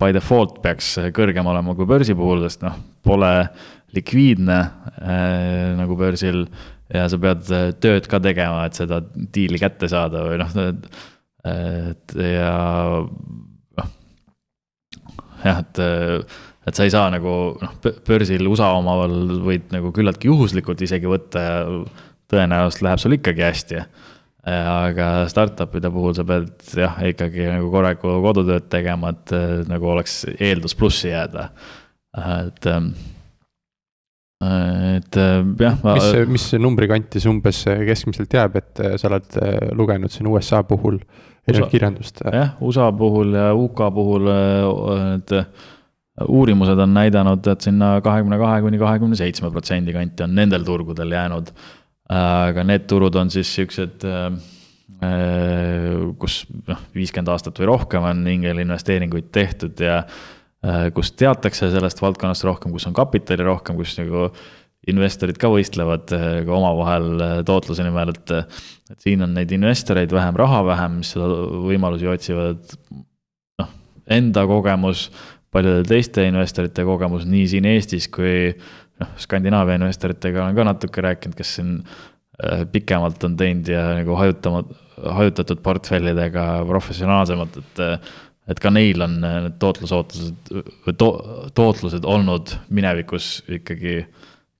by 0.00 0.12
default 0.16 0.60
peaks 0.64 0.94
kõrgem 1.14 1.48
olema 1.48 1.74
kui 1.76 1.88
börsi 1.88 2.16
puhul, 2.16 2.44
sest 2.46 2.64
noh, 2.64 2.78
pole 3.04 3.32
likviidne 3.92 4.58
äh, 5.02 5.72
nagu 5.76 5.96
börsil 6.00 6.46
ja 6.92 7.04
sa 7.08 7.18
pead 7.20 7.44
tööd 7.82 8.08
ka 8.08 8.20
tegema, 8.22 8.66
et 8.68 8.78
seda 8.78 9.00
diili 9.04 9.60
kätte 9.60 9.88
saada 9.92 10.24
või 10.28 10.38
noh, 10.40 10.56
et 11.52 12.16
ja 12.16 12.54
noh, 13.80 13.92
jah, 15.44 15.60
et, 15.60 15.82
et 16.68 16.78
sa 16.78 16.86
ei 16.86 16.94
saa 16.94 17.10
nagu 17.12 17.34
noh, 17.60 17.76
börsil 18.08 18.48
USA 18.48 18.72
omaval 18.78 19.42
võid 19.44 19.72
nagu 19.74 19.92
küllaltki 19.94 20.30
juhuslikult 20.32 20.84
isegi 20.84 21.10
võtta 21.10 21.44
ja 21.44 21.60
tõenäoliselt 22.32 22.86
läheb 22.86 23.02
sul 23.02 23.18
ikkagi 23.18 23.44
hästi 23.44 23.82
aga 24.42 25.08
startup'ide 25.30 25.90
puhul 25.94 26.14
sa 26.18 26.24
pead 26.26 26.50
jah, 26.74 26.98
ikkagi 27.06 27.46
nagu 27.46 27.70
korralikku 27.70 28.16
kodutööd 28.24 28.68
tegema, 28.72 29.12
et 29.14 29.34
nagu 29.70 29.90
oleks 29.94 30.22
eeldus 30.38 30.76
plussi 30.78 31.12
jääda, 31.12 31.48
et. 32.18 32.70
Ähm, 32.70 32.94
et 34.42 35.14
jah 35.14 35.76
mis, 35.86 36.06
mis 36.26 36.44
numbri 36.58 36.88
kanti 36.90 37.20
see 37.22 37.30
umbes 37.30 37.60
keskmiselt 37.86 38.32
jääb, 38.34 38.56
et 38.58 38.80
sa 38.98 39.06
oled 39.06 39.36
lugenud 39.78 40.10
siin 40.10 40.26
USA 40.26 40.64
puhul 40.66 40.96
erinevat 41.46 41.70
kirjandust? 41.70 42.24
jah, 42.26 42.56
USA 42.58 42.88
puhul 42.90 43.36
ja 43.38 43.52
UK 43.54 43.84
puhul 43.94 44.26
need 44.26 45.36
uurimused 46.26 46.82
on 46.82 46.90
näidanud, 46.94 47.46
et 47.54 47.68
sinna 47.68 47.94
kahekümne 48.04 48.40
kahe 48.40 48.58
kuni 48.64 48.82
kahekümne 48.82 49.16
seitsme 49.16 49.52
protsendi 49.54 49.94
kanti 49.94 50.26
on 50.26 50.34
nendel 50.34 50.66
turgudel 50.66 51.14
jäänud 51.14 51.54
aga 52.12 52.64
need 52.66 52.86
turud 52.90 53.16
on 53.18 53.30
siis 53.32 53.50
siuksed, 53.56 54.04
äh, 54.06 54.30
kus 56.20 56.42
noh, 56.68 56.80
viiskümmend 56.96 57.32
aastat 57.32 57.58
või 57.60 57.70
rohkem 57.72 58.06
on 58.08 58.24
ingelinvesteeringuid 58.34 59.30
tehtud 59.34 59.80
ja 59.82 60.02
äh, 60.02 60.88
kus 60.94 61.12
teatakse 61.18 61.70
sellest 61.72 62.02
valdkonnast 62.02 62.46
rohkem, 62.48 62.74
kus 62.74 62.88
on 62.90 62.96
kapitali 62.96 63.46
rohkem, 63.46 63.78
kus 63.80 63.96
nagu 64.00 64.28
investorid 64.90 65.38
ka 65.38 65.50
võistlevad 65.52 66.14
äh, 66.16 66.30
ka 66.46 66.56
omavahel 66.58 67.44
tootluse 67.48 67.86
nimel, 67.86 68.14
et, 68.14 68.34
et 68.92 69.06
siin 69.06 69.22
on 69.24 69.34
neid 69.36 69.52
investoreid 69.54 70.12
vähem, 70.12 70.38
raha 70.42 70.62
vähem, 70.72 71.00
mis 71.02 71.14
seda 71.14 71.28
võimalusi 71.68 72.10
otsivad. 72.10 72.76
noh, 73.62 73.70
enda 74.18 74.46
kogemus, 74.50 75.08
paljude 75.52 75.84
teiste 75.86 76.24
investorite 76.26 76.84
kogemus 76.88 77.26
nii 77.28 77.48
siin 77.50 77.68
Eestis 77.68 78.08
kui 78.10 78.52
noh, 79.02 79.12
Skandinaavia 79.20 79.78
investoritega 79.80 80.44
olen 80.44 80.56
ka 80.58 80.66
natuke 80.66 81.04
rääkinud, 81.04 81.36
kes 81.38 81.56
siin 81.58 81.76
äh, 81.82 82.64
pikemalt 82.72 83.24
on 83.28 83.36
teinud 83.38 83.70
ja 83.70 83.84
nagu 83.98 84.16
hajutama, 84.18 84.64
hajutatud 85.18 85.62
portfellidega 85.64 86.48
professionaalsemalt, 86.68 87.62
et. 87.62 87.86
et 88.50 88.58
ka 88.58 88.72
neil 88.74 88.98
on 89.04 89.12
äh, 89.22 89.38
need 89.44 89.54
tootlusootused 89.62 90.50
või 90.86 90.94
to, 90.98 91.08
tootlused 91.54 92.04
olnud 92.10 92.56
minevikus 92.74 93.36
ikkagi 93.46 94.00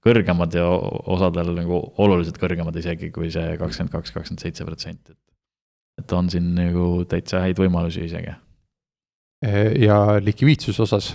kõrgemad 0.02 0.54
ja 0.54 0.68
osadel 1.14 1.50
nagu 1.56 1.80
oluliselt 2.02 2.38
kõrgemad 2.42 2.78
isegi 2.78 3.10
kui 3.14 3.30
see 3.34 3.56
kakskümmend 3.58 3.92
kaks, 3.94 4.14
kakskümmend 4.14 4.42
seitse 4.42 4.66
protsenti, 4.66 5.14
et. 5.14 5.20
et 6.02 6.14
on 6.14 6.30
siin 6.30 6.52
nagu 6.54 7.04
täitsa 7.10 7.42
häid 7.42 7.58
võimalusi 7.58 8.06
isegi. 8.06 8.34
ja 9.82 9.98
likviidsuse 10.22 10.82
osas 10.86 11.12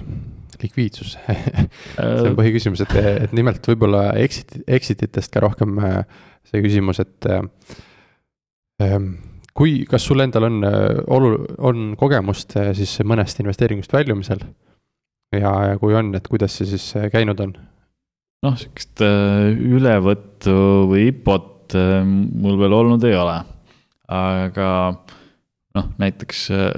likviidsus 0.63 1.15
see 1.17 2.03
on 2.03 2.31
äh. 2.31 2.37
põhiküsimus, 2.37 2.83
et, 2.85 2.95
et 3.27 3.35
nimelt 3.37 3.65
võib-olla 3.69 4.09
exit, 4.21 4.57
exit 4.67 5.03
itest 5.05 5.33
ka 5.33 5.43
rohkem 5.43 5.77
äh, 5.81 6.01
see 6.47 6.63
küsimus, 6.65 7.01
et 7.03 7.29
äh, 7.31 7.43
ähm, 8.83 9.09
kui, 9.57 9.81
kas 9.89 10.05
sul 10.07 10.23
endal 10.23 10.49
on 10.49 10.61
olu-, 11.17 11.41
on 11.57 11.91
kogemust 11.99 12.57
siis 12.77 12.97
mõnest 13.07 13.41
investeeringust 13.43 13.93
väljumisel? 13.95 14.43
ja, 15.35 15.51
ja 15.71 15.81
kui 15.81 15.97
on, 15.97 16.13
et 16.17 16.27
kuidas 16.31 16.55
see 16.59 16.69
siis 16.69 16.89
käinud 17.13 17.41
on? 17.43 17.57
noh, 18.45 18.57
sihukest 18.57 19.01
ülevõttu 19.01 20.57
või 20.91 21.09
IPO-t 21.11 21.77
mul 22.07 22.59
veel 22.61 22.75
olnud 22.77 23.03
ei 23.09 23.15
ole, 23.17 23.39
aga 24.13 24.67
noh, 25.77 25.87
näiteks 26.01 26.47
äh, 26.55 26.75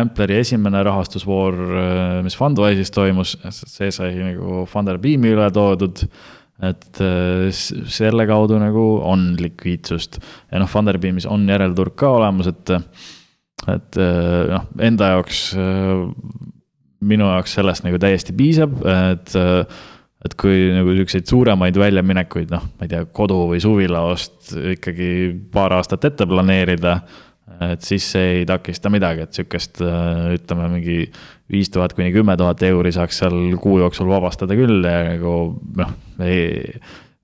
Ampleri 0.00 0.38
esimene 0.42 0.82
rahastusvoor, 0.86 1.58
äh, 1.58 2.20
mis 2.26 2.36
Fundwise'is 2.38 2.92
toimus, 2.94 3.36
see 3.50 3.90
sai 3.94 4.12
nagu 4.18 4.62
Funderbeami 4.70 5.34
üle 5.36 5.48
toodud. 5.54 6.06
et 6.62 7.00
äh, 7.02 7.48
selle 7.50 8.26
kaudu 8.28 8.58
nagu 8.60 8.84
on 9.02 9.32
likviidsust 9.40 10.20
ja 10.52 10.60
noh, 10.62 10.68
Funderbeamis 10.70 11.26
on 11.26 11.48
järelturg 11.48 11.96
ka 11.98 12.12
olemas, 12.20 12.50
et, 12.52 12.74
et 13.72 13.98
äh, 13.98 14.52
noh, 14.52 14.68
enda 14.78 15.14
jaoks, 15.16 15.40
minu 17.02 17.26
jaoks 17.32 17.56
sellest 17.58 17.88
nagu 17.88 17.98
täiesti 17.98 18.36
piisab, 18.36 18.78
et 18.86 19.34
et 20.22 20.36
kui 20.38 20.68
nagu 20.70 20.92
siukseid 20.94 21.26
suuremaid 21.26 21.76
väljaminekuid, 21.78 22.52
noh, 22.54 22.68
ma 22.78 22.86
ei 22.86 22.92
tea, 22.92 23.02
kodu 23.14 23.40
või 23.50 23.58
suvilaost 23.62 24.52
ikkagi 24.76 25.08
paar 25.50 25.74
aastat 25.78 26.06
ette 26.12 26.28
planeerida 26.30 27.00
et 27.60 27.84
siis 27.84 28.04
see 28.14 28.34
ei 28.38 28.42
takista 28.48 28.90
midagi, 28.92 29.26
et 29.26 29.36
sihukest 29.36 29.82
ütleme 29.82 30.68
mingi 30.72 30.98
viis 31.52 31.70
tuhat 31.72 31.94
kuni 31.96 32.12
kümme 32.14 32.36
tuhat 32.38 32.62
euri 32.66 32.92
saaks 32.94 33.22
seal 33.22 33.38
kuu 33.60 33.78
jooksul 33.82 34.10
vabastada 34.10 34.56
küll 34.58 34.84
ja 34.86 35.02
nagu 35.10 35.34
noh, 35.78 35.94
ei. 36.24 36.78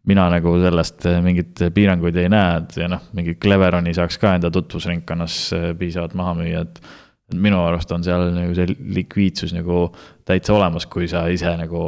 mina 0.09 0.29
nagu 0.33 0.55
sellest 0.62 1.05
mingeid 1.25 1.66
piiranguid 1.75 2.16
ei 2.16 2.31
näe, 2.33 2.62
et 2.62 2.79
ja 2.83 2.89
noh, 2.91 3.09
mingi 3.16 3.37
Cleveroni 3.41 3.95
saaks 3.97 4.19
ka 4.21 4.35
enda 4.39 4.51
tutvusringkonnas 4.55 5.41
piisavalt 5.79 6.16
maha 6.19 6.35
müüa, 6.41 6.64
et 6.64 6.81
minu 7.37 7.61
arust 7.61 7.91
on 7.93 8.05
seal 8.05 8.31
nagu 8.33 8.55
see 8.57 8.69
likviidsus 8.99 9.53
nagu 9.53 9.89
täitsa 10.29 10.55
olemas, 10.57 10.87
kui 10.89 11.09
sa 11.11 11.27
ise 11.29 11.51
nagu 11.61 11.83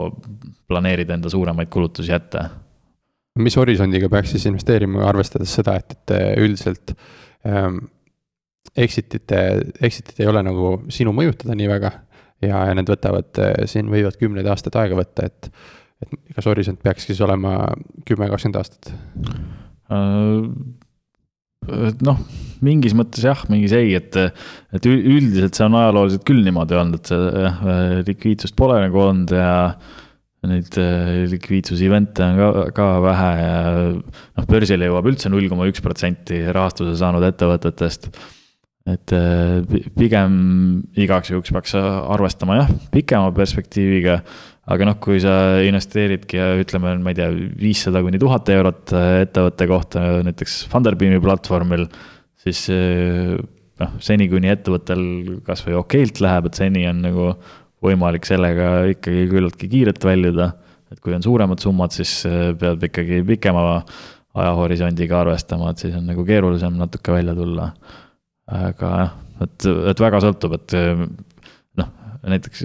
planeerid 0.68 1.10
enda 1.16 1.32
suuremaid 1.32 1.70
kulutusi 1.72 2.12
ette. 2.12 2.44
mis 3.40 3.56
horisondiga 3.56 4.08
peaks 4.12 4.34
siis 4.36 4.44
investeerima, 4.50 5.06
arvestades 5.08 5.54
seda, 5.60 5.78
et, 5.80 5.96
et 5.96 6.38
üldiselt 6.44 6.94
ähm 7.48 7.80
exit'ite, 8.78 9.40
exit'id 9.82 10.22
ei 10.22 10.30
ole 10.30 10.42
nagu 10.46 10.74
sinu 10.92 11.14
mõjutada 11.16 11.56
nii 11.58 11.70
väga. 11.70 11.92
ja, 12.40 12.62
ja 12.70 12.76
need 12.76 12.88
võtavad, 12.88 13.36
siin 13.68 13.90
võivad 13.92 14.16
kümneid 14.16 14.46
aastaid 14.48 14.76
aega 14.80 14.96
võtta, 14.96 15.26
et, 15.28 15.50
et 16.00 16.14
kas 16.36 16.46
horisont 16.48 16.80
peaks 16.80 17.04
siis 17.10 17.20
olema 17.20 17.66
kümme, 18.08 18.30
kakskümmend 18.30 18.60
aastat? 18.60 18.92
Äh, 19.92 20.46
noh, 22.06 22.22
mingis 22.64 22.96
mõttes 22.96 23.26
jah, 23.26 23.42
mingis 23.52 23.74
ei, 23.76 23.92
et, 23.98 24.16
et 24.72 24.88
üldiselt 24.88 25.58
see 25.58 25.66
on 25.66 25.76
ajalooliselt 25.82 26.24
küll 26.28 26.40
niimoodi 26.46 26.78
olnud, 26.80 27.02
et 27.02 27.12
see 27.12 27.44
jah, 27.44 27.60
likviidsust 28.08 28.56
pole 28.56 28.80
nagu 28.86 29.04
olnud 29.04 29.36
ja 29.36 29.52
neid 30.48 30.72
äh, 30.80 31.26
likviidsus 31.28 31.82
event'e 31.84 32.24
on 32.24 32.38
ka, 32.40 32.66
ka 32.72 32.84
vähe 33.04 33.30
ja 33.36 33.56
noh, 33.92 34.46
börsile 34.48 34.88
jõuab 34.88 35.10
üldse 35.12 35.28
null 35.28 35.50
koma 35.52 35.68
üks 35.68 35.84
protsenti 35.84 36.40
rahastuse 36.48 36.96
saanud 36.96 37.26
ettevõtetest 37.28 38.08
et 38.08 38.22
äh, 38.88 39.60
pigem 39.96 40.36
igaks 40.96 41.30
juhuks 41.32 41.52
peaks 41.52 41.74
arvestama 41.76 42.60
jah, 42.62 42.70
pikema 42.94 43.32
perspektiiviga. 43.36 44.20
aga 44.70 44.86
noh, 44.86 44.96
kui 45.02 45.18
sa 45.20 45.58
investeeridki 45.66 46.38
ütleme, 46.62 46.94
ma 47.02 47.10
ei 47.10 47.18
tea, 47.18 47.28
viissada 47.58 48.02
kuni 48.06 48.20
tuhat 48.22 48.48
eurot 48.54 48.94
äh, 48.96 49.22
ettevõtte 49.26 49.66
kohta 49.68 50.04
näiteks 50.26 50.62
Funderbeami 50.70 51.20
platvormil, 51.22 51.88
siis 52.40 52.64
äh, 52.72 53.36
noh, 53.82 53.96
seni 54.00 54.30
kuni 54.32 54.52
ettevõttel 54.52 55.04
kasvõi 55.46 55.76
okeilt 55.80 56.22
läheb, 56.24 56.48
et 56.48 56.60
seni 56.62 56.86
on 56.88 57.02
nagu 57.04 57.32
võimalik 57.84 58.28
sellega 58.28 58.86
ikkagi 58.94 59.26
küllaltki 59.30 59.68
kiirelt 59.72 60.04
väljuda. 60.04 60.52
et 60.90 60.98
kui 61.00 61.14
on 61.14 61.22
suuremad 61.22 61.60
summad, 61.62 61.92
siis 61.94 62.24
peab 62.58 62.82
ikkagi 62.82 63.20
pikema 63.22 63.82
ajahorisondiga 64.34 65.20
arvestama, 65.20 65.70
et 65.70 65.82
siis 65.82 65.94
on 65.96 66.06
nagu 66.06 66.24
keerulisem 66.26 66.74
natuke 66.78 67.12
välja 67.12 67.34
tulla 67.34 67.70
aga 68.50 68.92
jah, 69.02 69.12
et, 69.46 69.66
et 69.92 70.02
väga 70.02 70.20
sõltub, 70.24 70.56
et 70.58 70.76
noh, 71.80 71.92
näiteks 72.34 72.64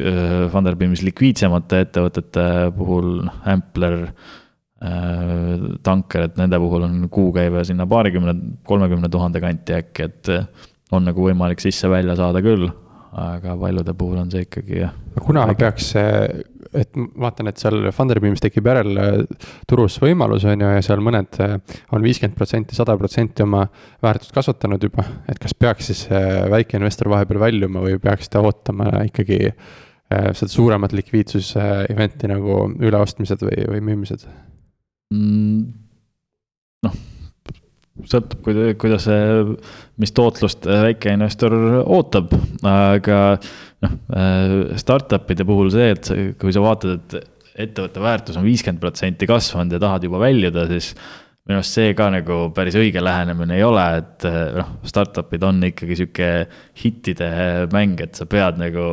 Funderbeamis 0.54 1.04
äh, 1.04 1.10
likviidsemate 1.10 1.84
ettevõtete 1.86 2.48
puhul, 2.78 3.12
noh, 3.28 3.42
Ampler 3.52 4.00
äh,, 4.06 5.68
Tanker, 5.86 6.30
et 6.30 6.40
nende 6.42 6.60
puhul 6.62 6.88
on 6.88 7.04
kuukäive 7.14 7.66
sinna 7.68 7.88
paarikümne, 7.90 8.36
kolmekümne 8.68 9.12
tuhande 9.14 9.44
kanti 9.44 9.78
äkki, 9.78 10.10
et 10.10 10.34
on 10.96 11.08
nagu 11.08 11.30
võimalik 11.30 11.62
sisse-välja 11.64 12.18
saada 12.20 12.42
küll, 12.46 12.68
aga 13.16 13.56
paljude 13.60 13.94
puhul 13.96 14.20
on 14.20 14.32
see 14.32 14.44
ikkagi 14.46 14.82
jah. 14.82 14.94
kuna 15.24 15.46
peaks 15.58 15.92
see 15.94 16.44
et 16.76 16.98
vaatan, 17.22 17.48
et 17.48 17.62
seal 17.62 17.88
Funderbeamis 17.96 18.42
tekib 18.44 18.66
järelturus 18.68 19.96
võimalus, 20.04 20.44
on 20.50 20.66
ju, 20.66 20.72
ja 20.76 20.84
seal 20.84 21.04
mõned 21.06 21.40
äh, 21.46 21.56
on 21.96 22.04
viiskümmend 22.04 22.36
protsenti, 22.36 22.76
sada 22.76 22.98
protsenti 23.00 23.46
oma 23.46 23.64
väärtust 24.04 24.36
kasvatanud 24.36 24.84
juba. 24.84 25.08
et 25.32 25.40
kas 25.40 25.56
peaks 25.56 25.92
siis 25.92 26.06
väikeinvestor 26.52 27.10
vahepeal 27.14 27.40
väljuma 27.48 27.86
või 27.86 28.00
peaks 28.04 28.32
ta 28.34 28.44
ootama 28.44 28.92
ikkagi 29.08 29.40
seda 30.06 30.52
suuremat 30.52 30.94
likviidsuse 30.94 31.64
event'i 31.90 32.30
nagu 32.30 32.66
üleostmised 32.78 33.42
või, 33.48 33.66
või 33.72 33.82
müümised 33.90 34.28
mm,? 35.16 35.66
noh 36.86 37.04
sõltub, 38.10 38.46
kuidas 38.82 39.08
mis 40.02 40.14
tootlust 40.16 40.68
väikeinvestor 40.70 41.56
ootab, 41.84 42.34
aga 42.70 43.20
noh, 43.86 43.96
startup'ide 44.80 45.48
puhul 45.48 45.72
see, 45.74 45.92
et 45.96 46.12
kui 46.42 46.56
sa 46.56 46.64
vaatad, 46.64 46.98
et 46.98 47.68
ettevõtte 47.68 48.04
väärtus 48.04 48.40
on 48.40 48.46
viiskümmend 48.48 48.82
protsenti 48.84 49.28
kasvanud 49.30 49.76
ja 49.76 49.82
tahad 49.82 50.04
juba 50.08 50.20
väljuda, 50.26 50.66
siis 50.72 50.92
minu 51.46 51.60
arust 51.60 51.78
see 51.78 51.94
ka 51.98 52.10
nagu 52.14 52.40
päris 52.56 52.76
õige 52.80 53.04
lähenemine 53.04 53.60
ei 53.60 53.64
ole, 53.64 53.86
et 54.02 54.26
noh, 54.58 54.76
startup'id 54.90 55.46
on 55.46 55.62
ikkagi 55.70 56.00
sihuke 56.00 56.30
hittide 56.82 57.30
mäng, 57.74 58.02
et 58.02 58.18
sa 58.18 58.28
pead 58.30 58.60
nagu 58.62 58.86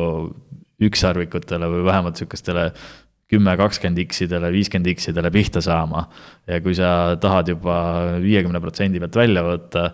ükssarvikutele 0.83 1.69
või 1.69 1.85
vähemalt 1.87 2.19
sihukestele 2.19 2.69
kümme, 3.31 3.55
kakskümmend 3.57 4.01
X-idele, 4.07 4.51
viiskümmend 4.53 4.89
X-idele 4.93 5.31
pihta 5.33 5.61
saama. 5.63 6.07
ja 6.47 6.59
kui 6.61 6.75
sa 6.77 7.15
tahad 7.21 7.49
juba 7.53 7.77
viiekümne 8.23 8.61
protsendi 8.61 9.01
pealt 9.01 9.17
välja 9.17 9.43
võtta, 9.47 9.87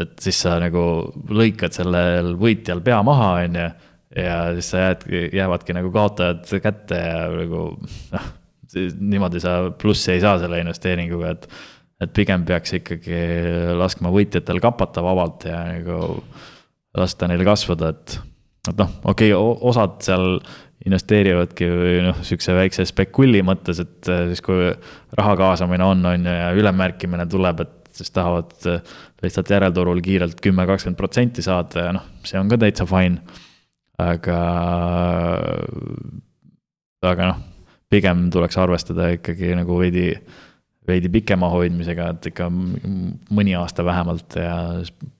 et 0.00 0.16
siis 0.22 0.38
sa 0.44 0.56
nagu 0.62 0.82
lõikad 1.30 1.74
sellel 1.76 2.34
võitjal 2.40 2.82
pea 2.84 3.00
maha, 3.06 3.32
on 3.44 3.58
ju. 3.60 3.70
ja 4.22 4.36
siis 4.56 4.70
sa 4.72 4.86
jääd, 4.86 5.04
jäävadki 5.38 5.76
nagu 5.76 5.92
kaotajad 5.94 6.46
kätte 6.62 6.98
ja 6.98 7.26
nagu 7.34 7.66
noh, 8.14 8.30
niimoodi 9.00 9.42
sa 9.42 9.58
plussi 9.78 10.14
ei 10.14 10.24
saa 10.24 10.38
selle 10.42 10.62
investeeringuga, 10.62 11.36
et. 11.36 11.52
et 12.00 12.12
pigem 12.16 12.46
peaks 12.48 12.72
ikkagi 12.78 13.20
laskma 13.76 14.08
võitjatel 14.14 14.60
kapata 14.62 15.02
vabalt 15.04 15.44
ja 15.44 15.58
nagu 15.68 16.22
lasta 16.96 17.28
neil 17.28 17.44
kasvada, 17.44 17.92
et 17.92 18.18
et 18.68 18.76
noh, 18.76 18.90
okei 19.08 19.32
okay,, 19.32 19.58
osad 19.70 20.00
seal 20.04 20.40
investeerivadki 20.86 21.68
või 21.68 21.98
noh, 22.06 22.22
sihukese 22.24 22.54
väikse 22.56 22.86
spekulli 22.88 23.42
mõttes, 23.44 23.82
et 23.82 24.08
äh, 24.08 24.24
siis 24.30 24.40
kui 24.44 24.70
raha 25.18 25.36
kaasamine 25.36 25.84
on, 25.84 26.06
on 26.08 26.24
ju, 26.24 26.36
ja 26.40 26.50
ülemmärkimine 26.56 27.26
tuleb, 27.30 27.60
et 27.66 27.92
siis 28.00 28.12
tahavad 28.14 28.54
äh, 28.70 28.80
lihtsalt 29.24 29.52
järelturul 29.52 30.00
kiirelt 30.04 30.40
kümme, 30.40 30.64
kakskümmend 30.70 30.98
protsenti 31.00 31.44
saada 31.44 31.86
ja 31.88 31.94
noh, 31.98 32.06
see 32.24 32.40
on 32.40 32.48
ka 32.52 32.60
täitsa 32.60 32.88
fine. 32.88 33.20
aga, 34.00 34.36
aga 37.04 37.26
noh, 37.34 37.42
pigem 37.92 38.30
tuleks 38.32 38.56
arvestada 38.62 39.10
ikkagi 39.18 39.52
nagu 39.58 39.76
veidi 39.82 40.14
veidi 40.88 41.10
pikema 41.12 41.50
hoidmisega, 41.52 42.08
et 42.14 42.30
ikka 42.30 42.48
mõni 42.50 43.52
aasta 43.58 43.84
vähemalt 43.84 44.36
ja 44.40 44.54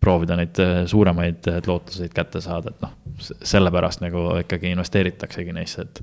proovida 0.00 0.38
neid 0.38 0.58
äh, 0.62 0.80
suuremaid 0.90 1.50
äh, 1.50 1.60
tootluseid 1.64 2.14
kätte 2.16 2.42
saada, 2.44 2.72
et 2.72 2.84
noh, 2.84 2.94
sellepärast 3.20 4.02
nagu 4.04 4.24
ikkagi 4.40 4.72
investeeritaksegi 4.74 5.56
neisse, 5.56 5.86
et. 5.86 6.02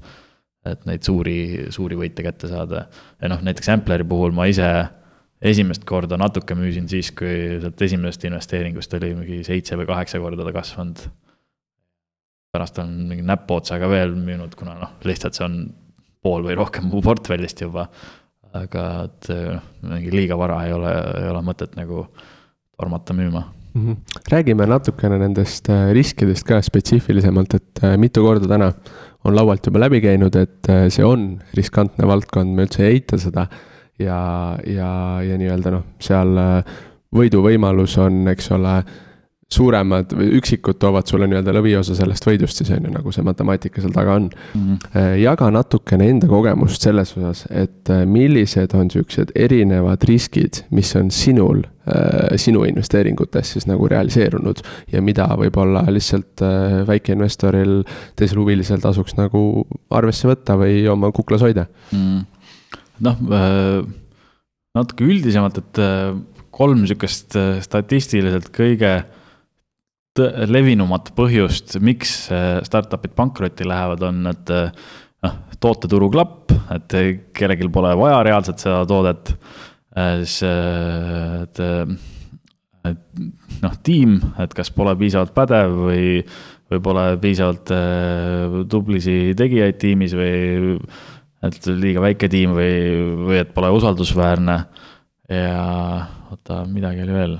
et 0.68 0.82
neid 0.84 1.05
suuri, 1.05 1.68
suuri 1.72 1.95
võite 1.95 2.24
kätte 2.26 2.49
saada 2.51 2.82
ja 3.22 3.30
noh, 3.32 3.39
näiteks 3.45 3.70
Ampleri 3.72 4.03
puhul 4.03 4.34
ma 4.36 4.49
ise 4.51 4.68
esimest 5.41 5.86
korda 5.88 6.18
natuke 6.20 6.58
müüsin 6.58 6.89
siis, 6.91 7.14
kui 7.16 7.60
sealt 7.62 7.82
esimesest 7.86 8.26
investeeringust 8.28 8.93
oli 8.97 9.14
mingi 9.16 9.38
seitse 9.47 9.78
või 9.80 9.88
kaheksa 9.88 10.20
korda 10.20 10.43
ta 10.43 10.53
kasvanud. 10.55 11.05
pärast 12.51 12.80
on 12.82 12.93
mingi 13.12 13.24
näpuotsaga 13.28 13.89
veel 13.89 14.16
müünud, 14.18 14.55
kuna 14.60 14.76
noh, 14.80 14.95
lihtsalt 15.05 15.38
see 15.38 15.45
on 15.45 15.58
pool 16.24 16.43
või 16.47 16.58
rohkem 16.58 16.89
mu 16.89 17.01
portfellist 17.05 17.62
juba 17.62 17.88
aga 18.54 18.88
et 19.08 19.30
noh, 19.34 19.70
mingi 19.91 20.12
liiga 20.14 20.38
vara 20.39 20.64
ei 20.68 20.74
ole, 20.74 20.93
ei 21.22 21.30
ole 21.32 21.43
mõtet 21.45 21.76
nagu 21.78 22.06
tormata 22.78 23.14
müüma 23.18 23.43
mm. 23.78 23.86
-hmm. 23.86 23.98
räägime 24.32 24.66
natukene 24.66 25.18
nendest 25.18 25.70
äh, 25.70 25.91
riskidest 25.93 26.48
ka 26.48 26.62
spetsiifilisemalt, 26.62 27.54
et 27.54 27.84
äh, 27.84 27.98
mitu 27.98 28.24
korda 28.24 28.48
täna 28.48 28.72
on 29.26 29.36
laualt 29.36 29.66
juba 29.66 29.80
läbi 29.80 30.02
käinud, 30.02 30.36
et 30.36 30.70
äh, 30.70 30.88
see 30.89 31.06
on 31.06 31.39
riskantne 31.58 32.08
valdkond, 32.08 32.56
me 32.56 32.68
üldse 32.68 32.84
ei 32.84 32.98
eita 32.98 33.18
seda. 33.18 33.48
ja, 34.00 34.58
ja, 34.68 34.89
ja 35.26 35.38
nii-öelda 35.41 35.72
noh, 35.74 35.84
seal 36.00 36.36
võiduvõimalus 37.18 37.95
on, 37.98 38.28
eks 38.30 38.52
ole 38.54 38.76
suuremad 39.48 40.12
või 40.12 40.28
üksikud 40.41 40.76
toovad 40.80 41.08
sulle 41.08 41.28
nii-öelda 41.30 41.54
lõviosa 41.56 41.95
sellest 41.95 42.26
võidust 42.28 42.60
siis 42.60 42.72
on 42.76 42.84
ju, 42.84 42.91
nagu 42.91 43.14
see 43.16 43.24
matemaatika 43.24 43.80
seal 43.80 43.93
taga 43.95 44.18
on 44.20 44.26
mm. 44.28 44.66
-hmm. 44.66 45.14
jaga 45.22 45.48
natukene 45.56 46.10
enda 46.12 46.28
kogemust 46.28 46.84
selles 46.84 47.14
osas, 47.16 47.45
et 47.48 47.88
äh, 47.93 48.04
millised 48.04 48.76
on 48.76 48.91
siuksed 48.91 49.32
erinevad 49.36 50.04
riskid, 50.10 50.66
mis 50.76 50.91
on 51.00 51.14
sinul, 51.16 51.64
äh, 51.88 52.36
sinu 52.36 52.66
investeeringutes 52.68 53.54
siis 53.56 53.70
nagu 53.72 53.88
realiseerunud. 53.88 54.60
ja 54.91 55.02
mida 55.02 55.30
võib-olla 55.39 55.86
lihtsalt 55.88 56.43
väikeinvestoril, 56.88 57.84
teisel 58.20 58.43
huvilisel 58.43 58.84
tasuks 58.84 59.16
nagu 59.16 59.64
arvesse 59.89 60.28
võtta 60.28 60.60
või 60.60 60.84
oma 60.91 61.12
kuklas 61.16 61.41
hoida 61.41 61.70
mm.. 61.91 62.26
noh 63.00 63.28
natuke 64.76 65.08
üldisemalt, 65.08 65.58
et 65.58 65.80
kolm 66.52 66.84
sihukest 66.84 67.38
statistiliselt 67.64 68.52
kõige 68.52 68.98
levinumat 70.20 71.11
põhjust, 71.18 71.78
miks 71.84 72.28
startup'id 72.68 73.15
pankrotti 73.18 73.68
lähevad, 73.68 74.03
on, 74.07 74.22
et 74.32 74.53
noh, 75.24 75.39
tooteturu 75.63 76.09
klapp, 76.13 76.53
et 76.74 76.97
kellelgi 77.36 77.70
pole 77.74 77.93
vaja 77.99 78.22
reaalselt 78.28 78.61
seda 78.63 78.84
toodet. 78.89 79.34
siis, 79.97 80.38
et, 80.43 81.61
et 82.91 83.22
noh, 83.63 83.76
tiim, 83.84 84.20
et 84.43 84.53
kas 84.53 84.72
pole 84.74 84.93
piisavalt 84.99 85.34
pädev 85.36 85.76
või, 85.88 86.07
või 86.72 86.84
pole 86.84 87.05
piisavalt 87.22 87.74
tublisi 88.70 89.36
tegijaid 89.38 89.80
tiimis 89.82 90.15
või 90.18 90.78
et 91.45 91.70
liiga 91.70 92.01
väike 92.03 92.30
tiim 92.32 92.55
või, 92.57 92.72
või 93.28 93.41
et 93.41 93.53
pole 93.55 93.70
usaldusväärne. 93.78 94.57
ja 95.30 95.61
oota, 96.32 96.63
midagi 96.70 97.03
oli 97.05 97.13
veel 97.13 97.38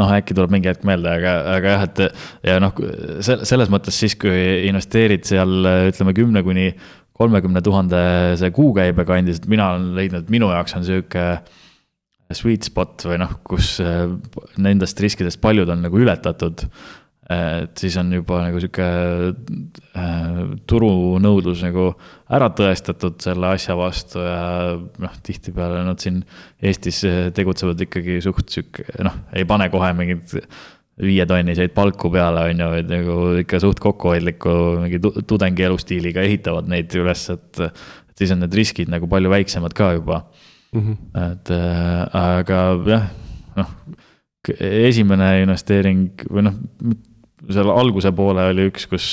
noh, 0.00 0.12
äkki 0.16 0.36
tuleb 0.36 0.52
mingi 0.54 0.70
hetk 0.70 0.86
meelde, 0.88 1.10
aga, 1.18 1.34
aga 1.56 1.74
jah, 1.74 1.86
et 1.88 2.02
ja 2.48 2.58
noh, 2.62 2.72
selles 3.22 3.72
mõttes 3.72 3.98
siis, 3.98 4.16
kui 4.20 4.66
investeerid 4.68 5.26
seal 5.28 5.68
ütleme 5.90 6.14
kümne 6.16 6.44
kuni 6.46 6.70
kolmekümne 7.18 7.60
tuhandese 7.64 8.50
kuukäibe 8.56 9.04
kandis, 9.08 9.42
et 9.42 9.50
mina 9.52 9.72
olen 9.74 9.92
leidnud, 9.98 10.24
et 10.24 10.32
minu 10.32 10.48
jaoks 10.52 10.78
on 10.78 10.86
sihuke 10.86 11.26
sweet 12.32 12.64
spot 12.64 13.04
või 13.04 13.18
noh, 13.20 13.36
kus 13.44 13.74
nendest 14.56 15.00
riskidest 15.04 15.40
paljud 15.42 15.68
on 15.68 15.84
nagu 15.84 16.00
ületatud 16.00 16.64
et 17.30 17.78
siis 17.78 17.94
on 18.00 18.10
juba 18.12 18.40
nagu 18.42 18.58
sihuke 18.60 18.86
äh, 19.94 20.40
turunõudlus 20.68 21.62
nagu 21.62 21.92
ära 22.34 22.48
tõestatud 22.58 23.22
selle 23.22 23.52
asja 23.54 23.76
vastu 23.78 24.24
ja 24.24 24.74
noh, 24.74 25.14
tihtipeale 25.22 25.84
nad 25.86 26.02
siin 26.02 26.20
Eestis 26.62 27.02
tegutsevad 27.36 27.80
ikkagi 27.86 28.18
suht 28.24 28.50
sihuke 28.50 28.84
noh, 29.06 29.20
ei 29.38 29.46
pane 29.48 29.70
kohe 29.72 29.92
mingeid 29.96 30.34
viietonniseid 31.02 31.72
palku 31.74 32.10
peale, 32.12 32.44
on 32.50 32.60
ju, 32.60 32.68
vaid 32.74 32.90
nagu 32.90 33.16
ikka 33.40 33.62
suht 33.62 33.80
kokkuhoidliku 33.82 34.56
mingi 34.82 35.00
tudengi 35.26 35.64
elustiiliga 35.66 36.26
ehitavad 36.26 36.68
neid 36.70 36.92
üles, 36.98 37.28
et. 37.32 37.66
et 38.12 38.22
siis 38.22 38.34
on 38.34 38.42
need 38.42 38.52
riskid 38.54 38.90
nagu 38.92 39.08
palju 39.10 39.30
väiksemad 39.32 39.72
ka 39.74 39.94
juba 39.96 40.18
mm. 40.74 40.80
-hmm. 40.82 40.96
et 41.32 41.50
äh, 41.50 42.02
aga 42.12 42.58
jah, 42.86 43.06
noh 43.56 43.70
esimene 44.60 45.42
investeering 45.44 46.24
või 46.30 46.44
noh, 46.48 46.56
seal 47.50 47.72
alguse 47.72 48.12
poole 48.14 48.44
oli 48.52 48.68
üks, 48.70 48.86
kus 48.90 49.08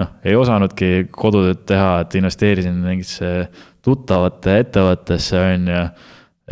noh, 0.00 0.10
ei 0.26 0.34
osanudki 0.38 1.06
kodutööd 1.14 1.62
teha, 1.68 1.90
et 2.04 2.18
investeerisin 2.18 2.76
mingisse 2.82 3.30
tuttavate 3.84 4.58
ettevõttesse, 4.64 5.40
on 5.54 5.70
ju. 5.70 5.82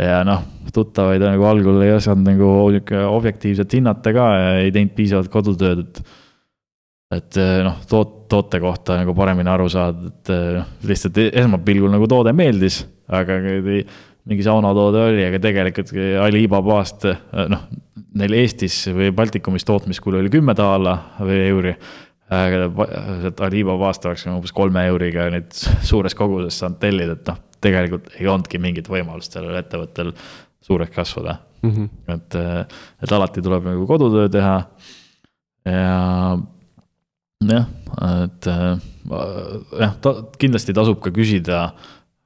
ja 0.07 0.23
noh, 0.29 0.45
tuttavaid 0.73 1.25
nagu 1.25 1.47
algul 1.49 1.83
ei 1.85 1.95
osanud 1.97 2.29
nagu 2.31 2.51
objektiivselt 3.13 3.79
hinnata 3.79 4.15
ka 4.15 4.29
ja 4.39 4.51
ei 4.63 4.73
teinud 4.75 4.95
piisavalt 4.97 5.33
kodutööd, 5.33 5.87
et. 5.87 6.03
et 7.19 7.41
noh, 7.67 7.83
toot-, 7.89 8.23
toote 8.33 8.63
kohta 8.63 8.97
nagu 9.01 9.13
paremini 9.17 9.51
aru 9.53 9.69
saada, 9.73 10.09
et 10.09 10.33
noh, 10.61 10.71
lihtsalt 10.89 11.19
esmapilgul 11.29 11.93
nagu 11.93 12.09
toode 12.09 12.33
meeldis, 12.37 12.83
aga 13.13 13.41
mingi 13.43 14.45
saunatoode 14.47 15.09
oli, 15.11 15.25
aga 15.27 15.41
tegelikult 15.43 15.91
Alibabast 16.23 17.09
noh, 17.53 17.67
neil 18.19 18.35
Eestis 18.37 18.79
või 18.93 19.11
Baltikumis 19.17 19.65
tootmiskulu 19.69 20.21
oli 20.21 20.33
kümme 20.33 20.55
daala 20.57 20.97
või 21.21 21.39
euri. 21.49 21.75
et 22.33 23.41
Alibaba 23.45 23.91
aasta 23.91 24.09
oleks 24.09 24.27
umbes 24.31 24.53
kolme 24.57 24.87
euriga 24.89 25.29
neid 25.31 25.53
suures 25.91 26.15
koguses 26.17 26.59
saanud 26.59 26.81
tellida, 26.81 27.17
et 27.19 27.29
noh, 27.29 27.41
tegelikult 27.63 28.09
ei 28.19 28.27
olnudki 28.27 28.61
mingit 28.63 28.89
võimalust 28.89 29.37
sellel 29.37 29.59
ettevõttel 29.61 30.15
suureks 30.63 30.95
kasvada 30.95 31.37
mm. 31.63 31.71
-hmm. 31.71 32.15
et, 32.15 32.39
et 33.03 33.13
alati 33.13 33.43
tuleb 33.43 33.67
nagu 33.69 33.87
kodutöö 33.87 34.29
teha. 34.29 34.57
ja 35.67 36.39
jah, 37.49 37.67
et 38.25 38.47
jah, 38.47 39.97
ta 40.01 40.15
kindlasti 40.39 40.75
tasub 40.75 41.01
ka 41.03 41.13
küsida 41.15 41.65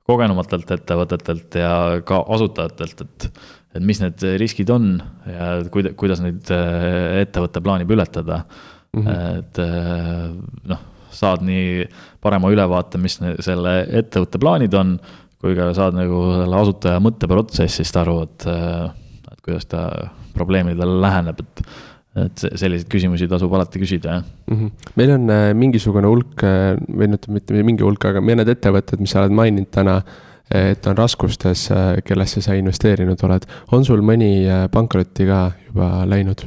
kogenumatelt 0.07 0.71
ettevõtetelt 0.71 1.59
ja 1.59 2.01
ka 2.07 2.21
asutajatelt, 2.37 3.01
et 3.03 3.31
et 3.77 3.87
mis 3.87 4.01
need 4.03 4.25
riskid 4.41 4.71
on 4.73 4.97
ja 5.29 5.51
kuida-, 5.73 5.95
kuidas 5.99 6.23
neid 6.25 6.51
äh, 6.55 7.23
ettevõte 7.23 7.63
plaanib 7.65 7.93
ületada 7.95 8.43
mm. 8.43 9.03
-hmm. 9.03 9.41
et 9.41 9.61
äh, 9.63 10.61
noh, 10.73 10.85
saad 11.17 11.45
nii 11.47 11.87
parema 12.21 12.51
ülevaate, 12.53 13.01
mis 13.01 13.19
selle 13.45 13.79
ettevõtte 14.03 14.41
plaanid 14.43 14.75
on, 14.77 14.97
kui 15.41 15.57
ka 15.57 15.71
saad 15.77 15.97
nagu 15.97 16.23
selle 16.41 16.63
asutaja 16.63 17.03
mõtteprotsessist 17.05 18.01
aru, 18.03 18.23
et, 18.27 18.47
äh, 18.51 18.87
et 19.33 19.43
kuidas 19.45 19.69
ta 19.71 19.89
probleemidele 20.37 21.03
läheneb, 21.03 21.45
et 21.45 21.69
et 22.17 22.43
selliseid 22.57 22.89
küsimusi 22.89 23.27
tasub 23.29 23.53
alati 23.53 23.77
küsida, 23.77 24.15
jah 24.15 24.23
mm. 24.49 24.55
-hmm. 24.57 24.93
meil 24.97 25.11
on 25.19 25.33
mingisugune 25.61 26.09
hulk 26.09 26.45
või 26.89 27.11
no 27.13 27.19
mitte 27.29 27.63
mingi 27.63 27.85
hulk, 27.85 28.07
aga 28.09 28.23
mõned 28.25 28.49
ettevõtted, 28.49 29.03
mis 29.05 29.13
sa 29.13 29.21
oled 29.21 29.37
maininud 29.37 29.69
täna 29.69 29.99
äh, 29.99 30.15
et 30.55 30.87
on 30.87 30.97
raskustes, 30.99 31.67
äh, 31.75 31.87
kellesse 32.07 32.43
sa 32.45 32.55
investeerinud 32.55 33.23
oled. 33.27 33.47
on 33.73 33.85
sul 33.85 34.03
mõni 34.07 34.47
äh, 34.47 34.67
pankrotti 34.73 35.27
ka 35.27 35.41
juba 35.69 36.05
läinud? 36.07 36.47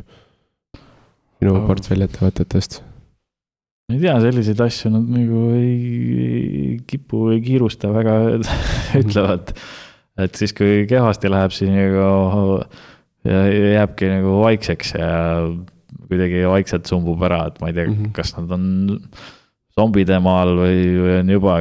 sinu 1.39 1.55
oh. 1.55 1.65
portfelli 1.67 2.07
ettevõtetest? 2.07 2.81
ma 3.89 3.97
ei 3.97 4.03
tea, 4.03 4.15
selliseid 4.23 4.61
asju 4.63 4.93
nad 4.93 5.09
nagu 5.09 5.43
ei, 5.57 5.75
ei 6.25 6.77
kipu 6.87 7.25
või 7.31 7.41
kiirusta 7.43 7.91
väga 7.95 8.15
ütlevad. 9.01 9.51
et 10.19 10.39
siis, 10.39 10.53
kui 10.55 10.85
kehvasti 10.89 11.31
läheb, 11.31 11.55
siis 11.55 11.73
nagu 11.73 12.61
jääbki 13.27 14.13
nagu 14.13 14.37
vaikseks 14.45 14.93
ja 14.95 15.11
kuidagi 16.09 16.45
vaikselt 16.47 16.87
sumbub 16.89 17.21
ära, 17.27 17.43
et 17.49 17.59
ma 17.61 17.69
ei 17.69 17.75
tea 17.75 17.89
mm, 17.89 17.97
-hmm. 17.97 18.13
kas 18.15 18.31
nad 18.37 18.51
on 18.55 18.63
zombide 19.78 20.17
maal 20.24 20.55
või, 20.57 20.80
või 20.99 21.13
on 21.20 21.36
juba 21.36 21.59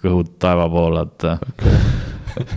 kõhud 0.00 0.36
taeva 0.42 0.66
poole, 0.70 1.06
et 1.06 1.26
okay. 1.32 1.80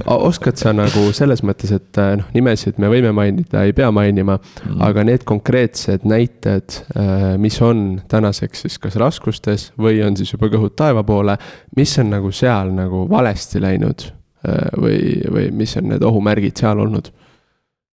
oskad 0.05 0.59
sa 0.59 0.73
nagu 0.75 1.05
selles 1.15 1.41
mõttes, 1.45 1.71
et 1.75 1.99
noh, 2.19 2.27
nimesid 2.35 2.79
me 2.81 2.89
võime 2.91 3.13
mainida, 3.15 3.63
ei 3.65 3.73
pea 3.77 3.89
mainima 3.95 4.37
mm., 4.39 4.81
aga 4.85 5.05
need 5.07 5.25
konkreetsed 5.29 6.05
näited, 6.09 6.79
äh, 6.99 7.31
mis 7.41 7.59
on 7.65 8.01
tänaseks 8.11 8.65
siis 8.65 8.79
kas 8.81 8.99
raskustes 8.99 9.69
või 9.79 10.03
on 10.05 10.17
siis 10.19 10.33
juba 10.35 10.51
kõhud 10.51 10.75
taeva 10.79 11.05
poole, 11.07 11.37
mis 11.79 11.95
on 12.01 12.11
nagu 12.13 12.33
seal 12.35 12.73
nagu 12.75 13.05
valesti 13.09 13.63
läinud 13.63 14.09
äh, 14.09 14.67
või, 14.75 14.99
või 15.31 15.49
mis 15.63 15.77
on 15.79 15.93
need 15.93 16.05
ohumärgid 16.05 16.59
seal 16.59 16.83
olnud 16.85 17.11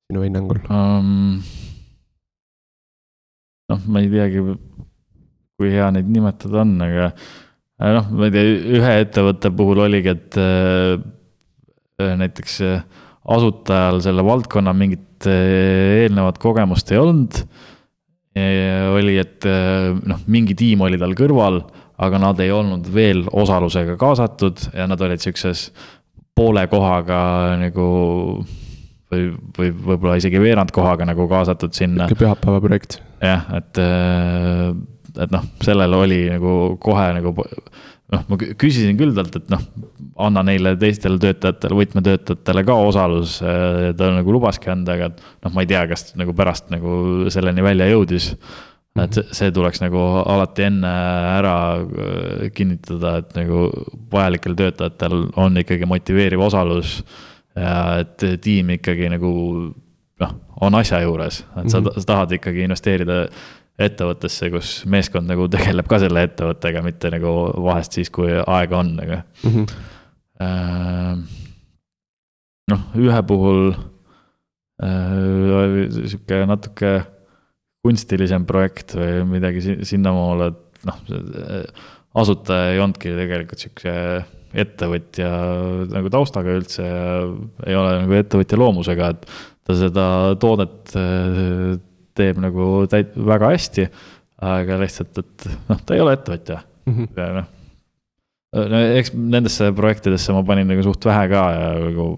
sinu 0.07 0.27
hinnangul 0.27 0.62
um,? 0.71 1.39
noh, 3.67 3.87
ma 3.91 4.03
ei 4.03 4.11
teagi 4.11 4.43
kui 5.57 5.73
hea 5.73 5.89
neid 5.95 6.09
nimetada 6.13 6.63
on, 6.63 6.75
aga 6.85 7.11
noh, 7.97 8.11
ma 8.13 8.29
ei 8.29 8.35
tea, 8.35 8.57
ühe 8.79 8.93
ettevõtte 9.05 9.53
puhul 9.57 9.83
oligi, 9.87 10.13
et 10.13 10.39
äh, 10.41 12.13
näiteks 12.21 12.59
äh, 12.65 12.85
asutajal 13.37 14.03
selle 14.05 14.25
valdkonna 14.27 14.75
mingit 14.77 15.29
äh, 15.29 16.03
eelnevat 16.05 16.41
kogemust 16.43 16.93
ei 16.93 17.03
olnud. 17.03 17.43
oli, 18.37 19.15
et 19.17 19.47
noh, 20.05 20.19
mingi 20.29 20.53
tiim 20.53 20.83
oli 20.85 20.99
tal 21.01 21.15
kõrval, 21.17 21.63
aga 22.05 22.19
nad 22.21 22.41
ei 22.45 22.51
olnud 22.53 22.85
veel 22.93 23.23
osalusega 23.33 23.95
kaasatud 23.97 24.61
ja 24.77 24.85
nad 24.85 25.01
olid 25.01 25.25
siukses 25.25 25.71
poole 26.37 26.67
kohaga 26.69 27.21
nagu 27.57 27.87
või, 29.09 29.23
või 29.57 29.71
võib-olla 29.73 30.19
isegi 30.21 30.43
veerand 30.43 30.75
kohaga 30.77 31.09
nagu 31.09 31.25
kaasatud 31.31 31.73
sinna. 31.73 32.11
pühapäeva 32.13 32.61
projekt. 32.61 32.99
jah, 33.25 33.49
et 33.57 33.81
et 35.23 35.33
noh, 35.35 35.45
sellel 35.64 35.95
oli 35.97 36.25
nagu 36.31 36.53
kohe 36.83 37.07
nagu 37.17 37.33
noh, 38.12 38.23
ma 38.31 38.39
küsisin 38.39 38.99
küll 38.99 39.14
talt, 39.17 39.35
et 39.41 39.51
noh, 39.53 39.62
anna 40.27 40.45
neile 40.47 40.75
teistele 40.81 41.19
töötajatele, 41.23 41.79
võtmetöötajatele 41.81 42.64
ka 42.67 42.79
osalus. 42.87 43.39
ta 43.41 44.12
nagu 44.14 44.37
lubaski 44.37 44.71
anda, 44.73 44.97
aga 44.97 45.11
noh, 45.17 45.53
ma 45.53 45.64
ei 45.64 45.71
tea, 45.71 45.83
kas 45.91 46.12
nagu 46.19 46.35
pärast 46.37 46.71
nagu 46.75 47.27
selleni 47.33 47.64
välja 47.64 47.89
jõudis. 47.91 48.33
et 48.97 49.12
see, 49.12 49.27
see 49.37 49.53
tuleks 49.53 49.83
nagu 49.83 50.01
alati 50.25 50.69
enne 50.71 50.93
ära 51.37 51.57
äh, 51.77 52.47
kinnitada, 52.57 53.19
et 53.21 53.35
nagu 53.37 53.67
vajalikel 54.12 54.57
töötajatel 54.57 55.27
on 55.37 55.59
ikkagi 55.61 55.89
motiveeriv 55.89 56.47
osalus. 56.47 57.03
ja 57.57 58.05
et 58.05 58.23
tiim 58.45 58.71
ikkagi 58.77 59.11
nagu 59.12 59.33
noh, 60.21 60.33
on 60.61 60.75
asja 60.79 61.03
juures, 61.05 61.43
et 61.61 61.71
sa, 61.73 61.83
sa 61.85 62.07
tahad 62.07 62.39
ikkagi 62.39 62.64
investeerida 62.64 63.27
ettevõttesse, 63.77 64.49
kus 64.53 64.70
meeskond 64.89 65.29
nagu 65.29 65.49
tegeleb 65.53 65.89
ka 65.91 65.99
selle 66.03 66.22
ettevõttega, 66.27 66.83
mitte 66.85 67.11
nagu 67.12 67.33
vahest 67.66 67.99
siis, 67.99 68.11
kui 68.12 68.31
aega 68.33 68.79
on, 68.79 68.95
aga 69.03 69.20
mm. 69.45 69.51
-hmm. 69.51 69.66
noh, 72.72 72.87
ühe 73.03 73.20
puhul 73.29 73.61
äh, 74.83 75.91
sihuke 75.93 76.47
natuke 76.49 76.95
kunstilisem 77.87 78.47
projekt 78.49 78.97
või 78.99 79.20
midagi 79.37 79.77
sinnamaale, 79.87 80.49
et 80.51 80.89
noh, 80.89 80.99
asutaja 82.16 82.72
ei 82.72 82.81
olnudki 82.81 83.12
tegelikult 83.14 83.62
sihukese 83.62 84.24
ettevõtja 84.57 85.29
nagu 85.93 86.11
taustaga 86.12 86.55
üldse 86.57 86.85
ja 86.87 87.05
ei 87.66 87.77
ole 87.77 87.99
nagu 88.01 88.16
ettevõtja 88.16 88.59
loomusega, 88.59 89.11
et 89.12 89.27
ta 89.66 89.77
seda 89.77 90.07
toodet 90.41 90.95
teeb 92.17 92.41
nagu 92.43 92.87
täit-, 92.91 93.14
väga 93.17 93.53
hästi, 93.55 93.87
aga 94.47 94.81
lihtsalt, 94.83 95.23
et 95.23 95.47
noh, 95.71 95.81
ta 95.81 95.97
ei 95.97 96.03
ole 96.05 96.17
ettevõtja 96.17 96.61
mm 96.87 96.97
-hmm. 96.97 97.09
ja 97.17 97.29
noh. 97.39 97.49
no 98.73 98.83
eks 98.99 99.14
nendesse 99.14 99.71
projektidesse 99.77 100.37
ma 100.37 100.45
panin 100.45 100.69
nagu 100.69 100.85
suht 100.85 101.05
vähe 101.05 101.29
ka 101.33 101.47
ja 101.55 101.73
nagu 101.81 102.11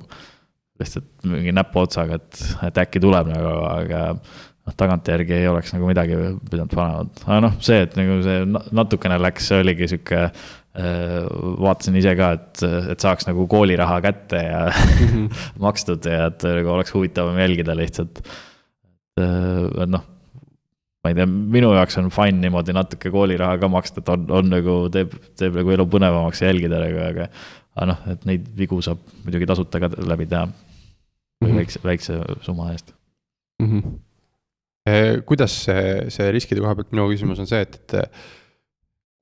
lihtsalt 0.78 1.09
mingi 1.26 1.53
näpuotsaga, 1.53 2.20
et, 2.20 2.44
et 2.68 2.84
äkki 2.84 3.01
tuleb 3.03 3.30
nagu, 3.30 3.55
aga 3.70 4.03
noh, 4.14 4.74
tagantjärgi 4.76 5.34
ei 5.34 5.49
oleks 5.49 5.74
nagu 5.74 5.86
midagi 5.86 6.18
pidanud 6.51 6.74
panema, 6.74 7.07
aga 7.26 7.40
noh, 7.49 7.59
see, 7.61 7.82
et 7.86 7.96
nagu 7.99 8.22
see 8.22 8.46
natukene 8.70 9.18
läks, 9.22 9.51
see 9.51 9.62
oligi 9.62 9.90
sihuke 9.90 10.30
Äh, 10.78 11.24
vaatasin 11.59 11.96
ise 11.99 12.12
ka, 12.14 12.28
et, 12.36 12.61
et 12.92 13.03
saaks 13.03 13.26
nagu 13.26 13.49
kooliraha 13.51 13.96
kätte 14.05 14.42
ja 14.44 14.61
mm 14.68 15.09
-hmm. 15.09 15.38
makstud 15.64 16.05
ja 16.07 16.28
et 16.28 16.44
nagu 16.44 16.70
oleks 16.70 16.94
huvitavam 16.94 17.38
jälgida 17.38 17.74
lihtsalt. 17.76 18.20
Et 19.22 19.92
noh, 19.92 20.04
ma 21.04 21.12
ei 21.12 21.16
tea, 21.18 21.26
minu 21.28 21.70
jaoks 21.76 21.98
on 22.00 22.10
fine 22.14 22.42
niimoodi 22.42 22.74
natuke 22.76 23.12
kooliraha 23.14 23.58
ka 23.62 23.70
maksta, 23.72 24.02
et 24.02 24.12
on, 24.14 24.26
on 24.40 24.50
nagu 24.52 24.78
teeb, 24.94 25.14
teeb 25.38 25.60
nagu 25.60 25.74
elu 25.76 25.86
põnevamaks 25.90 26.42
jälgida 26.44 26.82
nagu, 26.82 27.02
aga. 27.06 27.28
aga 27.78 27.90
noh, 27.92 28.00
et 28.14 28.26
neid 28.26 28.48
vigu 28.58 28.80
saab 28.82 29.02
muidugi 29.22 29.46
tasuta 29.46 29.80
ka 29.82 29.92
läbi 30.02 30.26
teha 30.26 30.48
mm. 30.48 30.52
-hmm. 31.46 31.56
väikse, 31.60 31.82
väikse 31.84 32.18
summa 32.42 32.72
eest 32.72 32.90
mm. 33.62 33.68
-hmm. 33.68 35.22
kuidas 35.28 35.54
see, 35.64 36.10
see 36.10 36.32
riskide 36.34 36.60
koha 36.60 36.74
pealt, 36.74 36.90
minu 36.92 37.06
küsimus 37.12 37.38
on 37.38 37.46
see, 37.46 37.60
et, 37.60 37.78
et 37.78 38.10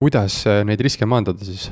kuidas 0.00 0.46
äh, 0.46 0.62
neid 0.64 0.80
riske 0.80 1.06
maandada 1.06 1.44
siis 1.44 1.70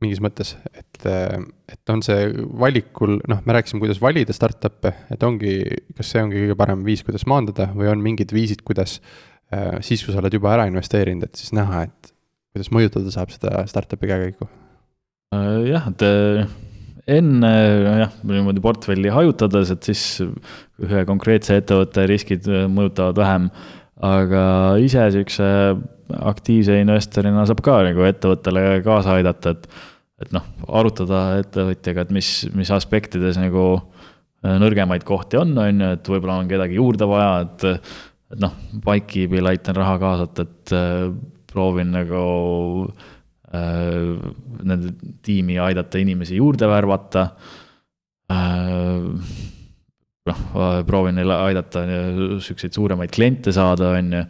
mingis 0.00 0.20
mõttes, 0.24 0.54
et, 0.72 1.02
äh, 1.08 1.36
et 1.70 1.92
on 1.92 2.02
see 2.04 2.30
valikul, 2.60 3.18
noh, 3.30 3.42
me 3.46 3.56
rääkisime, 3.56 3.82
kuidas 3.82 4.00
valida 4.02 4.34
startup'e, 4.36 4.94
et 5.12 5.26
ongi, 5.26 5.58
kas 5.96 6.14
see 6.14 6.22
ongi 6.24 6.44
kõige 6.44 6.56
parem 6.60 6.86
viis, 6.86 7.04
kuidas 7.06 7.26
maandada 7.30 7.68
või 7.76 7.90
on 7.92 8.00
mingid 8.04 8.32
viisid, 8.34 8.64
kuidas 8.66 8.98
äh, 9.52 9.76
siis, 9.84 10.04
kui 10.04 10.14
sa 10.14 10.22
oled 10.22 10.36
juba 10.36 10.54
ära 10.54 10.66
investeerinud, 10.70 11.28
et 11.28 11.40
siis 11.40 11.52
näha, 11.56 11.84
et 11.88 12.14
kuidas 12.54 12.72
mõjutada 12.74 13.12
saab 13.14 13.34
seda 13.34 13.64
startup'i 13.70 14.10
käekäiku? 14.10 14.50
jah, 15.30 15.84
et 15.86 16.02
enne 17.14 17.50
jah, 18.00 18.14
niimoodi 18.26 18.62
portfelli 18.64 19.12
hajutades, 19.14 19.70
et 19.70 19.86
siis 19.86 20.02
ühe 20.82 21.04
konkreetse 21.06 21.60
ettevõtte 21.60 22.02
riskid 22.10 22.48
mõjutavad 22.72 23.20
vähem, 23.20 23.46
aga 24.10 24.42
ise 24.82 25.04
siukse 25.14 25.46
aktiivse 26.18 26.80
investorina 26.80 27.44
saab 27.48 27.62
ka 27.64 27.80
nagu 27.86 28.04
ettevõttele 28.08 28.80
kaasa 28.86 29.18
aidata, 29.18 29.54
et. 29.56 29.70
Et 30.20 30.32
noh, 30.36 30.44
arutada 30.68 31.40
ettevõtjaga, 31.40 32.04
et 32.04 32.14
mis, 32.14 32.30
mis 32.56 32.70
aspektides 32.74 33.38
nagu 33.40 33.64
äh, 33.78 34.56
nõrgemaid 34.60 35.04
kohti 35.08 35.40
on, 35.40 35.54
on 35.58 35.84
ju, 35.84 35.90
et 35.96 36.12
võib-olla 36.12 36.40
on 36.42 36.50
kedagi 36.50 36.80
juurde 36.80 37.08
vaja, 37.10 37.34
et. 37.46 37.68
et 38.30 38.38
noh, 38.38 38.52
Bikekeepil 38.84 39.48
aitan 39.50 39.74
raha 39.74 39.96
kaasata, 39.98 40.44
et 40.46 40.74
äh, 40.76 41.08
proovin 41.50 41.88
nagu 41.90 42.20
äh, 43.50 44.20
nende 44.62 44.92
tiimi 45.26 45.56
aidata 45.58 45.98
inimesi 45.98 46.38
juurde 46.38 46.68
värvata 46.70 47.24
äh, 48.30 49.08
noh, 50.30 50.44
proovin 50.86 51.18
neile 51.18 51.40
aidata 51.48 51.82
siukseid 52.46 52.76
suuremaid 52.76 53.10
kliente 53.10 53.50
saada, 53.56 53.96
on 53.98 54.14
ju 54.14 54.24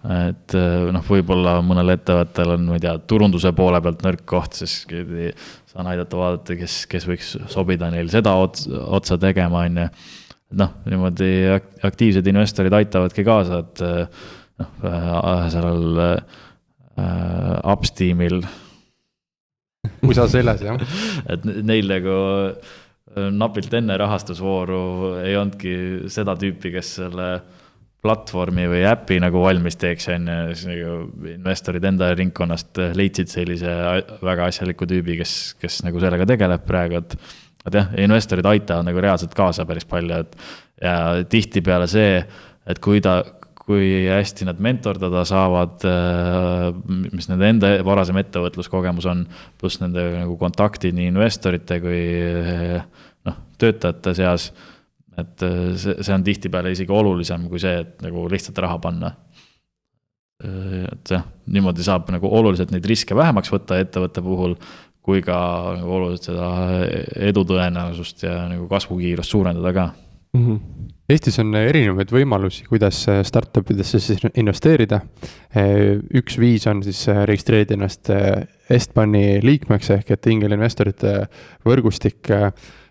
et 0.00 0.54
eh, 0.56 0.86
noh, 0.94 1.04
võib-olla 1.04 1.58
mõnel 1.64 1.92
ettevõttel 1.96 2.54
on, 2.54 2.64
ma 2.70 2.78
ei 2.78 2.84
tea, 2.86 2.94
turunduse 3.10 3.52
poole 3.56 3.82
pealt 3.84 4.04
nõrk 4.06 4.24
koht, 4.28 4.56
siis 4.62 4.78
saan 5.70 5.90
aidata 5.90 6.16
vaadata, 6.16 6.56
kes, 6.56 6.82
kes 6.90 7.06
võiks 7.08 7.34
sobida 7.52 7.90
neil 7.92 8.08
seda 8.12 8.32
otsa, 8.40 8.80
otsa 8.96 9.20
tegema, 9.20 9.66
on 9.68 9.82
ju. 9.82 9.88
noh, 10.62 10.72
niimoodi 10.88 11.30
aktiivsed 11.86 12.26
investorid 12.32 12.74
aitavadki 12.80 13.26
kaasa, 13.28 13.60
et 13.66 13.84
eh, 13.84 14.24
noh, 14.60 14.72
äh, 14.88 15.46
sellel 15.52 16.02
äh, 16.06 17.72
Upsteamil. 17.72 18.40
USA 20.04 20.26
seljas, 20.28 20.64
jah 20.64 20.80
et 21.32 21.44
neil 21.44 21.88
nagu 21.92 22.16
äh, 22.48 23.30
napilt 23.32 23.72
enne 23.76 23.96
rahastusvooru 24.00 24.82
ei 25.24 25.36
olnudki 25.36 25.74
seda 26.12 26.36
tüüpi, 26.40 26.72
kes 26.76 26.96
selle 27.00 27.32
platvormi 28.00 28.64
või 28.70 28.80
äpi 28.88 29.18
nagu 29.20 29.42
valmis 29.42 29.76
teeks, 29.80 30.08
on 30.14 30.28
ju, 30.30 30.38
siis 30.54 30.68
nagu 30.70 31.32
investorid 31.34 31.84
enda 31.90 32.10
ringkonnast 32.16 32.80
leidsid 32.96 33.28
sellise 33.32 33.74
väga 34.24 34.48
asjaliku 34.48 34.88
tüübi, 34.88 35.18
kes, 35.20 35.34
kes 35.60 35.82
nagu 35.84 36.00
sellega 36.02 36.28
tegeleb 36.28 36.64
praegu, 36.68 37.02
et. 37.02 37.16
et 37.68 37.76
jah, 37.76 37.90
investorid 38.00 38.46
aitavad 38.48 38.88
nagu 38.88 39.02
reaalselt 39.04 39.36
kaasa 39.36 39.66
päris 39.68 39.84
palju, 39.88 40.22
et 40.24 40.38
ja 40.80 40.96
tihtipeale 41.28 41.88
see, 41.90 42.22
et 42.70 42.80
kui 42.80 43.02
ta, 43.04 43.18
kui 43.60 44.08
hästi 44.08 44.48
nad 44.48 44.60
mentordada 44.64 45.26
saavad, 45.28 45.84
mis 46.88 47.28
nende 47.30 47.52
enda 47.52 47.74
varasem 47.86 48.16
ettevõtluskogemus 48.22 49.06
on, 49.12 49.26
pluss 49.60 49.82
nende 49.82 50.06
nagu 50.16 50.40
kontaktid 50.40 50.96
nii 50.96 51.12
investorite 51.12 51.78
kui 51.84 52.00
noh, 53.28 53.40
töötajate 53.60 54.16
seas 54.16 54.50
et 55.22 55.44
äh, 55.46 55.56
see, 55.80 55.96
see 56.00 56.14
on 56.14 56.26
tihtipeale 56.26 56.72
isegi 56.74 56.94
olulisem 56.94 57.48
kui 57.50 57.62
see, 57.62 57.80
et 57.84 58.04
nagu 58.04 58.26
lihtsalt 58.30 58.58
raha 58.64 58.78
panna. 58.82 59.14
Äh, 60.44 60.84
et 60.90 61.14
jah, 61.16 61.26
niimoodi 61.52 61.86
saab 61.86 62.10
nagu 62.14 62.30
oluliselt 62.40 62.74
neid 62.74 62.86
riske 62.88 63.16
vähemaks 63.16 63.52
võtta 63.52 63.80
ettevõtte 63.82 64.24
puhul, 64.24 64.56
kui 65.04 65.24
ka 65.24 65.38
nagu 65.78 65.96
oluliselt 65.96 66.30
seda 66.30 66.48
edu 67.30 67.44
tõenäosust 67.48 68.26
ja 68.26 68.44
nagu 68.50 68.68
kasvukiirust 68.70 69.36
suurendada 69.36 69.72
ka 69.76 69.90
mm. 70.36 70.46
-hmm. 70.46 70.88
Eestis 71.10 71.40
on 71.42 71.54
erinevaid 71.58 72.12
võimalusi, 72.14 72.62
kuidas 72.68 73.00
startup 73.26 73.70
idesse 73.72 73.98
siis 73.98 74.20
investeerida. 74.38 75.00
üks 76.14 76.38
viis 76.38 76.66
on 76.70 76.84
siis 76.86 77.00
registreerida 77.26 77.74
ennast 77.74 78.10
Estbani 78.70 79.40
liikmeks 79.42 79.90
ehk 79.90 80.10
et 80.14 80.26
ingelinvestorite 80.30 81.26
võrgustik 81.66 82.30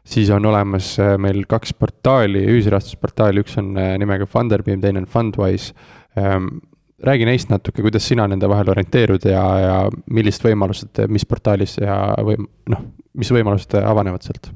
siis 0.10 0.30
on 0.34 0.46
olemas 0.50 0.94
äh, 1.02 1.16
meil 1.22 1.44
kaks 1.50 1.76
portaali, 1.78 2.42
ühisrahastusportaali, 2.56 3.44
üks 3.44 3.58
on 3.62 3.76
äh, 3.78 3.94
nimega 4.02 4.28
Funderbeam, 4.30 4.82
teine 4.82 5.04
on 5.04 5.10
Fundwise. 5.10 5.74
Ähm, 6.18 6.58
räägi 7.06 7.28
neist 7.30 7.52
natuke, 7.52 7.84
kuidas 7.86 8.08
sina 8.08 8.26
nende 8.28 8.50
vahel 8.50 8.72
orienteerud 8.74 9.28
ja, 9.30 9.44
ja 9.64 9.76
millised 10.12 10.44
võimalused, 10.44 11.00
mis 11.08 11.26
portaalis 11.30 11.78
ja 11.80 11.96
või 12.26 12.36
noh, 12.74 12.82
mis 13.20 13.32
võimalused 13.32 13.78
avanevad 13.80 14.26
sealt 14.26 14.52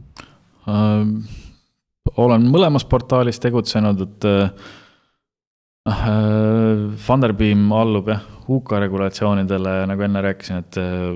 ähm,? 0.67 1.23
olen 2.19 2.43
mõlemas 2.51 2.83
portaalis 2.85 3.39
tegutsenud, 3.39 4.01
et 4.03 4.25
äh, 4.27 4.49
Funderbeam 7.05 7.71
allub 7.73 8.11
jah, 8.11 8.25
UK 8.51 8.73
regulatsioonidele, 8.83 9.77
nagu 9.87 10.03
enne 10.03 10.21
rääkisin, 10.25 10.65
et 10.65 10.81
äh, 10.83 11.15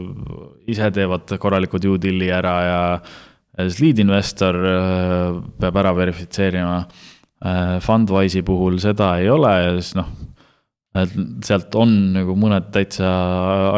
ise 0.71 0.87
teevad 0.95 1.35
korraliku 1.43 1.81
due 1.83 1.99
deal'i 1.99 2.31
ära 2.31 2.55
ja 2.63 2.79
äh, 2.95 3.17
siis 3.65 3.81
lead 3.81 4.01
investor 4.03 4.57
äh, 4.69 5.41
peab 5.61 5.81
ära 5.81 5.93
verifitseerima. 5.97 6.77
Äh, 7.45 7.75
Fundwise'i 7.85 8.43
puhul 8.45 8.79
seda 8.81 9.15
ei 9.21 9.29
ole 9.33 9.53
ja 9.53 9.75
siis 9.79 9.93
noh, 9.97 10.09
sealt 11.45 11.75
on 11.77 11.91
nagu 12.15 12.33
mõned 12.39 12.71
täitsa 12.73 13.09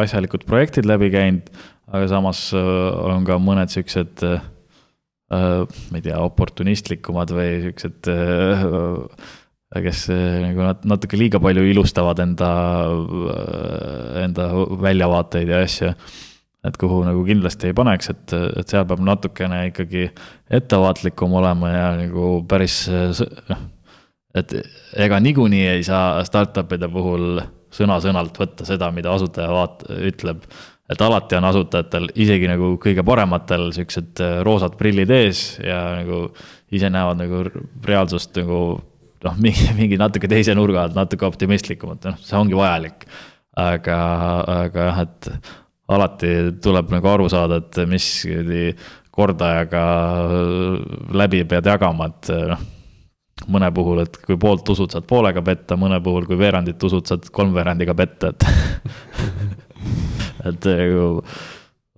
asjalikud 0.00 0.46
projektid 0.48 0.88
läbi 0.88 1.10
käinud, 1.12 1.50
aga 1.90 2.06
samas 2.12 2.46
äh, 2.56 2.70
on 3.10 3.26
ka 3.28 3.40
mõned 3.42 3.72
siuksed, 3.72 4.24
ma 5.30 5.94
ei 5.94 6.02
tea, 6.02 6.16
oportunistlikumad 6.18 7.30
või 7.30 7.60
siuksed 7.62 8.08
kes 9.70 10.00
nagu 10.10 10.64
natuke 10.90 11.14
liiga 11.14 11.38
palju 11.38 11.62
ilustavad 11.70 12.18
enda, 12.24 12.48
enda 14.24 14.48
väljavaateid 14.82 15.52
ja 15.54 15.60
asju 15.62 15.92
et 16.66 16.76
kuhu 16.80 17.02
nagu 17.06 17.22
kindlasti 17.24 17.70
ei 17.70 17.76
paneks, 17.76 18.10
et, 18.12 18.34
et 18.60 18.72
seal 18.72 18.86
peab 18.88 19.00
natukene 19.04 19.62
ikkagi 19.70 20.08
ettevaatlikum 20.58 21.38
olema 21.40 21.70
ja 21.72 21.86
nagu 22.00 22.32
päris 22.48 22.82
noh. 22.90 23.62
et 24.36 24.52
ega 25.00 25.20
niikuinii 25.24 25.64
ei 25.76 25.86
saa 25.86 26.20
startup'ide 26.26 26.90
puhul 26.92 27.40
sõna-sõnalt 27.74 28.36
võtta 28.36 28.66
seda, 28.66 28.90
mida 28.92 29.14
asutaja 29.14 29.48
vaat-, 29.54 29.86
ütleb. 30.10 30.44
et 30.90 31.02
alati 31.06 31.38
on 31.38 31.48
asutajatel, 31.52 32.10
isegi 32.18 32.50
nagu 32.50 32.74
kõige 32.82 33.04
parematel 33.06 33.70
siuksed 33.76 34.22
roosad 34.46 34.76
prillid 34.78 35.10
ees 35.14 35.44
ja 35.62 35.80
nagu 36.00 36.24
ise 36.74 36.90
näevad 36.90 37.20
nagu 37.22 37.44
reaalsust 37.86 38.36
nagu 38.42 38.60
noh, 39.24 39.40
mingi, 39.44 39.70
mingi 39.78 39.98
natuke 40.00 40.28
teise 40.30 40.54
nurga 40.58 40.84
alt, 40.86 40.96
natuke 40.98 41.28
optimistlikumalt, 41.28 42.10
noh, 42.10 42.20
see 42.24 42.38
ongi 42.38 42.58
vajalik. 42.58 43.06
aga, 43.60 43.96
aga 44.64 44.84
jah, 44.86 45.00
et 45.02 45.30
alati 45.90 46.32
tuleb 46.62 46.90
nagu 46.94 47.10
aru 47.10 47.28
saada, 47.32 47.60
et 47.60 47.80
mis 47.90 48.06
kordajaga 49.10 49.84
läbi 51.18 51.42
pead 51.50 51.66
jagama, 51.72 52.10
et 52.10 52.30
noh. 52.52 52.66
mõne 53.50 53.70
puhul, 53.74 54.02
et 54.04 54.18
kui 54.24 54.36
poolt 54.40 54.68
usud, 54.68 54.92
saad 54.92 55.06
poolega 55.08 55.42
petta, 55.42 55.78
mõne 55.80 56.00
puhul, 56.04 56.26
kui 56.28 56.38
veerandit 56.38 56.82
usud, 56.84 57.06
saad 57.08 57.30
kolmveerandiga 57.34 57.96
petta, 57.96 58.34
et 58.34 58.44
et 60.50 60.68
nagu 60.70 61.06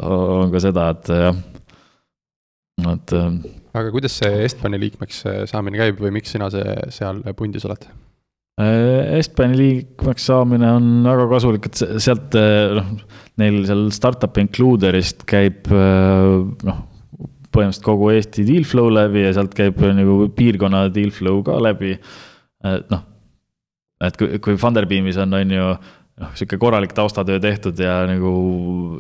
on 0.02 0.52
ka 0.52 0.62
seda, 0.62 0.88
et 0.94 1.10
jah, 1.12 1.42
et 2.94 3.16
aga 3.72 3.90
kuidas 3.92 4.14
see 4.20 4.44
Estbani 4.46 4.80
liikmeks 4.80 5.24
saamine 5.50 5.80
käib 5.80 6.00
või 6.02 6.14
miks 6.18 6.32
sina 6.34 6.48
see 6.52 6.78
seal 6.94 7.22
pundis 7.38 7.66
oled? 7.68 7.86
Äh, 8.62 9.18
Estbani 9.18 9.58
liikmeks 9.58 10.28
saamine 10.30 10.70
on 10.76 10.88
väga 11.06 11.28
kasulik, 11.30 11.68
et 11.70 11.82
sealt 12.04 12.36
noh, 12.78 12.90
neil 13.40 13.62
seal 13.68 13.86
startup 13.94 14.38
includer'ist 14.42 15.24
käib 15.28 15.70
noh, 15.72 16.82
põhimõtteliselt 17.52 17.86
kogu 17.86 18.12
Eesti 18.14 18.44
deal 18.48 18.66
flow 18.68 18.92
läbi 18.92 19.24
ja 19.26 19.32
sealt 19.36 19.56
käib 19.56 19.80
nagu 19.96 20.28
piirkonna 20.36 20.86
deal 20.92 21.12
flow 21.14 21.42
ka 21.46 21.58
läbi. 21.64 21.96
noh, 22.92 23.02
et 24.04 24.16
kui, 24.20 24.38
kui 24.44 24.60
Funderbeamis 24.60 25.18
on, 25.22 25.34
on 25.40 25.56
ju 25.56 25.66
noh, 26.22 26.30
sihuke 26.38 26.58
korralik 26.60 26.94
taustatöö 26.96 27.40
tehtud 27.42 27.78
ja 27.80 28.02
nagu 28.08 28.32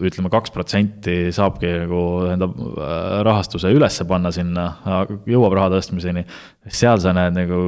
ütleme, 0.04 0.30
kaks 0.32 0.52
protsenti 0.54 1.16
saabki 1.34 1.70
nagu 1.84 2.02
enda 2.32 2.48
äh, 2.50 2.98
rahastuse 3.26 3.72
ülesse 3.74 4.06
panna 4.08 4.32
sinna, 4.34 4.66
jõuab 5.28 5.56
raha 5.58 5.72
tõstmiseni. 5.76 6.24
seal 6.68 7.00
sa 7.02 7.14
näed 7.16 7.36
nagu 7.36 7.62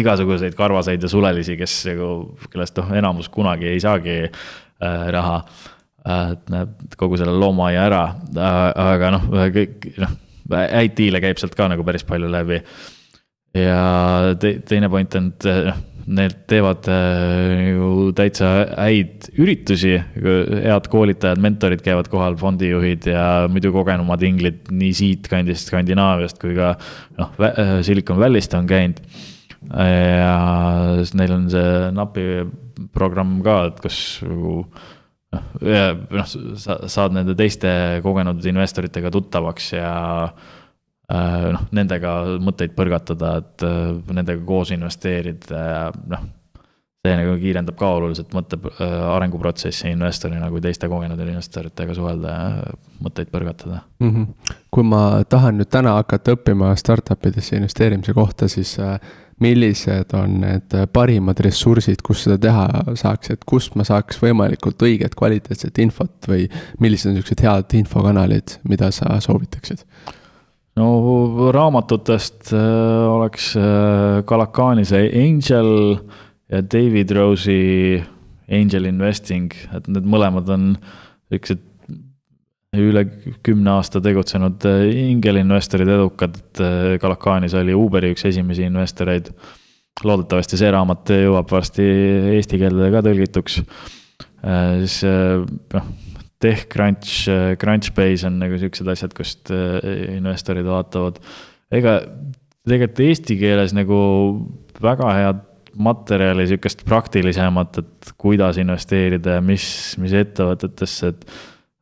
igasuguseid 0.00 0.56
karvaseid 0.58 1.02
ja 1.02 1.10
sulelisi, 1.10 1.58
kes 1.60 1.78
nagu, 1.90 2.10
kellest 2.52 2.80
noh, 2.80 2.92
enamus 3.02 3.30
kunagi 3.34 3.72
ei 3.74 3.80
saagi 3.82 4.18
äh, 4.24 5.06
raha 5.14 5.38
äh,. 6.08 6.34
näeb 6.52 6.98
kogu 7.00 7.18
selle 7.20 7.36
loomaaia 7.38 7.86
ära 7.88 8.04
äh,, 8.34 8.60
aga 8.90 9.14
noh, 9.18 9.30
kõik 9.54 9.88
noh, 10.02 10.20
diile 10.96 11.22
käib 11.24 11.40
sealt 11.40 11.56
ka 11.58 11.70
nagu 11.72 11.86
päris 11.86 12.04
palju 12.06 12.30
läbi. 12.30 12.62
ja 13.54 14.34
te, 14.40 14.58
teine 14.66 14.90
point 14.92 15.20
on, 15.20 15.32
et 15.34 15.50
noh 15.72 15.82
need 16.06 16.34
teevad 16.50 16.88
ju 16.88 17.90
äh, 18.08 18.14
täitsa 18.16 18.50
häid 18.76 19.28
üritusi, 19.40 19.94
head 19.96 20.88
koolitajad, 20.92 21.40
mentorid 21.42 21.84
käivad 21.84 22.10
kohal, 22.12 22.36
fondijuhid 22.40 23.08
ja 23.08 23.26
muidu 23.50 23.72
kogenumad 23.74 24.22
inglid 24.26 24.68
nii 24.72 24.92
siitkandist 24.96 25.70
Skandinaaviast 25.70 26.40
kui 26.42 26.56
ka 26.58 26.74
noh, 27.18 27.32
äh, 27.40 27.78
Silicon 27.86 28.20
Valley'st 28.20 28.56
on 28.58 28.68
käinud. 28.70 29.00
ja 29.64 30.34
neil 31.16 31.30
on 31.32 31.46
see 31.48 31.68
NAP-i 31.96 32.26
programm 32.92 33.38
ka, 33.44 33.62
et 33.70 33.78
kus 33.80 33.98
nagu 34.26 34.58
noh, 35.32 35.46
noh, 35.64 36.34
sa 36.60 36.76
saad 36.90 37.16
nende 37.16 37.36
teiste 37.38 37.70
kogenud 38.04 38.44
investoritega 38.44 39.12
tuttavaks 39.14 39.72
ja 39.78 39.94
noh, 41.12 41.66
nendega 41.76 42.14
mõtteid 42.40 42.72
põrgatada, 42.76 43.36
et 43.42 43.66
äh, 43.66 43.92
nendega 44.16 44.40
koos 44.46 44.72
investeerida 44.74 45.90
noh, 46.10 46.24
see 47.04 47.16
nagu 47.18 47.34
kiirendab 47.40 47.76
ka 47.76 47.90
oluliselt 47.98 48.32
mõtte 48.36 48.56
äh, 48.56 48.94
arenguprotsessi 49.12 49.90
investorina, 49.92 50.48
kui 50.52 50.62
teiste 50.64 50.88
kogenud 50.88 51.20
investoritega 51.20 51.96
suhelda 51.96 52.38
ja 52.38 52.78
mõtteid 53.04 53.32
põrgatada 53.32 53.82
mm. 54.00 54.14
-hmm. 54.14 54.56
kui 54.72 54.86
ma 54.88 55.02
tahan 55.28 55.60
nüüd 55.60 55.68
täna 55.72 55.98
hakata 56.00 56.38
õppima 56.38 56.72
startup 56.80 57.26
idesse 57.28 57.56
investeerimise 57.56 58.16
kohta, 58.16 58.48
siis 58.48 58.78
millised 59.42 60.12
on 60.14 60.40
need 60.40 60.74
parimad 60.94 61.40
ressursid, 61.42 62.02
kus 62.06 62.24
seda 62.24 62.38
teha 62.38 62.66
saaks, 62.96 63.32
et 63.34 63.44
kust 63.44 63.74
ma 63.74 63.84
saaks 63.84 64.20
võimalikult 64.22 64.82
õiget 64.86 65.16
kvaliteetset 65.18 65.78
infot 65.82 66.28
või 66.30 66.46
millised 66.80 67.10
on 67.10 67.18
niisugused 67.18 67.42
head 67.42 67.74
infokanalid, 67.80 68.60
mida 68.68 68.90
sa 68.94 69.18
soovitaksid? 69.20 69.84
No 70.80 71.50
raamatutest 71.54 72.52
äh, 72.52 73.06
oleks 73.10 73.54
äh, 73.56 74.84
see 74.84 75.10
Angel 75.22 75.98
ja 76.50 76.62
David 76.62 77.10
Rose'i 77.10 78.02
Angel 78.50 78.84
Investing, 78.90 79.52
et 79.72 79.86
need 79.88 80.04
mõlemad 80.04 80.50
on 80.52 80.74
siuksed 81.32 81.62
üle 82.74 83.04
kümne 83.46 83.76
aasta 83.76 84.02
tegutsenud 84.02 84.66
äh, 84.66 84.88
ingelinvestorid, 85.12 85.88
edukad, 85.88 86.36
et 86.36 87.00
Kalakanis 87.00 87.54
oli 87.54 87.74
Uberi 87.74 88.10
üks 88.14 88.26
esimesi 88.26 88.66
investoreid. 88.66 89.30
loodetavasti 90.04 90.58
see 90.58 90.70
raamat 90.74 91.12
jõuab 91.14 91.52
varsti 91.54 91.84
eesti 92.34 92.58
keelde 92.58 92.90
ka 92.90 93.04
tõlgituks. 93.06 93.60
siis 94.42 94.96
noh 95.04 95.86
TechCrunch, 96.44 97.24
äh, 97.32 97.54
Crunchbase 97.60 98.28
on 98.28 98.38
nagu 98.42 98.60
siuksed 98.60 98.88
asjad, 98.92 99.16
kust 99.16 99.52
äh, 99.54 99.80
investorid 100.18 100.68
vaatavad. 100.68 101.18
ega 101.74 101.98
tegelikult 102.64 103.02
eesti 103.06 103.38
keeles 103.40 103.74
nagu 103.76 103.98
väga 104.82 105.10
head 105.16 105.42
materjali, 105.74 106.46
sihukest 106.46 106.84
praktilisemat, 106.86 107.80
et 107.82 108.12
kuidas 108.20 108.60
investeerida 108.62 109.38
ja 109.38 109.42
mis, 109.42 109.66
mis 109.98 110.14
ettevõtetesse, 110.14 111.10
et 111.10 111.24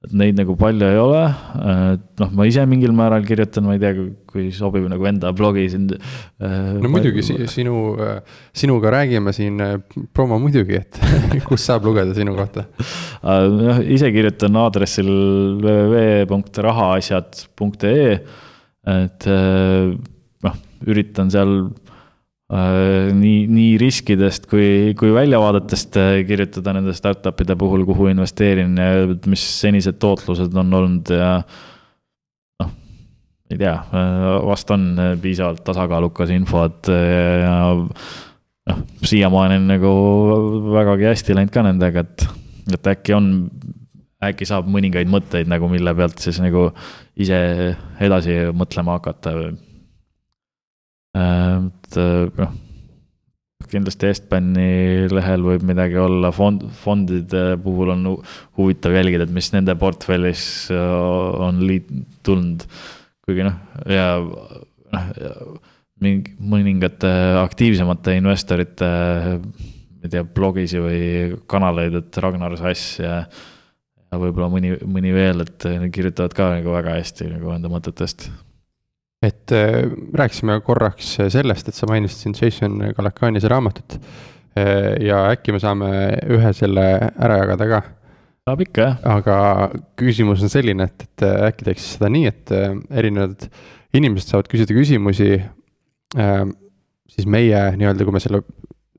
et 0.03 0.14
neid 0.18 0.38
nagu 0.38 0.55
palju 0.59 0.86
ei 0.88 0.98
ole, 0.98 1.20
et 1.92 2.22
noh, 2.22 2.30
ma 2.34 2.46
ise 2.48 2.64
mingil 2.66 2.94
määral 2.96 3.22
kirjutan, 3.26 3.66
ma 3.68 3.76
ei 3.76 3.82
tea, 3.82 4.07
kui 4.30 4.48
sobib 4.55 4.88
nagu 4.90 5.07
enda 5.07 5.30
blogi 5.36 5.68
siin. 5.70 5.84
Äh, 6.42 6.72
no 6.82 6.90
muidugi 6.90 7.22
sinu, 7.50 7.76
sinuga 8.57 8.90
räägime 8.96 9.34
siin 9.36 9.61
promo 10.14 10.40
muidugi, 10.42 10.80
et 10.80 10.98
kus 11.48 11.68
saab 11.68 11.86
lugeda 11.86 12.16
sinu 12.16 12.34
kohta? 12.38 12.66
noh, 13.22 13.78
ise 13.86 14.11
kirjutan 14.14 14.59
aadressil 14.64 15.12
www.rahaasjad.ee, 15.62 18.18
et 18.96 19.30
noh, 20.42 20.61
üritan 20.90 21.30
seal 21.30 21.50
Äh, 21.62 21.91
nii, 22.53 23.46
nii 23.48 23.76
riskidest 23.80 24.44
kui, 24.50 24.92
kui 24.98 25.12
väljavaadetest 25.14 25.96
äh, 26.00 26.14
kirjutada 26.28 26.74
nende 26.76 26.92
startup'ide 26.96 27.57
puhul, 27.59 27.86
kuhu 27.88 28.11
investeerin 28.12 28.76
ja 28.76 29.07
mis 29.30 29.44
senised 29.62 29.96
tootlused 30.03 30.53
on 30.61 30.74
olnud 30.76 31.12
ja 31.16 31.30
noh, 32.61 32.74
ei 33.48 33.57
tea, 33.57 33.72
äh, 33.72 34.28
vast 34.50 34.72
on 34.74 34.90
piisavalt 35.22 35.64
tasakaalukas 35.64 36.34
info, 36.36 36.66
et 36.68 36.92
ja 36.92 37.57
noh, 37.72 38.84
siiamaani 39.00 39.61
on 39.62 39.68
nagu 39.72 39.96
vägagi 40.76 41.09
hästi 41.09 41.38
läinud 41.38 41.57
ka 41.57 41.64
nendega, 41.64 42.05
et, 42.05 42.28
et 42.76 42.94
äkki 42.96 43.16
on, 43.16 43.32
äkki 44.22 44.46
saab 44.48 44.68
mõningaid 44.70 45.09
mõtteid 45.11 45.48
nagu, 45.48 45.72
mille 45.72 45.96
pealt 45.96 46.20
siis 46.20 46.36
nagu 46.44 46.68
ise 47.16 47.38
edasi 48.03 48.42
mõtlema 48.53 49.00
hakata 49.00 49.38
või 49.40 49.55
et 51.18 51.98
äh, 52.00 52.28
noh, 52.38 52.52
kindlasti 53.72 54.08
Estbani 54.10 55.08
lehel 55.12 55.44
võib 55.46 55.64
midagi 55.66 55.96
olla, 56.00 56.32
fond, 56.34 56.64
fondide 56.82 57.56
puhul 57.62 57.92
on 57.94 58.08
huvitav 58.58 58.96
jälgida, 58.96 59.26
et 59.26 59.34
mis 59.34 59.52
nende 59.54 59.76
portfellis 59.80 60.44
äh, 60.72 60.96
on 61.48 61.62
liit-, 61.68 61.92
tulnud. 62.26 62.66
kuigi 63.26 63.46
noh, 63.46 63.60
ja 63.88 64.08
noh, 64.18 65.12
mingi, 66.02 66.34
mõningate 66.42 67.10
aktiivsemate 67.42 68.16
investorite, 68.18 68.90
ma 69.38 70.08
ei 70.08 70.12
tea, 70.12 70.24
blogisi 70.26 70.82
või 70.82 71.02
kanaleid, 71.48 72.00
et 72.02 72.22
Ragnar 72.24 72.58
Sass 72.60 73.00
ja 73.02 73.22
ja 74.12 74.18
võib-olla 74.20 74.50
mõni, 74.52 74.74
mõni 74.84 75.12
veel, 75.14 75.40
et 75.40 75.64
kirjutavad 75.94 76.34
ka 76.36 76.50
nagu 76.58 76.74
väga 76.74 76.98
hästi 76.98 77.30
nagu 77.30 77.54
enda 77.54 77.70
mõtetest 77.72 78.26
et 79.23 79.53
äh, 79.55 79.87
rääkisime 80.18 80.59
korraks 80.66 81.14
sellest, 81.31 81.68
et 81.68 81.79
sa 81.79 81.87
mainisid 81.91 82.25
siin 82.25 82.35
Jason 82.37 82.79
Galakanise 82.97 83.51
raamatut. 83.51 83.99
Äh, 84.59 84.99
ja 85.07 85.25
äkki 85.33 85.55
me 85.55 85.61
saame 85.62 85.91
ühe 86.35 86.53
selle 86.57 86.87
ära 87.12 87.43
jagada 87.45 87.68
ka. 87.70 87.83
saab 88.43 88.64
ikka, 88.64 88.89
jah. 88.89 88.97
aga 89.20 89.37
küsimus 90.01 90.43
on 90.43 90.51
selline, 90.51 90.89
et, 90.91 91.07
et 91.07 91.27
äh, 91.29 91.47
äkki 91.53 91.68
teeks 91.70 91.93
seda 91.95 92.11
nii, 92.11 92.33
et 92.33 92.55
erinevad 92.91 93.47
inimesed 93.95 94.33
saavad 94.33 94.51
küsida 94.51 94.75
küsimusi. 94.75 95.37
siis 97.12 97.27
meie 97.29 97.61
nii-öelda, 97.77 98.05
kui 98.05 98.12
me 98.12 98.20
selle, 98.20 98.43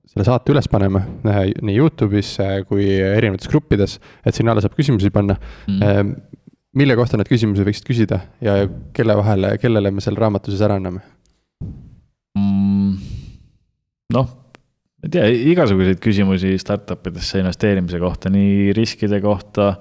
selle 0.09 0.25
saate 0.25 0.53
üles 0.53 0.69
paneme 0.69 1.01
nii 1.25 1.75
Youtube'is 1.75 2.31
kui 2.69 2.87
erinevates 2.89 3.49
gruppides, 3.51 3.99
et 4.25 4.33
sinna 4.33 4.53
alla 4.53 4.63
saab 4.63 4.77
küsimusi 4.77 5.11
panna 5.13 5.35
mm 5.67 6.31
mille 6.77 6.95
kohta 6.97 7.19
need 7.19 7.29
küsimused 7.29 7.67
võiksid 7.67 7.87
küsida 7.87 8.21
ja 8.43 8.63
kelle 8.95 9.17
vahele, 9.19 9.57
kellele 9.61 9.91
me 9.93 10.03
selle 10.03 10.21
raamatu 10.21 10.53
siis 10.53 10.63
ära 10.65 10.79
anname 10.79 11.03
mm,? 12.37 12.95
noh, 14.15 14.31
ma 14.33 15.07
ei 15.07 15.13
tea, 15.13 15.29
igasuguseid 15.53 16.01
küsimusi 16.03 16.55
startup 16.61 17.05
idesse 17.11 17.41
investeerimise 17.43 18.01
kohta, 18.01 18.31
nii 18.33 18.73
riskide 18.77 19.19
kohta, 19.23 19.73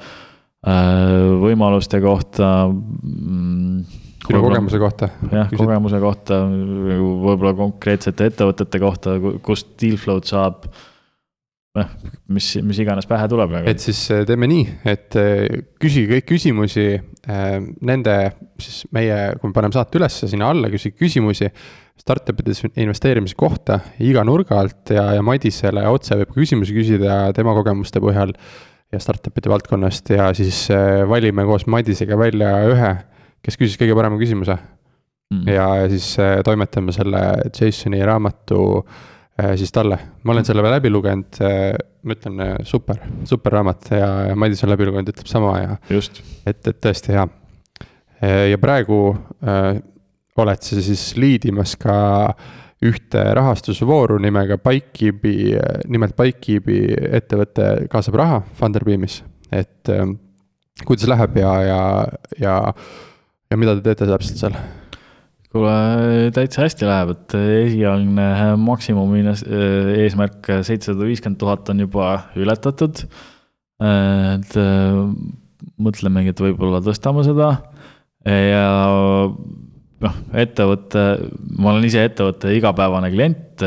äh, 0.67 1.19
võimaluste 1.43 2.01
kohta 2.05 2.53
mm,. 2.69 3.83
sinu 4.27 4.45
kogemuse 4.45 4.81
kohta. 4.83 5.13
jah, 5.33 5.53
kogemuse 5.57 6.01
kohta, 6.03 6.43
võib-olla 6.47 7.55
konkreetsete 7.59 8.33
ettevõtete 8.33 8.83
kohta, 8.83 9.17
kust 9.47 9.77
deal 9.81 10.01
flow'd 10.01 10.29
saab 10.29 10.67
noh, 11.79 11.93
mis, 12.33 12.49
mis 12.65 12.81
iganes 12.83 13.07
pähe 13.09 13.29
tuleb. 13.33 13.55
et 13.69 13.81
siis 13.83 14.01
äh, 14.13 14.25
teeme 14.29 14.49
nii, 14.51 14.65
et 14.93 15.17
äh, 15.21 15.63
küsi 15.81 16.05
kõik 16.11 16.27
küsimusi 16.29 16.87
äh, 16.97 17.55
nende, 17.89 18.17
siis 18.61 18.83
meie, 18.95 19.17
kui 19.39 19.49
me 19.49 19.57
paneme 19.57 19.77
saate 19.77 20.01
ülesse, 20.01 20.29
sinna 20.31 20.51
alla 20.53 20.71
küsi 20.73 20.93
küsimusi 20.93 21.49
startup 22.03 22.41
ides 22.43 22.65
investeerimise 22.67 23.37
kohta 23.39 23.79
iga 24.03 24.25
nurga 24.27 24.59
alt 24.61 24.93
ja, 24.93 25.07
ja 25.17 25.25
Madisele 25.25 25.85
otse 25.93 26.19
võib 26.21 26.35
küsimusi 26.37 26.77
küsida 26.77 27.25
tema 27.37 27.55
kogemuste 27.57 28.03
põhjal. 28.03 28.35
ja 28.93 28.99
startup'ide 29.01 29.49
valdkonnast 29.49 30.11
ja 30.13 30.27
siis 30.37 30.67
valime 31.09 31.47
koos 31.49 31.65
Madisega 31.65 32.19
välja 32.21 32.51
ühe, 32.69 32.91
kes 33.41 33.57
küsis 33.57 33.79
kõige 33.81 33.95
parema 33.97 34.19
küsimuse 34.21 34.59
mm. 34.59 35.47
ja, 35.49 35.69
ja 35.81 35.87
siis 35.89 36.11
toimetame 36.45 36.93
selle 36.93 37.23
Jasoni 37.49 38.03
raamatu 38.05 38.61
äh, 38.83 39.01
siis 39.57 39.73
talle. 39.73 39.99
ma 40.23 40.33
olen 40.35 40.45
selle 40.45 40.63
läbi 40.67 40.91
lugenud, 40.91 41.39
ma 42.03 42.17
ütlen 42.17 42.43
super, 42.69 42.99
super 43.29 43.57
raamat 43.57 43.89
ja, 43.97 44.11
Madis 44.37 44.65
on 44.65 44.73
läbi 44.73 44.87
lugenud, 44.89 45.09
ütleb 45.15 45.31
sama 45.31 45.55
ja. 45.61 45.77
just. 45.91 46.21
et, 46.47 46.61
et 46.67 46.81
tõesti 46.85 47.17
hea. 47.17 47.25
ja 48.53 48.59
praegu 48.61 48.99
äh, 49.41 49.81
oled 50.41 50.65
sa 50.65 50.83
siis 50.83 51.13
liidimas 51.21 51.77
ka 51.81 51.95
ühte 52.83 53.23
rahastusvooru 53.39 54.19
nimega 54.23 54.59
Bikekeepi, 54.59 55.35
nimelt 55.93 56.17
Bikekeepi 56.19 56.81
ettevõte 57.21 57.69
kaasab 57.93 58.19
raha 58.19 58.41
Funderbeamis, 58.59 59.21
et 59.55 59.93
äh, 59.93 60.07
kuidas 60.87 61.07
läheb 61.11 61.39
ja, 61.39 61.53
ja, 61.63 61.83
ja, 62.41 62.57
ja 63.51 63.61
mida 63.61 63.77
te 63.79 63.87
teete 63.87 64.11
täpselt 64.11 64.41
seal? 64.41 64.59
Kuule, 65.53 66.31
täitsa 66.35 66.65
hästi 66.65 66.89
läheb, 66.89 67.13
et 67.15 67.35
esialgne 67.39 68.29
maksimumi 68.61 69.23
eesmärk 69.27 70.49
seitsesada 70.65 71.09
viiskümmend 71.09 71.41
tuhat 71.41 71.69
on 71.73 71.85
juba 71.85 72.15
ületatud. 72.41 73.05
et 73.83 74.57
mõtlemegi, 75.83 76.33
et 76.33 76.43
võib-olla 76.43 76.81
tõstame 76.85 77.25
seda 77.27 77.51
ja 78.25 78.65
noh, 80.03 80.17
ettevõte, 80.45 81.05
ma 81.59 81.73
olen 81.73 81.87
ise 81.89 82.05
ettevõtte 82.07 82.55
igapäevane 82.57 83.11
klient, 83.13 83.63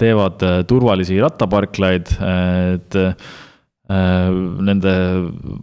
teevad 0.00 0.44
turvalisi 0.68 1.18
rattaparklaid, 1.20 2.14
et 2.20 2.98
Nende 3.88 4.90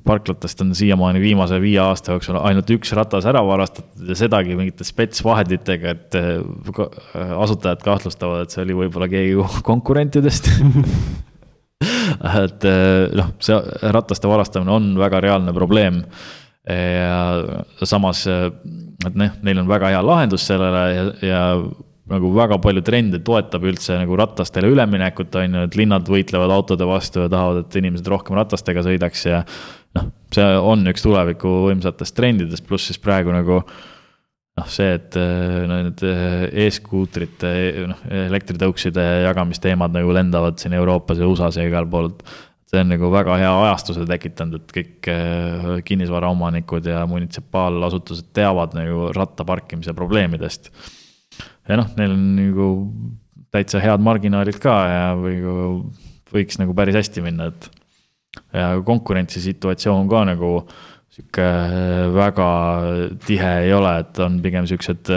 parklatest 0.02 0.64
on 0.64 0.72
siiamaani 0.74 1.20
viimase 1.22 1.60
viie 1.62 1.78
aasta 1.84 2.16
jooksul 2.16 2.40
ainult 2.40 2.72
üks 2.74 2.90
ratas 2.98 3.28
ära 3.30 3.44
varastatud 3.46 4.10
ja 4.10 4.18
sedagi 4.18 4.56
mingite 4.58 4.88
spetsvahenditega, 4.88 5.94
et 5.94 6.18
asutajad 7.38 7.84
kahtlustavad, 7.86 8.48
et 8.48 8.56
see 8.56 8.64
oli 8.66 8.80
võib-olla 8.82 9.10
keegi 9.12 9.46
konkurentidest. 9.70 10.50
Et 12.26 12.64
noh, 13.20 13.32
see 13.44 13.56
rataste 13.94 14.30
varastamine 14.32 14.72
on 14.72 14.86
väga 14.98 15.20
reaalne 15.22 15.52
probleem. 15.54 15.98
Ja 16.66 17.84
samas, 17.86 18.24
et 18.26 19.18
noh, 19.20 19.36
neil 19.46 19.60
on 19.62 19.68
väga 19.70 19.92
hea 19.92 20.00
lahendus 20.02 20.48
sellele 20.48 20.86
ja, 20.96 21.04
ja 21.28 21.42
nagu 22.12 22.30
väga 22.36 22.60
palju 22.62 22.84
trende 22.86 23.20
toetab 23.26 23.66
üldse 23.66 23.98
nagu 23.98 24.18
ratastele 24.20 24.70
üleminekut, 24.74 25.34
on 25.42 25.58
ju, 25.58 25.66
et 25.68 25.80
linnad 25.80 26.08
võitlevad 26.12 26.54
autode 26.54 26.86
vastu 26.90 27.24
ja 27.24 27.32
tahavad, 27.32 27.64
et 27.64 27.80
inimesed 27.82 28.08
rohkem 28.12 28.38
ratastega 28.38 28.86
sõidaks 28.86 29.26
ja 29.26 29.42
noh, 29.98 30.12
see 30.36 30.48
on 30.62 30.86
üks 30.92 31.06
tuleviku 31.06 31.52
võimsatest 31.70 32.18
trendidest, 32.18 32.66
pluss 32.68 32.92
siis 32.92 33.02
praegu 33.02 33.34
nagu 33.34 33.62
noh, 33.64 34.68
see, 34.72 34.94
et 35.00 35.18
no 35.18 35.82
need 35.88 36.04
e-skuutrite, 36.66 37.54
noh, 37.90 38.04
elektritõukside 38.30 39.06
jagamisteemad 39.26 39.98
nagu 39.98 40.14
lendavad 40.16 40.62
siin 40.62 40.78
Euroopas 40.78 41.20
ja 41.20 41.32
USA-s 41.32 41.58
ja 41.60 41.66
igal 41.68 41.90
pool 41.90 42.14
see 42.76 42.82
on 42.82 42.92
nagu 42.92 43.10
väga 43.14 43.38
hea 43.40 43.54
ajastuse 43.66 44.06
tekitanud, 44.10 44.62
et 44.62 44.76
kõik 44.76 45.10
äh, 45.12 45.66
kinnisvaraomanikud 45.88 46.88
ja 46.90 47.04
munitsipaalasutused 47.10 48.32
teavad 48.36 48.76
nagu 48.78 49.10
ratta 49.16 49.46
parkimise 49.48 49.94
probleemidest. 49.98 50.72
Ja 51.70 51.80
noh, 51.80 51.92
neil 51.98 52.14
on 52.14 52.26
nagu 52.38 52.68
täitsa 53.56 53.82
head 53.84 54.04
marginaalid 54.04 54.60
ka 54.62 54.76
ja 54.90 55.06
või 55.18 55.40
võiks 56.36 56.60
nagu 56.60 56.76
päris 56.78 56.98
hästi 57.00 57.24
minna, 57.26 57.50
et. 57.52 57.70
ja 58.54 58.74
konkurentsisituatsioon 58.86 60.10
ka 60.12 60.26
nagu 60.32 60.52
sihuke 61.16 61.46
äh, 61.46 62.02
väga 62.16 62.50
tihe 63.26 63.54
ei 63.68 63.74
ole, 63.74 63.94
et 64.04 64.20
on 64.24 64.42
pigem 64.44 64.68
siuksed 64.68 65.14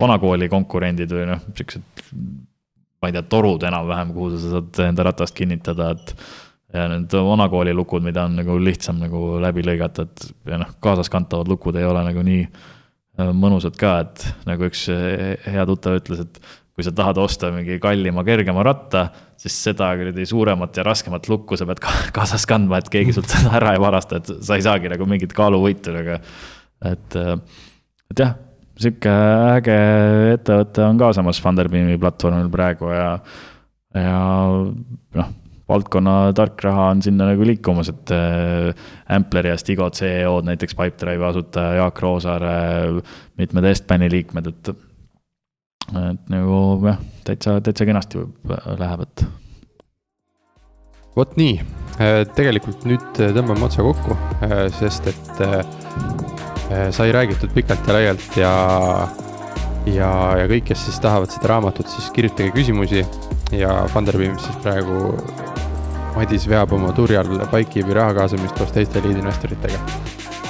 vanakooli 0.00 0.48
konkurendid 0.48 1.10
või 1.12 1.26
noh, 1.32 1.42
siuksed 1.56 2.14
ma 3.00 3.08
ei 3.08 3.16
tea, 3.16 3.24
torud 3.32 3.64
enam-vähem, 3.64 4.12
kuhu 4.14 4.36
sa 4.36 4.54
saad 4.58 4.80
enda 4.84 5.04
ratast 5.08 5.34
kinnitada, 5.36 5.94
et 5.96 6.14
ja 6.70 6.84
need 6.92 7.14
vanakooli 7.26 7.72
lukud, 7.74 8.04
mida 8.06 8.28
on 8.28 8.36
nagu 8.38 8.54
lihtsam 8.62 9.00
nagu 9.00 9.40
läbi 9.42 9.64
lõigata, 9.66 10.06
et 10.06 10.52
ja 10.52 10.60
noh, 10.60 10.76
kaasaskantavad 10.84 11.48
lukud 11.50 11.80
ei 11.80 11.88
ole 11.88 12.04
nagu 12.06 12.22
nii 12.22 12.44
äh, 12.44 12.68
mõnusad 13.36 13.76
ka, 13.80 13.94
et 14.04 14.24
nagu 14.48 14.66
üks 14.68 14.86
äh, 14.92 15.36
hea 15.50 15.64
tuttav 15.68 15.98
ütles, 16.00 16.24
et 16.24 16.40
kui 16.74 16.86
sa 16.86 16.92
tahad 16.96 17.18
osta 17.20 17.50
mingi 17.52 17.76
kallima, 17.82 18.24
kergema 18.24 18.64
ratta, 18.64 19.08
siis 19.40 19.56
seda 19.66 19.90
kuradi 19.98 20.24
suuremat 20.28 20.78
ja 20.78 20.84
raskemat 20.86 21.28
lukku 21.28 21.58
sa 21.58 21.66
pead 21.68 21.82
ka 21.82 21.92
kaasas 22.16 22.46
kandma, 22.48 22.80
et 22.80 22.92
keegi 22.92 23.16
sult 23.16 23.32
seda 23.32 23.56
ära 23.58 23.74
ei 23.76 23.82
varasta, 23.82 24.20
et 24.20 24.30
sa 24.46 24.56
ei 24.56 24.64
saagi 24.64 24.92
nagu 24.92 25.08
mingit 25.10 25.34
kaaluvõitu 25.36 25.96
nagu. 25.96 26.20
et, 26.90 27.18
äh, 27.18 27.34
et 28.12 28.24
jah, 28.24 28.36
sihuke 28.80 29.12
äge 29.58 29.76
ettevõte 30.38 30.86
on 30.86 31.00
ka 31.00 31.12
samas 31.16 31.42
Funderbeami 31.42 31.98
platvormil 32.00 32.48
praegu 32.52 32.94
ja, 32.94 33.10
ja 33.94 34.16
noh 35.20 35.36
valdkonna 35.70 36.14
tark 36.36 36.62
raha 36.66 36.90
on 36.94 37.02
sinna 37.04 37.30
nagu 37.30 37.46
liikumas, 37.46 37.90
et 37.92 38.12
äh, 38.14 38.70
Ampleri 39.16 39.52
ja 39.52 39.58
Stigo 39.60 39.88
CEO-d, 39.94 40.48
näiteks 40.50 40.76
Pipedrive'i 40.78 41.28
asutaja 41.30 41.80
Jaak 41.80 42.00
Roosaare, 42.02 42.54
mitmed 43.40 43.68
Estbani 43.70 44.10
liikmed, 44.12 44.50
et. 44.50 44.72
et 45.90 46.32
nagu 46.32 46.56
jah, 46.86 46.98
täitsa, 47.26 47.58
täitsa 47.64 47.86
kenasti 47.88 48.24
läheb, 48.80 49.06
et. 49.06 49.24
vot 51.16 51.34
nii, 51.40 51.56
äh, 51.98 52.20
tegelikult 52.36 52.86
nüüd 52.88 53.24
tõmbame 53.38 53.66
otsa 53.68 53.86
kokku, 53.86 54.18
äh, 54.46 54.66
sest 54.80 55.10
et 55.10 55.44
sai 56.94 57.10
räägitud 57.10 57.50
pikalt 57.50 57.88
ja 57.88 57.94
laialt 57.96 58.36
ja 58.38 58.50
ja, 59.90 60.10
ja 60.38 60.46
kõik, 60.50 60.68
kes 60.70 60.84
siis 60.86 61.00
tahavad 61.02 61.32
seda 61.32 61.50
raamatut, 61.54 61.88
siis 61.90 62.10
kirjutage 62.14 62.52
küsimusi 62.54 63.02
ja 63.56 63.80
Funderbeam 63.90 64.38
siis 64.38 64.58
praegu 64.62 65.10
Madis 66.16 66.46
veab 66.50 66.72
oma 66.72 66.92
turjal 66.96 67.28
Bikekeepi 67.52 67.94
raha 67.96 68.14
kaasamist 68.20 68.58
koos 68.58 68.72
teiste 68.76 69.02
liidinvestoritega. 69.04 69.78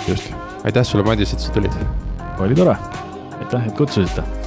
just. 0.08 0.32
aitäh 0.64 0.84
sulle, 0.84 1.04
Madis, 1.04 1.32
et 1.32 1.40
sa 1.40 1.52
tulid. 1.52 1.72
oli 2.38 2.54
tore, 2.54 2.76
aitäh, 3.38 3.66
et 3.66 3.74
kutsusite 3.76 4.39